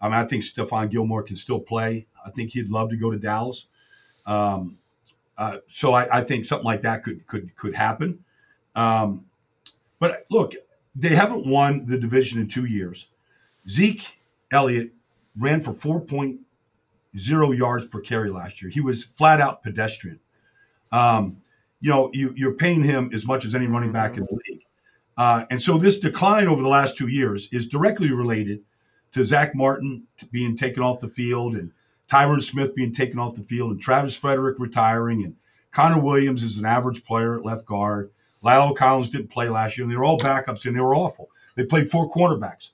I 0.00 0.08
mean, 0.08 0.18
I 0.18 0.24
think 0.24 0.44
Stephon 0.44 0.90
Gilmore 0.90 1.22
can 1.22 1.36
still 1.36 1.60
play. 1.60 2.06
I 2.26 2.30
think 2.30 2.50
he'd 2.52 2.70
love 2.70 2.90
to 2.90 2.96
go 2.96 3.10
to 3.10 3.18
Dallas. 3.18 3.66
Um, 4.26 4.78
uh, 5.38 5.58
so 5.68 5.92
I, 5.92 6.18
I, 6.18 6.20
think 6.22 6.46
something 6.46 6.64
like 6.64 6.82
that 6.82 7.04
could 7.04 7.26
could 7.26 7.54
could 7.56 7.74
happen. 7.74 8.24
Um, 8.74 9.26
but 9.98 10.26
look, 10.30 10.54
they 10.94 11.10
haven't 11.10 11.46
won 11.46 11.86
the 11.86 11.98
division 11.98 12.40
in 12.40 12.48
two 12.48 12.64
years. 12.64 13.08
Zeke 13.68 14.18
Elliott 14.50 14.92
ran 15.36 15.60
for 15.60 15.72
4.0 15.72 17.58
yards 17.58 17.84
per 17.86 18.00
carry 18.00 18.30
last 18.30 18.62
year. 18.62 18.70
He 18.70 18.80
was 18.80 19.04
flat 19.04 19.40
out 19.40 19.62
pedestrian. 19.62 20.20
Um, 20.92 21.38
you 21.80 21.90
know, 21.90 22.10
you, 22.12 22.32
you're 22.36 22.54
paying 22.54 22.82
him 22.82 23.10
as 23.12 23.26
much 23.26 23.44
as 23.44 23.54
any 23.54 23.66
running 23.66 23.92
back 23.92 24.16
in 24.16 24.24
the 24.24 24.38
league. 24.48 24.62
Uh, 25.16 25.44
and 25.50 25.60
so 25.60 25.78
this 25.78 25.98
decline 25.98 26.46
over 26.46 26.62
the 26.62 26.68
last 26.68 26.96
two 26.96 27.08
years 27.08 27.48
is 27.52 27.66
directly 27.66 28.12
related 28.12 28.60
to 29.12 29.24
Zack 29.24 29.54
Martin 29.54 30.04
being 30.30 30.56
taken 30.56 30.82
off 30.82 31.00
the 31.00 31.08
field 31.08 31.56
and 31.56 31.72
Tyron 32.08 32.42
Smith 32.42 32.74
being 32.74 32.92
taken 32.92 33.18
off 33.18 33.34
the 33.34 33.42
field 33.42 33.72
and 33.72 33.80
Travis 33.80 34.16
Frederick 34.16 34.58
retiring 34.58 35.24
and 35.24 35.36
Connor 35.72 36.00
Williams 36.00 36.42
is 36.42 36.56
an 36.56 36.64
average 36.64 37.04
player 37.04 37.36
at 37.36 37.44
left 37.44 37.66
guard. 37.66 38.10
La'el 38.42 38.74
Collins 38.74 39.10
didn't 39.10 39.30
play 39.30 39.48
last 39.50 39.76
year, 39.76 39.84
and 39.84 39.92
they 39.92 39.96
were 39.96 40.04
all 40.04 40.18
backups, 40.18 40.64
and 40.64 40.74
they 40.74 40.80
were 40.80 40.94
awful. 40.94 41.28
They 41.54 41.64
played 41.64 41.90
four 41.90 42.10
cornerbacks. 42.10 42.70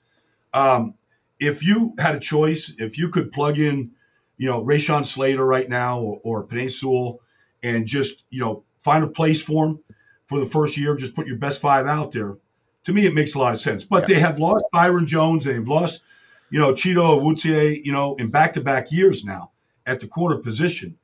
Um, 0.53 0.95
if 1.39 1.63
you 1.63 1.95
had 1.97 2.15
a 2.15 2.19
choice, 2.19 2.73
if 2.77 2.97
you 2.97 3.09
could 3.09 3.33
plug 3.33 3.59
in, 3.59 3.91
you 4.37 4.47
know, 4.47 4.63
Rashawn 4.63 5.05
Slater 5.05 5.45
right 5.45 5.67
now 5.67 5.99
or, 5.99 6.21
or 6.23 6.47
Penei 6.47 6.71
Sewell 6.71 7.19
and 7.61 7.85
just, 7.87 8.23
you 8.29 8.39
know, 8.39 8.63
find 8.83 9.03
a 9.03 9.09
place 9.09 9.41
for 9.41 9.65
him 9.65 9.79
for 10.27 10.39
the 10.39 10.45
first 10.45 10.77
year, 10.77 10.95
just 10.95 11.15
put 11.15 11.27
your 11.27 11.37
best 11.37 11.59
five 11.59 11.87
out 11.87 12.13
there. 12.13 12.37
To 12.85 12.93
me, 12.93 13.05
it 13.05 13.13
makes 13.13 13.35
a 13.35 13.39
lot 13.39 13.53
of 13.53 13.59
sense. 13.59 13.83
But 13.83 14.07
yeah. 14.07 14.15
they 14.15 14.21
have 14.21 14.39
lost 14.39 14.63
Byron 14.71 15.07
Jones. 15.07 15.43
They've 15.43 15.67
lost– 15.67 16.01
you 16.53 16.59
know, 16.59 16.71
Chido 16.71 17.19
Awuzie, 17.19 17.83
you 17.83 17.91
know, 17.91 18.13
in 18.17 18.29
back 18.29 18.53
to 18.53 18.61
back 18.61 18.91
years 18.91 19.25
now 19.25 19.49
at 19.87 19.99
the 19.99 20.07
corner 20.07 20.37
position. 20.37 20.99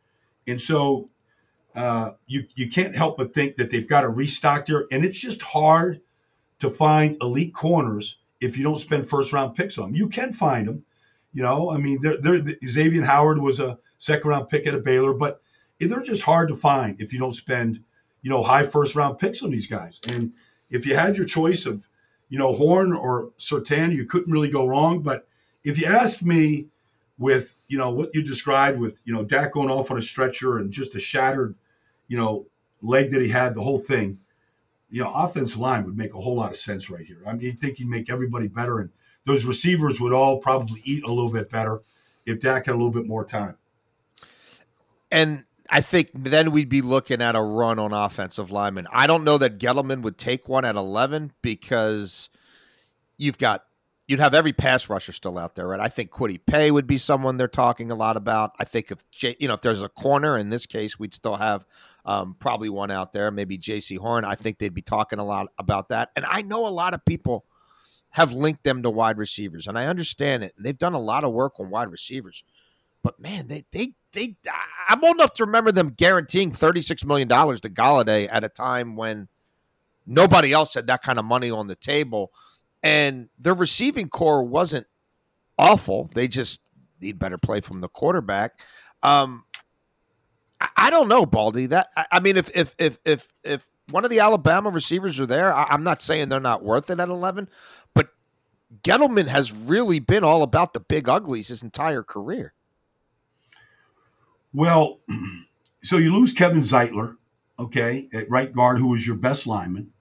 And 0.46 0.62
so 0.62 1.10
uh, 1.74 2.12
you, 2.28 2.44
you 2.54 2.70
can't 2.70 2.96
help 2.96 3.18
but 3.18 3.34
think 3.34 3.56
that 3.56 3.72
they've 3.72 3.90
got 3.90 4.02
to 4.02 4.10
restock 4.10 4.68
there. 4.68 4.86
And 4.92 5.04
it's 5.04 5.20
just 5.20 5.42
hard 5.42 6.02
to 6.60 6.70
find 6.70 7.18
elite 7.20 7.56
corners 7.56 8.20
if 8.40 8.60
you 8.60 8.64
don't 8.64 8.78
spend 8.78 9.10
first 9.10 9.34
round 9.34 9.56
picks 9.56 9.80
on 9.80 9.86
them. 9.86 9.96
You 9.96 10.08
can 10.08 10.34
find 10.34 10.68
them. 10.68 10.86
You 11.34 11.42
know, 11.42 11.72
I 11.72 11.80
mean, 11.80 11.98
they're, 12.00 12.22
they're, 12.22 12.38
Xavien 12.38 13.06
Howard 13.06 13.40
was 13.42 13.60
a 13.60 13.80
second 13.98 14.30
round 14.30 14.50
pick 14.50 14.68
at 14.68 14.76
a 14.76 14.80
Baylor, 14.80 15.16
but 15.16 15.42
they're 15.80 16.04
just 16.04 16.22
hard 16.22 16.50
to 16.50 16.56
find 16.56 17.02
if 17.02 17.12
you 17.12 17.18
don't 17.18 17.34
spend, 17.34 17.80
you 18.22 18.30
know, 18.30 18.44
high 18.44 18.68
first 18.68 18.94
round 18.94 19.18
picks 19.18 19.42
on 19.42 19.50
these 19.50 19.66
guys. 19.66 20.00
And 20.12 20.32
if 20.70 20.86
you 20.86 20.96
had 20.96 21.18
your 21.18 21.26
choice 21.26 21.66
of, 21.66 21.88
you 22.30 22.38
know, 22.38 22.54
Horn 22.54 22.94
or 22.94 23.32
Surtain, 23.40 23.96
you 23.96 24.06
couldn't 24.06 24.32
really 24.32 24.52
go 24.52 24.68
wrong. 24.68 25.02
But 25.02 25.26
if 25.70 25.80
you 25.80 25.88
ask 25.88 26.22
me 26.22 26.68
with 27.18 27.56
you 27.68 27.78
know 27.78 27.94
what 27.94 28.10
you 28.14 28.22
described 28.24 28.80
with 28.80 29.02
you 29.06 29.14
know 29.14 29.24
Dak 29.24 29.54
going 29.54 29.70
off 29.70 29.92
on 29.92 29.98
a 29.98 30.02
stretcher 30.02 30.58
and 30.58 30.72
just 30.72 30.96
a 30.96 31.00
shattered 31.00 31.56
you 32.08 32.18
know 32.18 32.46
leg 32.82 33.12
that 33.12 33.22
he 33.22 33.30
had, 33.30 33.54
the 33.54 33.62
whole 33.62 33.80
thing, 33.80 34.20
you 34.90 35.04
know, 35.04 35.12
offensive 35.14 35.60
line 35.60 35.86
would 35.86 35.98
make 35.98 36.14
a 36.14 36.22
whole 36.22 36.36
lot 36.36 36.52
of 36.52 36.58
sense 36.58 36.90
right 36.90 37.06
here. 37.06 37.22
I 37.28 37.34
mean, 37.34 37.42
you 37.42 37.54
think 37.54 37.78
he'd 37.78 37.88
make 37.88 38.10
everybody 38.10 38.48
better, 38.48 38.80
and 38.80 38.90
those 39.26 39.46
receivers 39.46 40.00
would 40.00 40.14
all 40.14 40.40
probably 40.40 40.82
eat 40.84 41.04
a 41.04 41.12
little 41.12 41.32
bit 41.32 41.50
better 41.50 41.82
if 42.26 42.40
Dak 42.40 42.66
had 42.66 42.74
a 42.74 42.78
little 42.78 42.92
bit 42.92 43.06
more 43.06 43.26
time. 43.26 43.58
And 45.12 45.46
I 45.70 45.82
think 45.82 46.10
then 46.14 46.52
we'd 46.52 46.70
be 46.70 46.82
looking 46.82 47.22
at 47.22 47.36
a 47.36 47.42
run 47.42 47.80
on 47.80 47.94
offensive 47.94 48.52
linemen. 48.52 48.88
I 48.92 49.08
don't 49.08 49.24
know 49.24 49.38
that 49.38 49.60
Gettleman 49.60 50.02
would 50.02 50.18
take 50.18 50.48
one 50.48 50.66
at 50.66 50.76
11 50.76 51.34
because 51.42 52.30
you've 53.18 53.38
got 53.38 53.66
you'd 54.10 54.20
have 54.20 54.34
every 54.34 54.54
pass 54.54 54.90
rusher 54.90 55.12
still 55.12 55.38
out 55.38 55.54
there, 55.54 55.68
right? 55.68 55.80
I 55.80 55.88
think 55.88 56.10
Kwity 56.10 56.40
Paye 56.44 56.72
would 56.72 56.88
be 56.88 56.98
someone 56.98 57.38
they're 57.38 57.48
talking 57.48 57.92
a 57.92 57.96
lot 57.96 58.18
about. 58.18 58.56
I 58.60 58.64
think 58.64 58.92
if 58.92 59.04
you 59.40 59.48
know 59.48 59.54
if 59.54 59.62
there's 59.62 59.84
a 59.84 59.88
corner 59.88 60.36
in 60.36 60.50
this 60.50 60.66
case, 60.66 60.98
we'd 60.98 61.14
still 61.14 61.36
have 61.36 61.64
um, 62.06 62.36
probably 62.40 62.70
one 62.70 62.90
out 62.90 63.14
there, 63.14 63.30
maybe 63.30 63.56
Jaycee 63.58 64.00
Horn. 64.00 64.26
I 64.26 64.34
think 64.34 64.58
they'd 64.58 64.74
be 64.74 64.82
talking 64.82 65.20
a 65.20 65.24
lot 65.24 65.50
about 65.60 65.90
that. 65.90 66.10
And 66.16 66.26
I 66.28 66.42
know 66.42 66.66
a 66.66 66.70
lot 66.70 66.96
of 66.96 67.06
people 67.06 67.46
have 68.10 68.34
linked 68.34 68.64
them 68.64 68.82
to 68.82 68.90
wide 68.90 69.20
receivers, 69.20 69.68
and 69.68 69.78
I 69.78 69.86
understand 69.86 70.44
it. 70.44 70.54
And 70.58 70.66
they've 70.66 70.78
done 70.78 70.96
a 70.96 71.00
lot 71.00 71.24
of 71.24 71.32
work 71.32 71.60
on 71.60 71.70
wide 71.70 71.92
receivers. 71.92 72.44
But 73.04 73.20
man, 73.20 73.48
they 73.48 73.64
they 73.72 73.94
they 74.12 74.38
I'm 74.90 75.04
old 75.04 75.18
enough 75.18 75.34
to 75.34 75.46
remember 75.46 75.72
them 75.72 75.94
guaranteeing 75.96 76.52
$36 76.52 77.06
million 77.06 77.30
to 77.30 77.70
Golladay 77.70 78.28
at 78.32 78.44
a 78.44 78.50
time 78.50 78.96
when 78.96 79.28
nobody 80.08 80.52
else 80.52 80.74
had 80.74 80.88
that 80.88 81.04
kind 81.04 81.20
of 81.20 81.26
money 81.26 81.52
on 81.52 81.68
the 81.68 81.76
table. 81.76 82.32
And 82.82 83.30
their 83.38 83.54
receiving 83.54 84.10
core 84.10 84.44
wasn't 84.44 84.88
awful. 85.58 86.10
They 86.14 86.28
just 86.28 86.62
need 87.02 87.20
better 87.20 87.38
play 87.38 87.62
from 87.62 87.80
the 87.80 87.90
quarterback. 87.90 88.60
Um, 89.04 89.44
I, 90.78 90.90
don't 90.90 91.08
know, 91.08 91.26
Baldy. 91.26 91.68
That 91.68 91.88
I, 91.96 92.06
I, 92.14 92.20
mean, 92.20 92.38
if 92.38 92.50
if 92.56 92.76
if 92.78 92.98
if 93.06 93.28
if 93.44 93.68
one 93.90 94.04
of 94.04 94.10
the 94.10 94.20
Alabama 94.20 94.70
receivers 94.70 95.20
are 95.20 95.26
there, 95.26 95.54
I, 95.54 95.66
I'm 95.70 95.84
not 95.84 96.02
saying 96.02 96.30
they're 96.30 96.40
not 96.40 96.64
worth 96.64 96.90
it 96.90 97.00
at 97.00 97.10
11, 97.10 97.50
but 97.94 98.10
Gettleman 98.84 99.28
has 99.28 99.54
really 99.54 100.00
been 100.00 100.24
all 100.24 100.44
about 100.44 100.74
the 100.74 100.80
big 100.80 101.08
uglies 101.08 101.48
his 101.48 101.64
entire 101.64 102.04
career. 102.04 102.54
Well, 104.54 105.00
so 105.84 105.98
you 105.98 106.14
lose 106.14 106.34
Kevin 106.34 106.62
Zeitler, 106.62 107.18
okay, 107.58 108.10
at 108.14 108.30
right 108.30 108.54
guard, 108.54 108.80
who 108.80 108.88
was 108.88 109.06
your 109.06 109.16
best 109.16 109.48
lineman. 109.48 109.92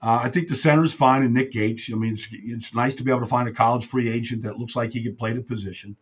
Uh, 0.00 0.20
I 0.22 0.28
think 0.28 0.48
the 0.48 0.54
center 0.54 0.84
is 0.84 0.92
fine, 0.92 1.22
and 1.22 1.34
Nick 1.34 1.52
Gates. 1.52 1.90
I 1.92 1.96
mean, 1.96 2.14
it's, 2.14 2.28
it's, 2.30 2.74
nice 2.74 2.94
to 2.96 3.02
be 3.02 3.10
able 3.10 3.22
to 3.22 3.26
find 3.26 3.48
a 3.48 3.52
college 3.52 3.84
free 3.84 4.08
agent 4.08 4.42
that 4.42 4.58
looks 4.58 4.76
like 4.76 4.92
he 4.92 5.02
could 5.02 5.18
play 5.18 5.32
the 5.32 5.42
position. 5.42 5.96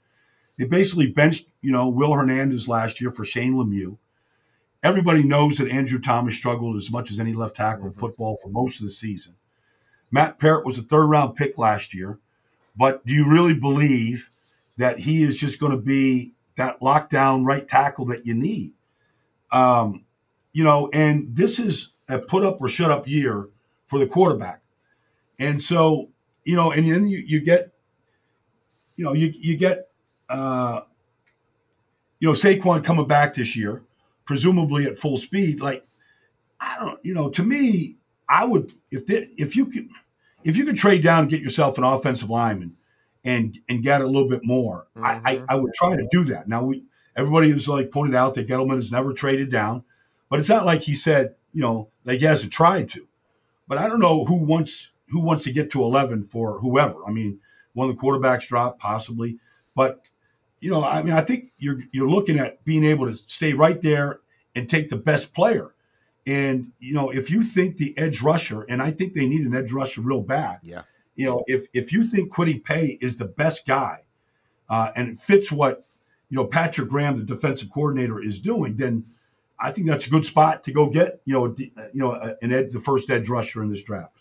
They 0.58 0.66
basically 0.66 1.08
benched, 1.08 1.48
you 1.62 1.72
know, 1.72 1.88
Will 1.88 2.12
Hernandez 2.12 2.68
last 2.68 3.00
year 3.00 3.10
for 3.10 3.24
Shane 3.24 3.54
Lemieux. 3.54 3.96
Everybody 4.82 5.22
knows 5.22 5.56
that 5.58 5.70
Andrew 5.70 5.98
Thomas 5.98 6.36
struggled 6.36 6.76
as 6.76 6.90
much 6.90 7.10
as 7.10 7.18
any 7.18 7.32
left 7.32 7.56
tackle 7.56 7.86
in 7.86 7.90
mm-hmm. 7.90 8.00
football 8.00 8.38
for 8.42 8.48
most 8.48 8.80
of 8.80 8.86
the 8.86 8.92
season. 8.92 9.34
Matt 10.10 10.38
Peart 10.38 10.66
was 10.66 10.78
a 10.78 10.82
third 10.82 11.06
round 11.06 11.34
pick 11.34 11.56
last 11.56 11.94
year, 11.94 12.18
but 12.76 13.04
do 13.06 13.12
you 13.12 13.28
really 13.28 13.54
believe 13.54 14.30
that 14.76 15.00
he 15.00 15.22
is 15.22 15.38
just 15.38 15.58
going 15.58 15.72
to 15.72 15.82
be 15.82 16.34
that 16.56 16.80
lockdown 16.80 17.44
right 17.46 17.66
tackle 17.66 18.04
that 18.06 18.26
you 18.26 18.34
need? 18.34 18.72
Um, 19.50 20.04
you 20.52 20.64
know, 20.64 20.90
and 20.92 21.34
this 21.34 21.58
is 21.58 21.92
a 22.08 22.18
put 22.18 22.44
up 22.44 22.60
or 22.60 22.68
shut 22.68 22.90
up 22.90 23.08
year 23.08 23.48
for 23.86 23.98
the 23.98 24.06
quarterback. 24.06 24.62
And 25.38 25.62
so, 25.62 26.10
you 26.44 26.56
know, 26.56 26.70
and 26.72 26.90
then 26.90 27.06
you, 27.06 27.18
you 27.18 27.40
get, 27.40 27.72
you 28.96 29.04
know, 29.04 29.12
you, 29.12 29.32
you 29.34 29.56
get, 29.56 29.88
uh, 30.28 30.82
you 32.18 32.28
know, 32.28 32.34
Saquon 32.34 32.82
coming 32.82 33.06
back 33.06 33.34
this 33.34 33.56
year, 33.56 33.82
presumably 34.24 34.86
at 34.86 34.98
full 34.98 35.16
speed. 35.16 35.60
Like, 35.60 35.86
I 36.58 36.78
don't, 36.80 36.98
you 37.04 37.14
know, 37.14 37.30
to 37.30 37.42
me, 37.42 37.96
I 38.28 38.44
would, 38.44 38.72
if 38.90 39.06
they, 39.06 39.28
if 39.36 39.54
you 39.54 39.66
could, 39.66 39.88
if 40.42 40.56
you 40.56 40.64
could 40.64 40.76
trade 40.76 41.02
down 41.02 41.20
and 41.20 41.30
get 41.30 41.42
yourself 41.42 41.76
an 41.78 41.84
offensive 41.84 42.30
lineman 42.30 42.76
and, 43.24 43.58
and 43.68 43.82
get 43.82 44.00
a 44.00 44.06
little 44.06 44.28
bit 44.28 44.40
more, 44.44 44.86
mm-hmm. 44.96 45.04
I, 45.04 45.20
I, 45.24 45.42
I 45.50 45.54
would 45.56 45.74
try 45.74 45.94
to 45.94 46.08
do 46.10 46.24
that. 46.24 46.48
Now 46.48 46.64
we, 46.64 46.84
everybody 47.14 47.50
has 47.50 47.68
like 47.68 47.90
pointed 47.90 48.14
out 48.14 48.34
that 48.34 48.48
Gettleman 48.48 48.76
has 48.76 48.90
never 48.90 49.12
traded 49.12 49.50
down, 49.50 49.84
but 50.30 50.40
it's 50.40 50.48
not 50.48 50.64
like 50.64 50.82
he 50.82 50.94
said, 50.94 51.34
you 51.52 51.60
know, 51.60 51.90
like 52.04 52.20
he 52.20 52.24
hasn't 52.24 52.52
tried 52.52 52.88
to. 52.90 53.06
But 53.68 53.78
I 53.78 53.88
don't 53.88 54.00
know 54.00 54.24
who 54.24 54.44
wants 54.44 54.90
who 55.08 55.20
wants 55.20 55.44
to 55.44 55.52
get 55.52 55.70
to 55.70 55.82
11 55.82 56.26
for 56.26 56.58
whoever. 56.58 57.04
I 57.06 57.10
mean, 57.10 57.40
one 57.74 57.88
of 57.88 57.96
the 57.96 58.02
quarterbacks 58.02 58.48
drop 58.48 58.78
possibly, 58.78 59.38
but 59.74 60.08
you 60.60 60.70
know, 60.70 60.84
I 60.84 61.02
mean, 61.02 61.12
I 61.12 61.20
think 61.20 61.52
you're 61.58 61.82
you're 61.92 62.08
looking 62.08 62.38
at 62.38 62.64
being 62.64 62.84
able 62.84 63.06
to 63.06 63.16
stay 63.16 63.52
right 63.52 63.80
there 63.80 64.20
and 64.54 64.68
take 64.68 64.88
the 64.88 64.96
best 64.96 65.34
player. 65.34 65.74
And 66.26 66.72
you 66.80 66.94
know, 66.94 67.10
if 67.10 67.30
you 67.30 67.42
think 67.42 67.76
the 67.76 67.96
edge 67.96 68.22
rusher, 68.22 68.62
and 68.62 68.82
I 68.82 68.90
think 68.90 69.14
they 69.14 69.28
need 69.28 69.46
an 69.46 69.54
edge 69.54 69.72
rusher 69.72 70.00
real 70.00 70.22
bad. 70.22 70.60
Yeah. 70.62 70.82
You 71.14 71.26
know, 71.26 71.44
if 71.46 71.66
if 71.72 71.92
you 71.92 72.04
think 72.04 72.32
Kwity 72.32 72.62
Paye 72.62 72.98
is 73.00 73.16
the 73.16 73.26
best 73.26 73.66
guy, 73.66 74.02
uh, 74.68 74.90
and 74.96 75.08
it 75.08 75.20
fits 75.20 75.52
what 75.52 75.86
you 76.28 76.36
know 76.36 76.46
Patrick 76.46 76.88
Graham, 76.88 77.16
the 77.16 77.22
defensive 77.22 77.70
coordinator, 77.70 78.20
is 78.20 78.40
doing, 78.40 78.76
then 78.76 79.04
I 79.58 79.72
think 79.72 79.86
that's 79.86 80.06
a 80.06 80.10
good 80.10 80.24
spot 80.24 80.64
to 80.64 80.72
go 80.72 80.88
get 80.88 81.20
you 81.24 81.32
know 81.32 81.54
you 81.56 81.70
know 81.94 82.12
an 82.40 82.52
ed, 82.52 82.72
the 82.72 82.80
first 82.80 83.10
edge 83.10 83.28
rusher 83.28 83.62
in 83.62 83.70
this 83.70 83.82
draft. 83.82 84.16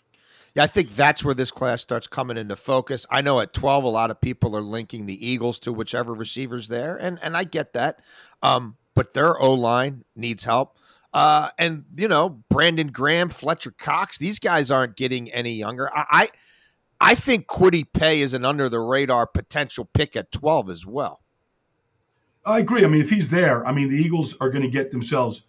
Yeah, 0.54 0.64
I 0.64 0.68
think 0.68 0.96
that's 0.96 1.22
where 1.22 1.34
this 1.34 1.50
class 1.50 1.82
starts 1.82 2.06
coming 2.06 2.38
into 2.38 2.56
focus. 2.56 3.04
I 3.10 3.20
know 3.20 3.40
at 3.40 3.52
12, 3.52 3.84
a 3.84 3.88
lot 3.88 4.10
of 4.10 4.22
people 4.22 4.56
are 4.56 4.62
linking 4.62 5.04
the 5.04 5.26
Eagles 5.26 5.58
to 5.60 5.72
whichever 5.72 6.14
receivers 6.14 6.68
there, 6.68 6.96
and 6.96 7.18
and 7.22 7.36
I 7.36 7.44
get 7.44 7.74
that. 7.74 8.00
Um, 8.42 8.76
but 8.94 9.12
their 9.12 9.38
O 9.38 9.52
line 9.52 10.04
needs 10.16 10.44
help. 10.44 10.78
Uh, 11.12 11.50
and 11.58 11.84
you 11.94 12.08
know, 12.08 12.42
Brandon 12.48 12.88
Graham, 12.88 13.28
Fletcher 13.28 13.70
Cox, 13.70 14.18
these 14.18 14.38
guys 14.38 14.70
aren't 14.70 14.96
getting 14.96 15.30
any 15.30 15.52
younger. 15.52 15.90
I 15.94 16.04
I, 16.10 16.28
I 17.00 17.14
think 17.14 17.46
Kwity 17.46 17.86
Paye 17.92 18.22
is 18.22 18.32
an 18.32 18.44
under 18.44 18.68
the 18.68 18.80
radar 18.80 19.26
potential 19.26 19.84
pick 19.84 20.16
at 20.16 20.32
12 20.32 20.70
as 20.70 20.86
well. 20.86 21.20
I 22.46 22.60
agree. 22.60 22.84
I 22.84 22.88
mean, 22.88 23.00
if 23.00 23.10
he's 23.10 23.28
there, 23.28 23.66
I 23.66 23.72
mean, 23.72 23.90
the 23.90 23.96
Eagles 23.96 24.36
are 24.40 24.48
going 24.48 24.62
to 24.62 24.70
get 24.70 24.92
themselves 24.92 25.42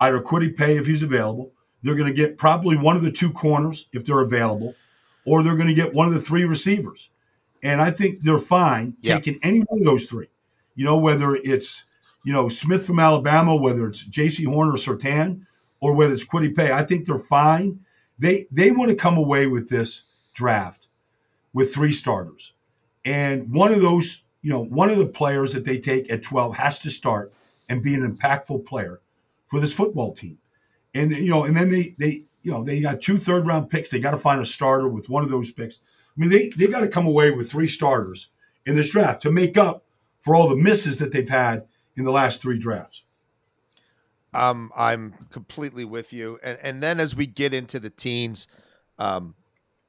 either 0.00 0.20
Kwity 0.20 0.56
Paye 0.56 0.76
if 0.76 0.86
he's 0.86 1.02
available. 1.02 1.52
They're 1.82 1.96
going 1.96 2.10
to 2.10 2.16
get 2.16 2.38
probably 2.38 2.76
one 2.76 2.96
of 2.96 3.02
the 3.02 3.10
two 3.10 3.32
corners 3.32 3.86
if 3.92 4.04
they're 4.04 4.20
available, 4.20 4.74
or 5.24 5.42
they're 5.42 5.56
going 5.56 5.68
to 5.68 5.74
get 5.74 5.94
one 5.94 6.06
of 6.06 6.14
the 6.14 6.20
three 6.20 6.44
receivers. 6.44 7.10
And 7.62 7.80
I 7.80 7.90
think 7.90 8.22
they're 8.22 8.38
fine 8.38 8.96
yeah. 9.00 9.16
taking 9.16 9.40
any 9.42 9.60
one 9.60 9.80
of 9.80 9.84
those 9.84 10.04
three. 10.06 10.28
You 10.76 10.84
know, 10.84 10.96
whether 10.96 11.34
it's 11.34 11.84
you 12.24 12.32
know 12.32 12.48
Smith 12.48 12.86
from 12.86 13.00
Alabama, 13.00 13.56
whether 13.56 13.88
it's 13.88 14.04
Jaycee 14.04 14.46
Horn 14.46 14.68
or 14.68 14.74
Surtain, 14.74 15.44
or 15.80 15.94
whether 15.94 16.14
it's 16.14 16.24
Kwity 16.24 16.54
Paye, 16.54 16.70
I 16.70 16.84
think 16.84 17.06
they're 17.06 17.18
fine. 17.18 17.80
They 18.16 18.46
they 18.52 18.70
want 18.70 18.90
to 18.90 18.96
come 18.96 19.16
away 19.16 19.48
with 19.48 19.68
this 19.68 20.02
draft 20.34 20.86
with 21.52 21.74
three 21.74 21.92
starters, 21.92 22.52
and 23.04 23.52
one 23.52 23.72
of 23.72 23.80
those 23.80 24.22
you 24.42 24.50
know, 24.50 24.64
one 24.64 24.90
of 24.90 24.98
the 24.98 25.06
players 25.06 25.52
that 25.52 25.64
they 25.64 25.78
take 25.78 26.10
at 26.10 26.22
12 26.22 26.56
has 26.56 26.78
to 26.80 26.90
start 26.90 27.32
and 27.68 27.82
be 27.82 27.94
an 27.94 28.16
impactful 28.16 28.64
player 28.66 29.00
for 29.48 29.60
this 29.60 29.72
football 29.72 30.14
team. 30.14 30.38
And 30.94 31.10
you 31.12 31.30
know, 31.30 31.44
and 31.44 31.56
then 31.56 31.70
they 31.70 31.94
they 31.98 32.24
you 32.42 32.50
know 32.50 32.64
they 32.64 32.80
got 32.80 33.00
two 33.00 33.18
third 33.18 33.46
round 33.46 33.68
picks. 33.68 33.90
They 33.90 34.00
got 34.00 34.12
to 34.12 34.18
find 34.18 34.40
a 34.40 34.46
starter 34.46 34.88
with 34.88 35.08
one 35.08 35.22
of 35.22 35.30
those 35.30 35.50
picks. 35.50 35.80
I 36.16 36.20
mean, 36.20 36.30
they 36.30 36.50
they 36.56 36.66
got 36.66 36.80
to 36.80 36.88
come 36.88 37.06
away 37.06 37.30
with 37.30 37.50
three 37.50 37.68
starters 37.68 38.28
in 38.64 38.74
this 38.74 38.90
draft 38.90 39.22
to 39.22 39.30
make 39.30 39.56
up 39.56 39.84
for 40.20 40.34
all 40.34 40.48
the 40.48 40.56
misses 40.56 40.98
that 40.98 41.12
they've 41.12 41.28
had 41.28 41.66
in 41.96 42.04
the 42.04 42.10
last 42.10 42.40
three 42.40 42.58
drafts. 42.58 43.04
Um, 44.34 44.70
I'm 44.76 45.14
completely 45.30 45.84
with 45.84 46.12
you. 46.12 46.38
And 46.42 46.58
and 46.62 46.82
then 46.82 47.00
as 47.00 47.14
we 47.14 47.26
get 47.26 47.52
into 47.52 47.78
the 47.78 47.90
teens, 47.90 48.48
um, 48.98 49.34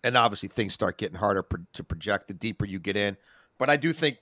and 0.03 0.17
obviously 0.17 0.49
things 0.49 0.73
start 0.73 0.97
getting 0.97 1.17
harder 1.17 1.43
pro- 1.43 1.65
to 1.73 1.83
project 1.83 2.27
the 2.27 2.33
deeper 2.33 2.65
you 2.65 2.79
get 2.79 2.95
in. 2.95 3.17
But 3.57 3.69
I 3.69 3.77
do 3.77 3.93
think 3.93 4.17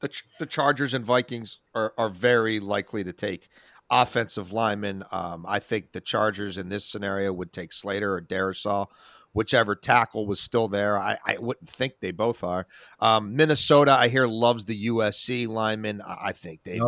the 0.00 0.22
the 0.38 0.46
Chargers 0.46 0.94
and 0.94 1.04
Vikings 1.04 1.58
are 1.74 1.92
are 1.98 2.10
very 2.10 2.60
likely 2.60 3.04
to 3.04 3.12
take 3.12 3.48
offensive 3.90 4.52
linemen. 4.52 5.04
Um, 5.12 5.44
I 5.46 5.58
think 5.58 5.92
the 5.92 6.00
Chargers 6.00 6.58
in 6.58 6.68
this 6.68 6.84
scenario 6.84 7.32
would 7.32 7.52
take 7.52 7.72
Slater 7.72 8.14
or 8.14 8.20
Darrisaw, 8.20 8.86
whichever 9.32 9.74
tackle 9.74 10.26
was 10.26 10.40
still 10.40 10.68
there. 10.68 10.98
I, 10.98 11.18
I 11.24 11.38
wouldn't 11.38 11.68
think 11.68 11.94
they 12.00 12.10
both 12.10 12.42
are. 12.42 12.66
Um, 13.00 13.36
Minnesota, 13.36 13.92
I 13.92 14.08
hear 14.08 14.26
loves 14.26 14.64
the 14.64 14.86
USC 14.88 15.46
linemen. 15.46 16.02
I 16.04 16.32
think 16.32 16.62
they 16.64 16.78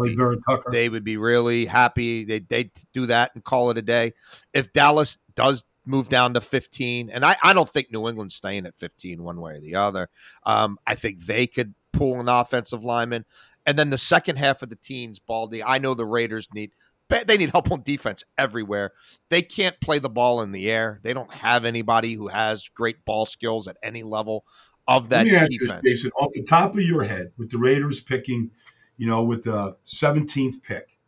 they 0.70 0.88
would 0.88 1.04
be 1.04 1.16
really 1.16 1.66
happy. 1.66 2.24
They 2.24 2.40
they 2.40 2.70
do 2.92 3.06
that 3.06 3.32
and 3.34 3.44
call 3.44 3.70
it 3.70 3.78
a 3.78 3.82
day. 3.82 4.14
If 4.52 4.72
Dallas 4.72 5.18
does 5.34 5.64
move 5.88 6.10
down 6.10 6.34
to 6.34 6.40
15 6.40 7.08
and 7.08 7.24
I, 7.24 7.36
I 7.42 7.54
don't 7.54 7.68
think 7.68 7.90
new 7.90 8.06
england's 8.08 8.34
staying 8.34 8.66
at 8.66 8.76
15 8.76 9.22
one 9.22 9.40
way 9.40 9.54
or 9.54 9.60
the 9.60 9.76
other 9.76 10.10
um, 10.44 10.78
i 10.86 10.94
think 10.94 11.20
they 11.20 11.46
could 11.46 11.74
pull 11.92 12.20
an 12.20 12.28
offensive 12.28 12.84
lineman. 12.84 13.24
And 13.66 13.78
then 13.78 13.90
the 13.90 13.98
second 13.98 14.36
half 14.36 14.62
of 14.62 14.70
the 14.70 14.76
teens, 14.76 15.18
Baldy, 15.18 15.62
I 15.62 15.78
know 15.78 15.94
the 15.94 16.06
Raiders 16.06 16.48
need 16.54 16.72
they 17.08 17.38
need 17.38 17.50
help 17.50 17.70
on 17.70 17.82
defense 17.82 18.22
everywhere. 18.36 18.92
They 19.30 19.42
can't 19.42 19.80
play 19.80 19.98
the 19.98 20.10
ball 20.10 20.42
in 20.42 20.52
the 20.52 20.70
air. 20.70 21.00
They 21.02 21.14
don't 21.14 21.32
have 21.32 21.64
anybody 21.64 22.14
who 22.14 22.28
has 22.28 22.68
great 22.68 23.04
ball 23.04 23.24
skills 23.24 23.66
at 23.66 23.78
any 23.82 24.02
level 24.02 24.44
of 24.86 25.08
that 25.10 25.26
Let 25.26 25.50
me 25.50 25.58
defense. 25.58 25.82
You, 25.84 25.90
Jason, 25.92 26.10
off 26.18 26.32
the 26.32 26.44
top 26.44 26.74
of 26.74 26.82
your 26.82 27.04
head, 27.04 27.32
with 27.38 27.50
the 27.50 27.58
Raiders 27.58 28.00
picking, 28.00 28.50
you 28.96 29.06
know, 29.06 29.22
with 29.22 29.44
the 29.44 29.76
17th 29.86 30.62
pick, 30.62 30.98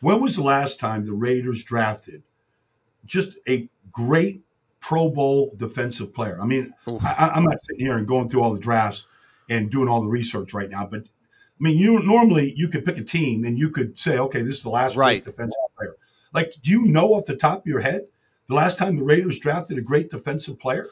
when 0.00 0.20
was 0.20 0.36
the 0.36 0.42
last 0.42 0.78
time 0.78 1.06
the 1.06 1.12
Raiders 1.12 1.64
drafted 1.64 2.22
just 3.04 3.30
a 3.48 3.68
great 3.90 4.42
Pro 4.80 5.10
Bowl 5.10 5.54
defensive 5.56 6.14
player? 6.14 6.38
I 6.40 6.46
mean, 6.46 6.72
I, 6.86 7.32
I'm 7.34 7.44
not 7.44 7.56
sitting 7.64 7.84
here 7.84 7.96
and 7.96 8.06
going 8.06 8.28
through 8.28 8.42
all 8.42 8.52
the 8.52 8.60
drafts 8.60 9.06
and 9.48 9.70
doing 9.70 9.88
all 9.88 10.00
the 10.00 10.08
research 10.08 10.52
right 10.52 10.70
now. 10.70 10.86
But 10.86 11.02
I 11.02 11.60
mean, 11.60 11.78
you 11.78 12.00
normally 12.00 12.54
you 12.56 12.68
could 12.68 12.84
pick 12.84 12.98
a 12.98 13.04
team 13.04 13.44
and 13.44 13.58
you 13.58 13.70
could 13.70 13.98
say, 13.98 14.18
okay, 14.18 14.42
this 14.42 14.58
is 14.58 14.62
the 14.62 14.70
last 14.70 14.96
right. 14.96 15.24
defensive 15.24 15.56
player. 15.76 15.96
Like, 16.32 16.54
do 16.62 16.70
you 16.70 16.86
know 16.86 17.14
off 17.14 17.24
the 17.24 17.36
top 17.36 17.60
of 17.60 17.66
your 17.66 17.80
head 17.80 18.06
the 18.46 18.54
last 18.54 18.78
time 18.78 18.96
the 18.96 19.04
Raiders 19.04 19.38
drafted 19.38 19.78
a 19.78 19.82
great 19.82 20.10
defensive 20.10 20.58
player? 20.58 20.88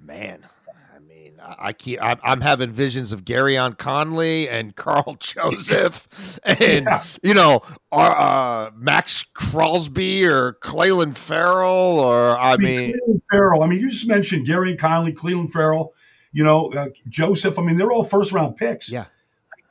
Man, 0.00 0.46
I 0.94 0.98
mean, 0.98 1.32
I 1.40 1.72
keep 1.72 1.98
I'm, 2.02 2.18
I'm 2.22 2.40
having 2.42 2.70
visions 2.70 3.12
of 3.12 3.24
Gareon 3.24 3.78
Conley 3.78 4.48
and 4.48 4.76
Karl 4.76 5.16
Joseph 5.18 6.38
and 6.44 6.84
yeah. 6.84 7.02
you 7.22 7.34
know 7.34 7.62
uh, 7.90 8.70
Maxx 8.76 9.24
Crosby 9.34 10.26
or 10.26 10.54
Clelin 10.54 11.16
Ferrell 11.16 11.98
or 11.98 12.36
I, 12.36 12.52
I 12.52 12.56
mean, 12.58 12.94
mean 13.06 13.22
Ferrell. 13.30 13.62
I 13.62 13.66
mean, 13.66 13.80
you 13.80 13.88
just 13.88 14.08
mentioned 14.08 14.46
Gareon 14.46 14.78
Conley, 14.78 15.12
Clelin 15.14 15.50
Ferrell. 15.50 15.94
You 16.38 16.44
know 16.44 16.72
uh, 16.72 16.86
Joseph. 17.08 17.58
I 17.58 17.62
mean, 17.62 17.76
they're 17.76 17.90
all 17.90 18.04
first 18.04 18.30
round 18.30 18.56
picks. 18.56 18.92
Yeah, 18.92 19.06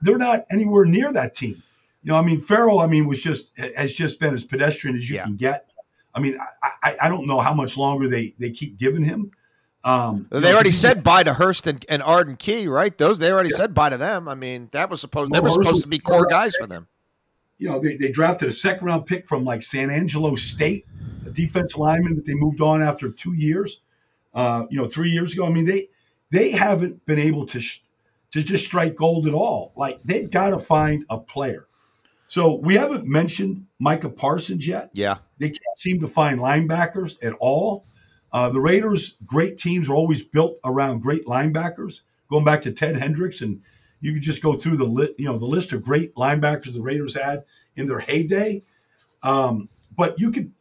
they're 0.02 0.18
not 0.18 0.42
anywhere 0.52 0.84
near 0.84 1.14
that 1.14 1.34
team. 1.34 1.64
You 2.04 2.12
know, 2.12 2.18
I 2.18 2.22
mean, 2.22 2.42
Ferrell. 2.42 2.82
I 2.82 2.88
mean, 2.88 3.08
was 3.08 3.24
just 3.24 3.58
has 3.78 3.94
just 3.94 4.20
been 4.20 4.34
as 4.34 4.44
pedestrian 4.44 4.98
as 4.98 5.10
you 5.10 5.16
yeah. 5.16 5.24
can 5.24 5.38
get. 5.38 5.70
I 6.14 6.20
mean, 6.20 6.38
I, 6.62 6.72
I, 6.84 6.98
I 7.04 7.08
don't 7.08 7.26
know 7.26 7.40
how 7.40 7.54
much 7.54 7.78
longer 7.78 8.10
they 8.10 8.36
they 8.38 8.52
keep 8.52 8.78
giving 8.78 9.06
him. 9.06 9.32
Um, 9.86 10.28
they 10.30 10.42
know, 10.42 10.54
already 10.56 10.72
said 10.72 11.06
bye 11.06 11.24
to 11.24 11.36
Hurst 11.36 11.68
and, 11.68 11.86
and 11.88 12.04
Arden 12.04 12.36
Key, 12.36 12.68
right? 12.68 12.98
Those 12.98 13.18
they 13.18 13.32
already 13.32 13.52
yeah. 13.52 13.56
said 13.56 13.74
bye 13.74 13.88
to 13.88 13.98
them. 13.98 14.28
I 14.28 14.36
mean, 14.36 14.68
that 14.74 14.90
was 14.90 15.00
supposed 15.00 15.32
well, 15.32 15.42
they 15.42 15.46
were 15.46 15.64
supposed 15.64 15.84
to 15.84 15.88
be 15.88 16.00
core 16.00 16.26
guys 16.26 16.54
for 16.58 16.68
them. 16.68 16.88
You 17.60 17.70
know, 17.70 17.80
they, 17.80 17.96
they 17.96 18.12
drafted 18.12 18.50
a 18.50 18.52
second 18.52 18.86
round 18.86 19.06
pick 19.06 19.26
from 19.26 19.46
like 19.46 19.64
San 19.64 19.90
Angelo 19.90 20.36
State, 20.36 20.86
a 21.26 21.30
defense 21.30 21.78
lineman 21.78 22.18
that 22.18 22.26
they 22.26 22.34
moved 22.34 22.60
on 22.60 22.82
after 22.82 23.10
two 23.10 23.36
years. 23.36 23.80
Uh, 24.34 24.66
you 24.70 24.78
know, 24.78 24.90
three 24.90 25.12
years 25.12 25.32
ago. 25.32 25.48
I 25.48 25.50
mean, 25.50 25.66
they 25.66 25.88
they 26.32 26.52
haven't 26.52 27.06
been 27.06 27.20
able 27.20 27.46
to 27.48 27.60
sh- 27.60 27.82
to 28.32 28.44
just 28.44 28.66
strike 28.66 28.96
gold 28.96 29.28
at 29.28 29.34
all. 29.34 29.74
Like 29.76 30.00
they've 30.04 30.30
got 30.30 30.50
to 30.52 30.60
find 30.60 31.06
a 31.10 31.18
player. 31.18 31.68
So 32.28 32.56
we 32.56 32.76
haven't 32.76 33.06
mentioned 33.06 33.66
Micah 33.80 34.10
Parsons 34.10 34.68
yet. 34.68 34.90
Yeah, 34.94 35.18
they 35.38 35.50
can't 35.50 35.80
seem 35.80 36.02
to 36.02 36.08
find 36.08 36.40
linebackers 36.40 37.24
at 37.24 37.34
all. 37.40 37.86
Uh, 38.32 38.50
the 38.50 38.60
Raiders' 38.60 39.16
great 39.26 39.58
teams 39.58 39.90
are 39.90 39.96
always 39.96 40.22
built 40.24 40.60
around 40.66 41.02
great 41.02 41.26
linebackers. 41.26 42.02
Going 42.30 42.44
back 42.44 42.62
to 42.64 42.74
Ted 42.74 42.98
Hendricks, 42.98 43.40
and 43.40 43.62
you 44.02 44.14
could 44.14 44.22
just 44.22 44.44
go 44.44 44.54
through 44.54 44.78
the 44.78 44.86
li- 44.86 45.16
you 45.18 45.26
know 45.26 45.38
the 45.38 45.46
list 45.46 45.72
of 45.72 45.84
great 45.84 46.14
linebackers 46.16 46.74
the 46.74 46.82
Raiders 46.82 47.16
had 47.16 47.46
in 47.76 47.88
their 47.88 48.00
heyday. 48.00 48.64
Um, 49.24 49.70
but 49.96 50.20
you 50.20 50.32
could 50.32 50.52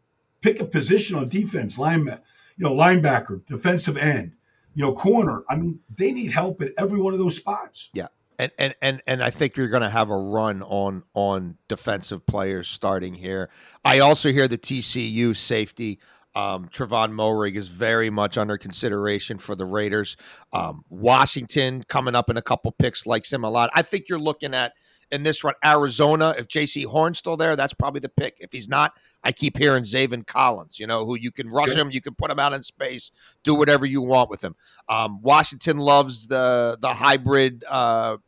pick 0.40 0.60
a 0.60 0.64
position 0.64 1.16
on 1.16 1.28
defense, 1.28 1.78
line, 1.78 2.06
you 2.06 2.64
know, 2.64 2.74
linebacker, 2.74 3.44
defensive 3.46 3.96
end, 3.96 4.32
you 4.76 4.84
know, 4.84 4.92
corner. 4.92 5.42
I 5.48 5.56
mean, 5.56 5.80
they 5.96 6.12
need 6.12 6.30
help 6.30 6.60
at 6.60 6.68
every 6.78 7.00
one 7.00 7.14
of 7.14 7.18
those 7.18 7.36
spots. 7.36 7.88
Yeah. 7.94 8.08
And, 8.38 8.52
and 8.58 8.74
and 8.82 9.02
and 9.06 9.22
I 9.22 9.30
think 9.30 9.56
you're 9.56 9.68
going 9.68 9.82
to 9.82 9.88
have 9.88 10.10
a 10.10 10.16
run 10.16 10.62
on 10.62 11.04
on 11.14 11.56
defensive 11.68 12.26
players 12.26 12.68
starting 12.68 13.14
here. 13.14 13.48
I 13.82 14.00
also 14.00 14.30
hear 14.30 14.46
the 14.46 14.58
TCU 14.58 15.34
safety 15.34 15.98
um, 16.36 16.68
Trevon 16.68 17.12
Moehrig 17.12 17.54
is 17.54 17.68
very 17.68 18.10
much 18.10 18.36
under 18.36 18.58
consideration 18.58 19.38
for 19.38 19.54
the 19.54 19.64
Raiders. 19.64 20.18
Um, 20.52 20.84
Washington 20.90 21.82
coming 21.88 22.14
up 22.14 22.28
in 22.28 22.36
a 22.36 22.42
couple 22.42 22.70
picks 22.72 23.06
likes 23.06 23.32
him 23.32 23.42
a 23.42 23.48
lot. 23.48 23.70
I 23.74 23.80
think 23.80 24.10
you're 24.10 24.18
looking 24.18 24.52
at 24.52 24.74
in 25.12 25.22
this 25.22 25.44
run 25.44 25.54
Arizona. 25.64 26.34
If 26.38 26.48
Jaycee 26.48 26.84
Horn's 26.84 27.18
still 27.18 27.36
there, 27.36 27.56
that's 27.56 27.74
probably 27.74 28.00
the 28.00 28.08
pick. 28.08 28.36
If 28.40 28.52
he's 28.52 28.68
not, 28.68 28.92
I 29.22 29.32
keep 29.32 29.58
hearing 29.58 29.84
Zaven 29.84 30.26
Collins. 30.26 30.78
You 30.78 30.86
know 30.86 31.04
who 31.04 31.16
you 31.16 31.30
can 31.30 31.48
rush 31.48 31.74
him, 31.74 31.90
you 31.90 32.00
can 32.00 32.14
put 32.14 32.30
him 32.30 32.38
out 32.38 32.52
in 32.52 32.62
space, 32.62 33.10
do 33.42 33.54
whatever 33.54 33.86
you 33.86 34.02
want 34.02 34.30
with 34.30 34.42
him. 34.42 34.54
Um, 34.88 35.20
Washington 35.22 35.78
loves 35.78 36.26
the 36.26 36.78
the 36.80 36.94
hybrid. 36.94 37.64
Uh, 37.68 38.18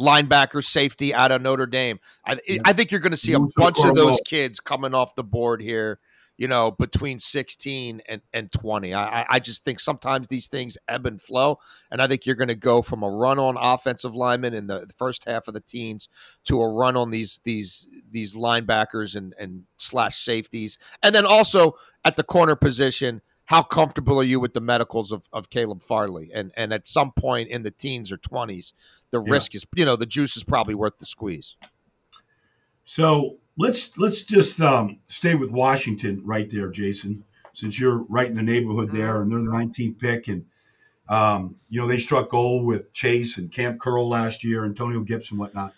linebacker 0.00 0.64
safety 0.64 1.14
out 1.14 1.30
of 1.30 1.42
Notre 1.42 1.66
Dame. 1.66 2.00
I, 2.24 2.38
I 2.64 2.72
think 2.72 2.90
you're 2.90 3.00
going 3.00 3.12
to 3.12 3.16
see 3.16 3.34
a 3.34 3.40
bunch 3.56 3.78
of 3.84 3.94
those 3.94 4.18
kids 4.26 4.58
coming 4.58 4.94
off 4.94 5.14
the 5.14 5.22
board 5.22 5.60
here 5.60 6.00
you 6.36 6.48
know, 6.48 6.70
between 6.70 7.18
16 7.18 8.02
and, 8.08 8.22
and 8.32 8.50
20. 8.50 8.94
I, 8.94 9.26
I 9.28 9.38
just 9.38 9.64
think 9.64 9.78
sometimes 9.80 10.28
these 10.28 10.48
things 10.48 10.78
ebb 10.88 11.06
and 11.06 11.20
flow. 11.20 11.58
And 11.90 12.00
I 12.00 12.06
think 12.06 12.26
you're 12.26 12.36
going 12.36 12.48
to 12.48 12.54
go 12.54 12.82
from 12.82 13.02
a 13.02 13.10
run 13.10 13.38
on 13.38 13.56
offensive 13.58 14.14
linemen 14.14 14.54
in 14.54 14.66
the 14.66 14.90
first 14.98 15.28
half 15.28 15.46
of 15.46 15.54
the 15.54 15.60
teens 15.60 16.08
to 16.44 16.60
a 16.60 16.68
run 16.68 16.96
on 16.96 17.10
these 17.10 17.40
these 17.44 17.86
these 18.10 18.34
linebackers 18.34 19.14
and, 19.14 19.34
and 19.38 19.64
slash 19.76 20.24
safeties. 20.24 20.78
And 21.02 21.14
then 21.14 21.26
also 21.26 21.74
at 22.04 22.16
the 22.16 22.24
corner 22.24 22.56
position, 22.56 23.20
how 23.44 23.62
comfortable 23.62 24.18
are 24.18 24.24
you 24.24 24.40
with 24.40 24.54
the 24.54 24.60
medicals 24.60 25.12
of, 25.12 25.28
of 25.32 25.50
Caleb 25.50 25.82
Farley? 25.82 26.30
And 26.32 26.52
and 26.56 26.72
at 26.72 26.86
some 26.86 27.12
point 27.12 27.50
in 27.50 27.62
the 27.62 27.70
teens 27.70 28.10
or 28.10 28.16
20s, 28.16 28.72
the 29.10 29.22
yeah. 29.22 29.32
risk 29.32 29.54
is, 29.54 29.66
you 29.76 29.84
know, 29.84 29.96
the 29.96 30.06
juice 30.06 30.36
is 30.36 30.44
probably 30.44 30.74
worth 30.74 30.98
the 30.98 31.06
squeeze. 31.06 31.56
So 32.84 33.38
let's 33.56 33.96
let's 33.98 34.22
just 34.22 34.60
um, 34.60 34.98
stay 35.06 35.34
with 35.34 35.50
Washington 35.50 36.22
right 36.24 36.50
there, 36.50 36.68
Jason, 36.68 37.24
since 37.52 37.78
you're 37.78 38.04
right 38.04 38.26
in 38.26 38.34
the 38.34 38.42
neighborhood 38.42 38.92
there, 38.92 39.22
and 39.22 39.30
they're 39.30 39.40
the 39.40 39.50
19th 39.50 39.98
pick, 39.98 40.28
and 40.28 40.44
um, 41.08 41.56
you 41.68 41.80
know 41.80 41.86
they 41.86 41.98
struck 41.98 42.30
gold 42.30 42.66
with 42.66 42.92
Chase 42.92 43.36
and 43.38 43.52
Kam 43.52 43.78
Curl 43.78 44.08
last 44.08 44.44
year, 44.44 44.64
Antonio 44.64 45.00
Gibson, 45.00 45.38
whatnot. 45.38 45.74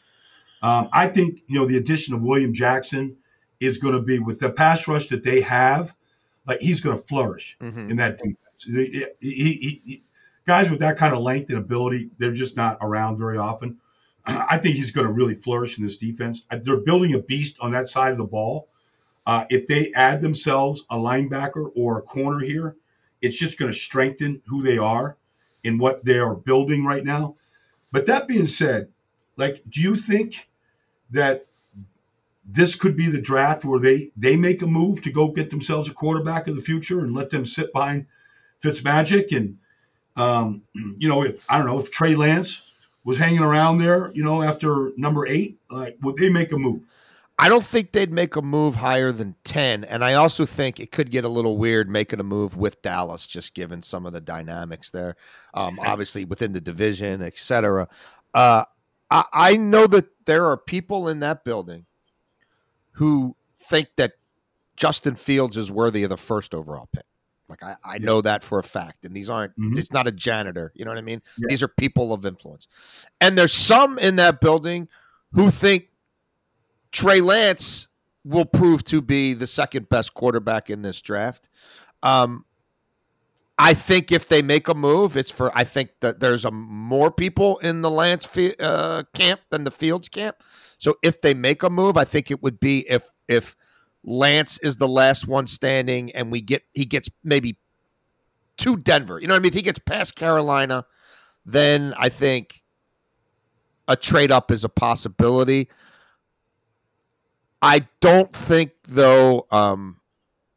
Um, 0.62 0.88
I 0.92 1.08
think 1.08 1.40
you 1.46 1.58
know 1.58 1.66
the 1.66 1.76
addition 1.76 2.14
of 2.14 2.22
William 2.22 2.54
Jackson 2.54 3.16
is 3.60 3.78
going 3.78 3.94
to 3.94 4.02
be 4.02 4.18
with 4.18 4.40
the 4.40 4.50
pass 4.50 4.86
rush 4.88 5.08
that 5.08 5.24
they 5.24 5.40
have, 5.40 5.94
like 6.46 6.60
he's 6.60 6.80
going 6.80 6.96
to 6.96 7.02
flourish 7.02 7.56
mm-hmm. 7.60 7.90
in 7.90 7.96
that 7.96 8.18
defense. 8.18 8.38
He, 8.64 9.06
he, 9.20 9.80
he, 9.84 10.02
guys 10.46 10.70
with 10.70 10.80
that 10.80 10.96
kind 10.96 11.14
of 11.14 11.20
length 11.20 11.50
and 11.50 11.58
ability, 11.58 12.10
they're 12.18 12.32
just 12.32 12.56
not 12.56 12.78
around 12.80 13.18
very 13.18 13.38
often. 13.38 13.78
I 14.26 14.58
think 14.58 14.76
he's 14.76 14.90
going 14.90 15.06
to 15.06 15.12
really 15.12 15.34
flourish 15.34 15.78
in 15.78 15.84
this 15.84 15.96
defense. 15.96 16.42
Uh, 16.50 16.58
they're 16.62 16.80
building 16.80 17.14
a 17.14 17.18
beast 17.18 17.56
on 17.60 17.72
that 17.72 17.88
side 17.88 18.12
of 18.12 18.18
the 18.18 18.24
ball. 18.24 18.68
Uh, 19.26 19.44
if 19.48 19.66
they 19.66 19.92
add 19.94 20.20
themselves 20.20 20.84
a 20.90 20.96
linebacker 20.96 21.70
or 21.74 21.98
a 21.98 22.02
corner 22.02 22.40
here, 22.40 22.76
it's 23.22 23.38
just 23.38 23.58
going 23.58 23.72
to 23.72 23.78
strengthen 23.78 24.42
who 24.46 24.62
they 24.62 24.76
are 24.76 25.16
and 25.64 25.80
what 25.80 26.04
they 26.04 26.18
are 26.18 26.34
building 26.34 26.84
right 26.84 27.04
now. 27.04 27.36
But 27.90 28.06
that 28.06 28.28
being 28.28 28.48
said, 28.48 28.88
like, 29.36 29.62
do 29.68 29.80
you 29.80 29.94
think 29.94 30.48
that 31.10 31.46
this 32.44 32.74
could 32.74 32.96
be 32.96 33.08
the 33.08 33.20
draft 33.20 33.64
where 33.64 33.80
they 33.80 34.10
they 34.16 34.36
make 34.36 34.60
a 34.60 34.66
move 34.66 35.00
to 35.02 35.10
go 35.10 35.28
get 35.28 35.48
themselves 35.48 35.88
a 35.88 35.94
quarterback 35.94 36.46
of 36.46 36.54
the 36.54 36.60
future 36.60 37.00
and 37.00 37.14
let 37.14 37.30
them 37.30 37.44
sit 37.44 37.72
behind 37.72 38.06
Fitzmagic 38.62 39.34
and 39.34 39.58
um, 40.16 40.62
you 40.98 41.08
know, 41.08 41.22
if, 41.22 41.44
I 41.48 41.56
don't 41.56 41.66
know 41.66 41.78
if 41.78 41.90
Trey 41.90 42.14
Lance 42.14 42.62
was 43.04 43.18
hanging 43.18 43.40
around 43.40 43.78
there, 43.78 44.10
you 44.12 44.22
know, 44.22 44.42
after 44.42 44.92
number 44.96 45.26
eight, 45.26 45.58
like 45.70 45.96
would 46.02 46.16
they 46.16 46.30
make 46.30 46.52
a 46.52 46.58
move? 46.58 46.82
I 47.38 47.48
don't 47.48 47.64
think 47.64 47.92
they'd 47.92 48.12
make 48.12 48.36
a 48.36 48.42
move 48.42 48.76
higher 48.76 49.10
than 49.10 49.34
10. 49.42 49.82
And 49.84 50.04
I 50.04 50.14
also 50.14 50.46
think 50.46 50.78
it 50.78 50.92
could 50.92 51.10
get 51.10 51.24
a 51.24 51.28
little 51.28 51.58
weird 51.58 51.90
making 51.90 52.20
a 52.20 52.24
move 52.24 52.56
with 52.56 52.80
Dallas, 52.80 53.26
just 53.26 53.54
given 53.54 53.82
some 53.82 54.06
of 54.06 54.12
the 54.12 54.20
dynamics 54.20 54.90
there, 54.90 55.16
um, 55.52 55.78
obviously 55.80 56.24
within 56.24 56.52
the 56.52 56.60
division, 56.60 57.22
etc. 57.22 57.88
Uh, 58.32 58.64
I, 59.10 59.24
I 59.32 59.56
know 59.56 59.88
that 59.88 60.06
there 60.26 60.46
are 60.46 60.56
people 60.56 61.08
in 61.08 61.20
that 61.20 61.44
building 61.44 61.86
who 62.92 63.34
think 63.58 63.88
that 63.96 64.12
Justin 64.76 65.16
Fields 65.16 65.56
is 65.56 65.72
worthy 65.72 66.04
of 66.04 66.10
the 66.10 66.16
first 66.16 66.54
overall 66.54 66.88
pick. 66.92 67.04
Like 67.48 67.62
I, 67.62 67.76
I 67.84 67.94
yeah. 67.94 68.06
know 68.06 68.20
that 68.22 68.42
for 68.42 68.58
a 68.58 68.62
fact. 68.62 69.04
And 69.04 69.14
these 69.14 69.28
aren't 69.28 69.52
mm-hmm. 69.58 69.78
it's 69.78 69.92
not 69.92 70.06
a 70.06 70.12
janitor. 70.12 70.72
You 70.74 70.84
know 70.84 70.90
what 70.90 70.98
I 70.98 71.02
mean? 71.02 71.22
Yeah. 71.38 71.46
These 71.48 71.62
are 71.62 71.68
people 71.68 72.12
of 72.12 72.24
influence. 72.24 72.68
And 73.20 73.36
there's 73.36 73.52
some 73.52 73.98
in 73.98 74.16
that 74.16 74.40
building 74.40 74.88
who 75.32 75.50
think 75.50 75.88
Trey 76.92 77.20
Lance 77.20 77.88
will 78.24 78.46
prove 78.46 78.84
to 78.84 79.02
be 79.02 79.34
the 79.34 79.46
second 79.46 79.88
best 79.88 80.14
quarterback 80.14 80.70
in 80.70 80.82
this 80.82 81.02
draft. 81.02 81.48
Um, 82.02 82.44
I 83.58 83.74
think 83.74 84.10
if 84.10 84.28
they 84.28 84.42
make 84.42 84.68
a 84.68 84.74
move, 84.74 85.16
it's 85.16 85.30
for. 85.30 85.56
I 85.56 85.62
think 85.64 85.90
that 86.00 86.18
there's 86.18 86.44
a 86.44 86.50
more 86.50 87.10
people 87.10 87.58
in 87.58 87.82
the 87.82 87.90
Lance 87.90 88.26
uh, 88.36 89.04
camp 89.14 89.40
than 89.50 89.62
the 89.64 89.70
Fields 89.70 90.08
camp. 90.08 90.36
So 90.78 90.96
if 91.02 91.20
they 91.20 91.34
make 91.34 91.62
a 91.62 91.70
move, 91.70 91.96
I 91.96 92.04
think 92.04 92.30
it 92.30 92.42
would 92.42 92.58
be 92.58 92.80
if 92.90 93.10
if 93.28 93.54
Lance 94.04 94.58
is 94.58 94.76
the 94.76 94.88
last 94.88 95.26
one 95.26 95.46
standing, 95.46 96.12
and 96.12 96.30
we 96.30 96.40
get 96.40 96.62
he 96.74 96.84
gets 96.84 97.08
maybe 97.22 97.56
to 98.58 98.76
Denver. 98.76 99.18
You 99.18 99.26
know 99.26 99.34
what 99.34 99.38
I 99.38 99.42
mean? 99.42 99.48
If 99.48 99.54
he 99.54 99.62
gets 99.62 99.78
past 99.78 100.14
Carolina, 100.14 100.84
then 101.44 101.94
I 101.98 102.10
think 102.10 102.62
a 103.88 103.96
trade 103.96 104.30
up 104.30 104.50
is 104.50 104.64
a 104.64 104.68
possibility. 104.68 105.68
I 107.62 107.88
don't 108.00 108.32
think 108.32 108.72
though, 108.86 109.46
um, 109.50 110.00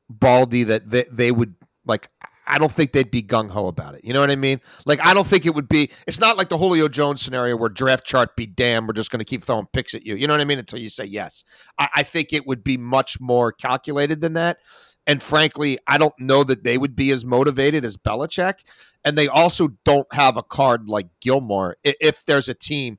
Baldy, 0.10 0.64
that 0.64 0.90
they, 0.90 1.06
they 1.10 1.32
would 1.32 1.56
like 1.86 2.10
I 2.48 2.58
don't 2.58 2.72
think 2.72 2.92
they'd 2.92 3.12
be 3.12 3.22
gung 3.22 3.50
ho 3.50 3.68
about 3.68 3.96
it. 3.96 4.04
You 4.04 4.14
know 4.14 4.22
what 4.22 4.32
I 4.32 4.36
mean? 4.36 4.62
Like, 4.86 5.06
I 5.06 5.14
don't 5.14 5.28
think 5.28 5.46
it 5.46 5.54
would 5.54 5.68
be. 5.68 5.92
It's 6.08 6.20
not 6.20 6.38
like 6.38 6.50
the 6.50 6.58
Julio 6.58 6.88
Jones 6.88 7.22
scenario 7.22 7.56
where 7.58 7.70
draft 7.70 8.06
chart 8.06 8.36
be 8.36 8.46
damn, 8.46 8.88
we're 8.88 8.94
just 8.94 9.12
going 9.12 9.20
to 9.20 9.26
keep 9.26 9.44
throwing 9.44 9.68
picks 9.74 9.94
at 9.94 10.06
you. 10.06 10.16
You 10.16 10.28
know 10.28 10.34
what 10.34 10.42
I 10.42 10.46
mean? 10.46 10.60
Until 10.60 10.80
you 10.80 10.90
say 10.90 11.06
yes. 11.06 11.44
I, 11.78 11.90
I 11.96 12.04
think 12.04 12.34
it 12.34 12.48
would 12.48 12.64
be 12.64 12.78
much 12.78 13.20
more 13.20 13.52
calculated 13.52 14.22
than 14.22 14.34
that. 14.34 14.58
And 15.06 15.24
frankly, 15.24 15.80
I 15.88 15.98
don't 15.98 16.18
know 16.20 16.44
that 16.44 16.64
they 16.64 16.78
would 16.78 16.96
be 16.96 17.12
as 17.12 17.24
motivated 17.24 17.86
as 17.86 17.96
Belichick. 17.96 18.60
And 19.06 19.18
they 19.18 19.28
also 19.28 19.70
don't 19.86 20.08
have 20.14 20.36
a 20.36 20.44
card 20.44 20.90
like 20.90 21.08
Gilmore. 21.22 21.78
If 21.84 22.26
there's 22.26 22.50
a 22.50 22.54
team, 22.54 22.98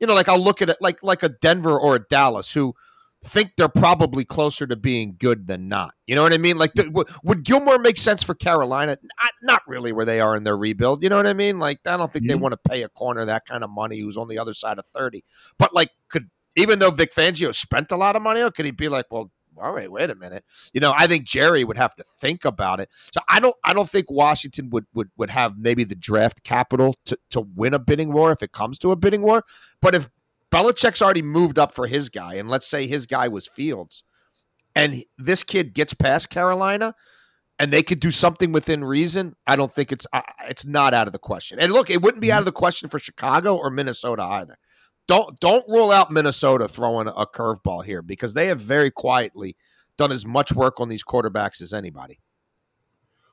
you 0.00 0.06
know, 0.06 0.14
like 0.14 0.28
I'll 0.28 0.38
look 0.38 0.60
at 0.60 0.68
it 0.68 0.78
like 0.80 1.02
like 1.02 1.22
a 1.22 1.28
Denver 1.28 1.78
or 1.78 1.94
a 1.94 2.00
Dallas 2.00 2.52
who 2.52 2.74
think 3.24 3.52
they're 3.56 3.68
probably 3.68 4.24
closer 4.24 4.66
to 4.66 4.76
being 4.76 5.16
good 5.18 5.46
than 5.46 5.68
not. 5.68 5.94
You 6.06 6.14
know 6.14 6.22
what 6.22 6.32
I 6.34 6.38
mean? 6.38 6.58
Like, 6.58 6.74
the, 6.74 6.84
w- 6.84 7.06
would 7.24 7.44
Gilmore 7.44 7.78
make 7.78 7.96
sense 7.96 8.22
for 8.22 8.34
Carolina? 8.34 8.98
Not, 9.02 9.30
not 9.42 9.62
really 9.66 9.92
where 9.92 10.04
they 10.04 10.20
are 10.20 10.36
in 10.36 10.44
their 10.44 10.56
rebuild. 10.56 11.02
You 11.02 11.08
know 11.08 11.16
what 11.16 11.26
I 11.26 11.32
mean? 11.32 11.58
Like, 11.58 11.78
I 11.86 11.96
don't 11.96 12.12
think 12.12 12.26
they 12.28 12.34
Mhm. 12.34 12.40
want 12.40 12.52
to 12.52 12.68
pay 12.70 12.82
a 12.82 12.88
corner 12.88 13.24
that 13.24 13.46
kind 13.46 13.64
of 13.64 13.70
money 13.70 13.98
who's 14.00 14.16
on 14.16 14.28
the 14.28 14.38
other 14.38 14.54
side 14.54 14.78
of 14.78 14.86
30. 14.86 15.24
But, 15.58 15.74
like, 15.74 15.90
could 16.08 16.28
even 16.56 16.78
though 16.78 16.90
Vic 16.90 17.12
Fangio 17.12 17.52
spent 17.54 17.90
a 17.90 17.96
lot 17.96 18.14
of 18.14 18.22
money, 18.22 18.40
or 18.40 18.50
could 18.50 18.64
he 18.64 18.70
be 18.70 18.88
like, 18.88 19.06
well, 19.10 19.30
all 19.56 19.72
right, 19.72 19.90
wait 19.90 20.10
a 20.10 20.14
minute. 20.16 20.44
You 20.72 20.80
know, 20.80 20.92
I 20.96 21.06
think 21.06 21.24
Jerry 21.24 21.64
would 21.64 21.76
have 21.76 21.94
to 21.96 22.04
think 22.20 22.44
about 22.44 22.80
it. 22.80 22.88
So 23.12 23.20
I 23.28 23.38
don't 23.40 23.54
I 23.64 23.72
don't 23.72 23.88
think 23.88 24.10
Washington 24.10 24.68
would 24.70 24.84
would 24.94 25.10
would 25.16 25.30
have 25.30 25.56
maybe 25.56 25.84
the 25.84 25.94
draft 25.94 26.42
capital 26.42 26.94
to 27.06 27.16
to 27.30 27.40
win 27.40 27.72
a 27.72 27.78
bidding 27.78 28.12
war 28.12 28.32
if 28.32 28.42
it 28.42 28.50
comes 28.52 28.78
to 28.80 28.90
a 28.90 28.96
bidding 28.96 29.22
war. 29.22 29.44
But 29.80 29.94
if 29.94 30.10
Belichick's 30.54 31.02
already 31.02 31.22
moved 31.22 31.58
up 31.58 31.74
for 31.74 31.86
his 31.88 32.08
guy, 32.08 32.34
and 32.34 32.48
let's 32.48 32.66
say 32.66 32.86
his 32.86 33.06
guy 33.06 33.26
was 33.26 33.46
Fields, 33.46 34.04
and 34.76 35.04
this 35.18 35.42
kid 35.42 35.74
gets 35.74 35.94
past 35.94 36.30
Carolina, 36.30 36.94
and 37.58 37.72
they 37.72 37.82
could 37.82 37.98
do 37.98 38.10
something 38.10 38.52
within 38.52 38.84
reason, 38.84 39.34
I 39.46 39.56
don't 39.56 39.72
think 39.72 39.90
it's 39.90 40.06
I- 40.12 40.22
it's 40.48 40.64
not 40.64 40.94
out 40.94 41.06
of 41.06 41.12
the 41.12 41.18
question. 41.18 41.58
And 41.58 41.72
look, 41.72 41.90
it 41.90 42.02
wouldn't 42.02 42.20
be 42.20 42.30
out 42.30 42.40
of 42.40 42.44
the 42.44 42.52
question 42.52 42.88
for 42.88 42.98
Chicago 42.98 43.56
or 43.56 43.70
Minnesota 43.70 44.22
either. 44.22 44.58
Don't 45.06 45.38
don't 45.40 45.64
rule 45.68 45.90
out 45.90 46.10
Minnesota 46.10 46.68
throwing 46.68 47.08
a 47.08 47.26
curveball 47.26 47.84
here 47.84 48.02
because 48.02 48.34
they 48.34 48.46
have 48.46 48.60
very 48.60 48.90
quietly 48.90 49.56
done 49.96 50.12
as 50.12 50.24
much 50.24 50.52
work 50.52 50.80
on 50.80 50.88
these 50.88 51.04
quarterbacks 51.04 51.60
as 51.60 51.72
anybody. 51.72 52.20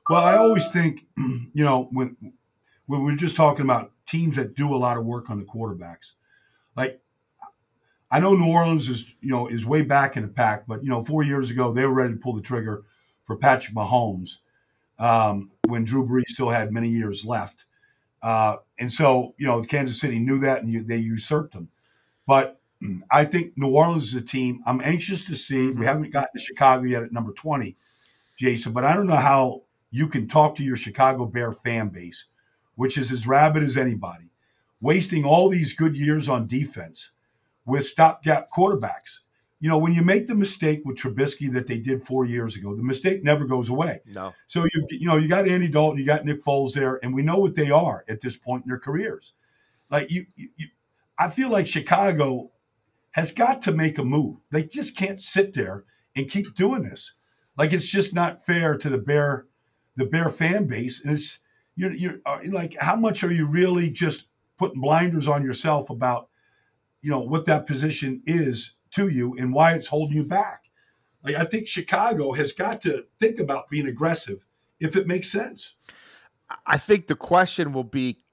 Well, 0.08 0.20
I 0.20 0.36
always 0.36 0.68
think, 0.68 1.06
you 1.16 1.64
know, 1.64 1.88
when 1.92 2.16
when 2.86 3.02
we're 3.02 3.16
just 3.16 3.36
talking 3.36 3.64
about 3.64 3.92
teams 4.06 4.36
that 4.36 4.54
do 4.54 4.74
a 4.74 4.76
lot 4.76 4.96
of 4.96 5.04
work 5.04 5.30
on 5.30 5.38
the 5.38 5.44
quarterbacks, 5.44 6.12
like 6.76 7.00
I 8.12 8.20
know 8.20 8.34
New 8.34 8.52
Orleans 8.52 8.90
is, 8.90 9.14
you 9.22 9.30
know, 9.30 9.48
is 9.48 9.64
way 9.64 9.80
back 9.80 10.18
in 10.18 10.22
the 10.22 10.28
pack, 10.28 10.66
but 10.66 10.84
you 10.84 10.90
know, 10.90 11.02
four 11.02 11.22
years 11.22 11.50
ago 11.50 11.72
they 11.72 11.86
were 11.86 11.94
ready 11.94 12.12
to 12.12 12.20
pull 12.20 12.34
the 12.34 12.42
trigger 12.42 12.84
for 13.24 13.36
Patrick 13.38 13.74
Mahomes 13.74 14.36
um, 14.98 15.50
when 15.66 15.84
Drew 15.84 16.06
Brees 16.06 16.28
still 16.28 16.50
had 16.50 16.70
many 16.70 16.90
years 16.90 17.24
left, 17.24 17.64
uh, 18.22 18.56
and 18.78 18.92
so 18.92 19.34
you 19.38 19.46
know, 19.46 19.62
Kansas 19.62 19.98
City 19.98 20.18
knew 20.18 20.38
that 20.40 20.62
and 20.62 20.86
they 20.86 20.98
usurped 20.98 21.54
them. 21.54 21.70
But 22.26 22.60
I 23.10 23.24
think 23.24 23.54
New 23.56 23.70
Orleans 23.70 24.08
is 24.08 24.14
a 24.14 24.20
team 24.20 24.62
I'm 24.66 24.82
anxious 24.82 25.24
to 25.24 25.34
see. 25.34 25.70
We 25.70 25.86
haven't 25.86 26.12
gotten 26.12 26.36
to 26.36 26.44
Chicago 26.44 26.84
yet 26.84 27.02
at 27.02 27.12
number 27.12 27.32
twenty, 27.32 27.76
Jason, 28.38 28.74
but 28.74 28.84
I 28.84 28.94
don't 28.94 29.06
know 29.06 29.16
how 29.16 29.62
you 29.90 30.06
can 30.06 30.28
talk 30.28 30.54
to 30.56 30.62
your 30.62 30.76
Chicago 30.76 31.24
Bear 31.24 31.50
fan 31.50 31.88
base, 31.88 32.26
which 32.74 32.98
is 32.98 33.10
as 33.10 33.26
rabid 33.26 33.62
as 33.62 33.78
anybody, 33.78 34.28
wasting 34.82 35.24
all 35.24 35.48
these 35.48 35.72
good 35.72 35.96
years 35.96 36.28
on 36.28 36.46
defense 36.46 37.10
with 37.64 37.84
stopgap 37.84 38.50
quarterbacks. 38.50 39.20
You 39.60 39.68
know, 39.68 39.78
when 39.78 39.94
you 39.94 40.02
make 40.02 40.26
the 40.26 40.34
mistake 40.34 40.82
with 40.84 40.96
Trubisky 40.96 41.52
that 41.52 41.68
they 41.68 41.78
did 41.78 42.02
four 42.02 42.24
years 42.24 42.56
ago, 42.56 42.74
the 42.74 42.82
mistake 42.82 43.22
never 43.22 43.44
goes 43.44 43.68
away. 43.68 44.00
No. 44.06 44.34
So 44.48 44.64
you 44.64 44.86
you 44.90 45.06
know 45.06 45.16
you 45.16 45.28
got 45.28 45.46
Andy 45.46 45.68
Dalton, 45.68 45.98
you 45.98 46.06
got 46.06 46.24
Nick 46.24 46.42
Foles 46.42 46.74
there, 46.74 46.98
and 47.02 47.14
we 47.14 47.22
know 47.22 47.38
what 47.38 47.54
they 47.54 47.70
are 47.70 48.04
at 48.08 48.20
this 48.20 48.36
point 48.36 48.64
in 48.64 48.70
their 48.70 48.80
careers. 48.80 49.34
Like 49.88 50.10
you, 50.10 50.26
you, 50.34 50.48
you 50.56 50.66
I 51.18 51.28
feel 51.28 51.50
like 51.50 51.68
Chicago 51.68 52.50
has 53.12 53.30
got 53.30 53.62
to 53.62 53.72
make 53.72 53.98
a 53.98 54.04
move. 54.04 54.38
They 54.50 54.64
just 54.64 54.96
can't 54.96 55.20
sit 55.20 55.54
there 55.54 55.84
and 56.16 56.28
keep 56.28 56.54
doing 56.56 56.82
this. 56.82 57.12
Like 57.56 57.72
it's 57.72 57.88
just 57.88 58.14
not 58.14 58.44
fair 58.44 58.76
to 58.76 58.88
the 58.88 58.98
Bear, 58.98 59.46
the 59.96 60.06
Bear 60.06 60.30
fan 60.30 60.66
base, 60.66 61.00
and 61.04 61.12
it's 61.12 61.38
you're 61.76 61.92
you're 61.92 62.18
uh, 62.26 62.40
like 62.50 62.76
how 62.80 62.96
much 62.96 63.22
are 63.22 63.32
you 63.32 63.46
really 63.46 63.90
just 63.90 64.26
putting 64.58 64.80
blinders 64.80 65.28
on 65.28 65.44
yourself 65.44 65.90
about 65.90 66.28
you 67.02 67.10
know 67.10 67.20
what 67.20 67.44
that 67.46 67.66
position 67.66 68.22
is 68.24 68.74
to 68.92 69.08
you 69.08 69.34
and 69.38 69.52
why 69.52 69.72
it's 69.74 69.88
holding 69.88 70.16
you 70.16 70.24
back. 70.24 70.64
Like 71.24 71.36
I 71.36 71.44
think 71.44 71.68
Chicago 71.68 72.32
has 72.32 72.52
got 72.52 72.80
to 72.82 73.06
think 73.18 73.38
about 73.38 73.68
being 73.68 73.86
aggressive 73.86 74.44
if 74.80 74.96
it 74.96 75.06
makes 75.06 75.30
sense. 75.30 75.74
I 76.66 76.78
think 76.78 77.06
the 77.06 77.16
question 77.16 77.72
will 77.72 77.84
be 77.84 78.24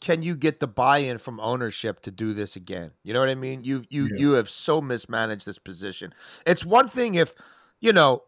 can 0.00 0.22
you 0.22 0.36
get 0.36 0.60
the 0.60 0.68
buy-in 0.68 1.18
from 1.18 1.40
ownership 1.40 2.00
to 2.02 2.10
do 2.12 2.32
this 2.32 2.54
again? 2.54 2.92
You 3.02 3.12
know 3.12 3.20
what 3.20 3.28
I 3.28 3.34
mean? 3.34 3.64
You 3.64 3.84
you 3.88 4.04
Yeah. 4.04 4.16
you 4.18 4.32
have 4.32 4.48
so 4.48 4.80
mismanaged 4.80 5.44
this 5.44 5.58
position. 5.58 6.14
It's 6.46 6.64
one 6.64 6.88
thing 6.88 7.14
if 7.16 7.34
you 7.80 7.92
know 7.92 8.22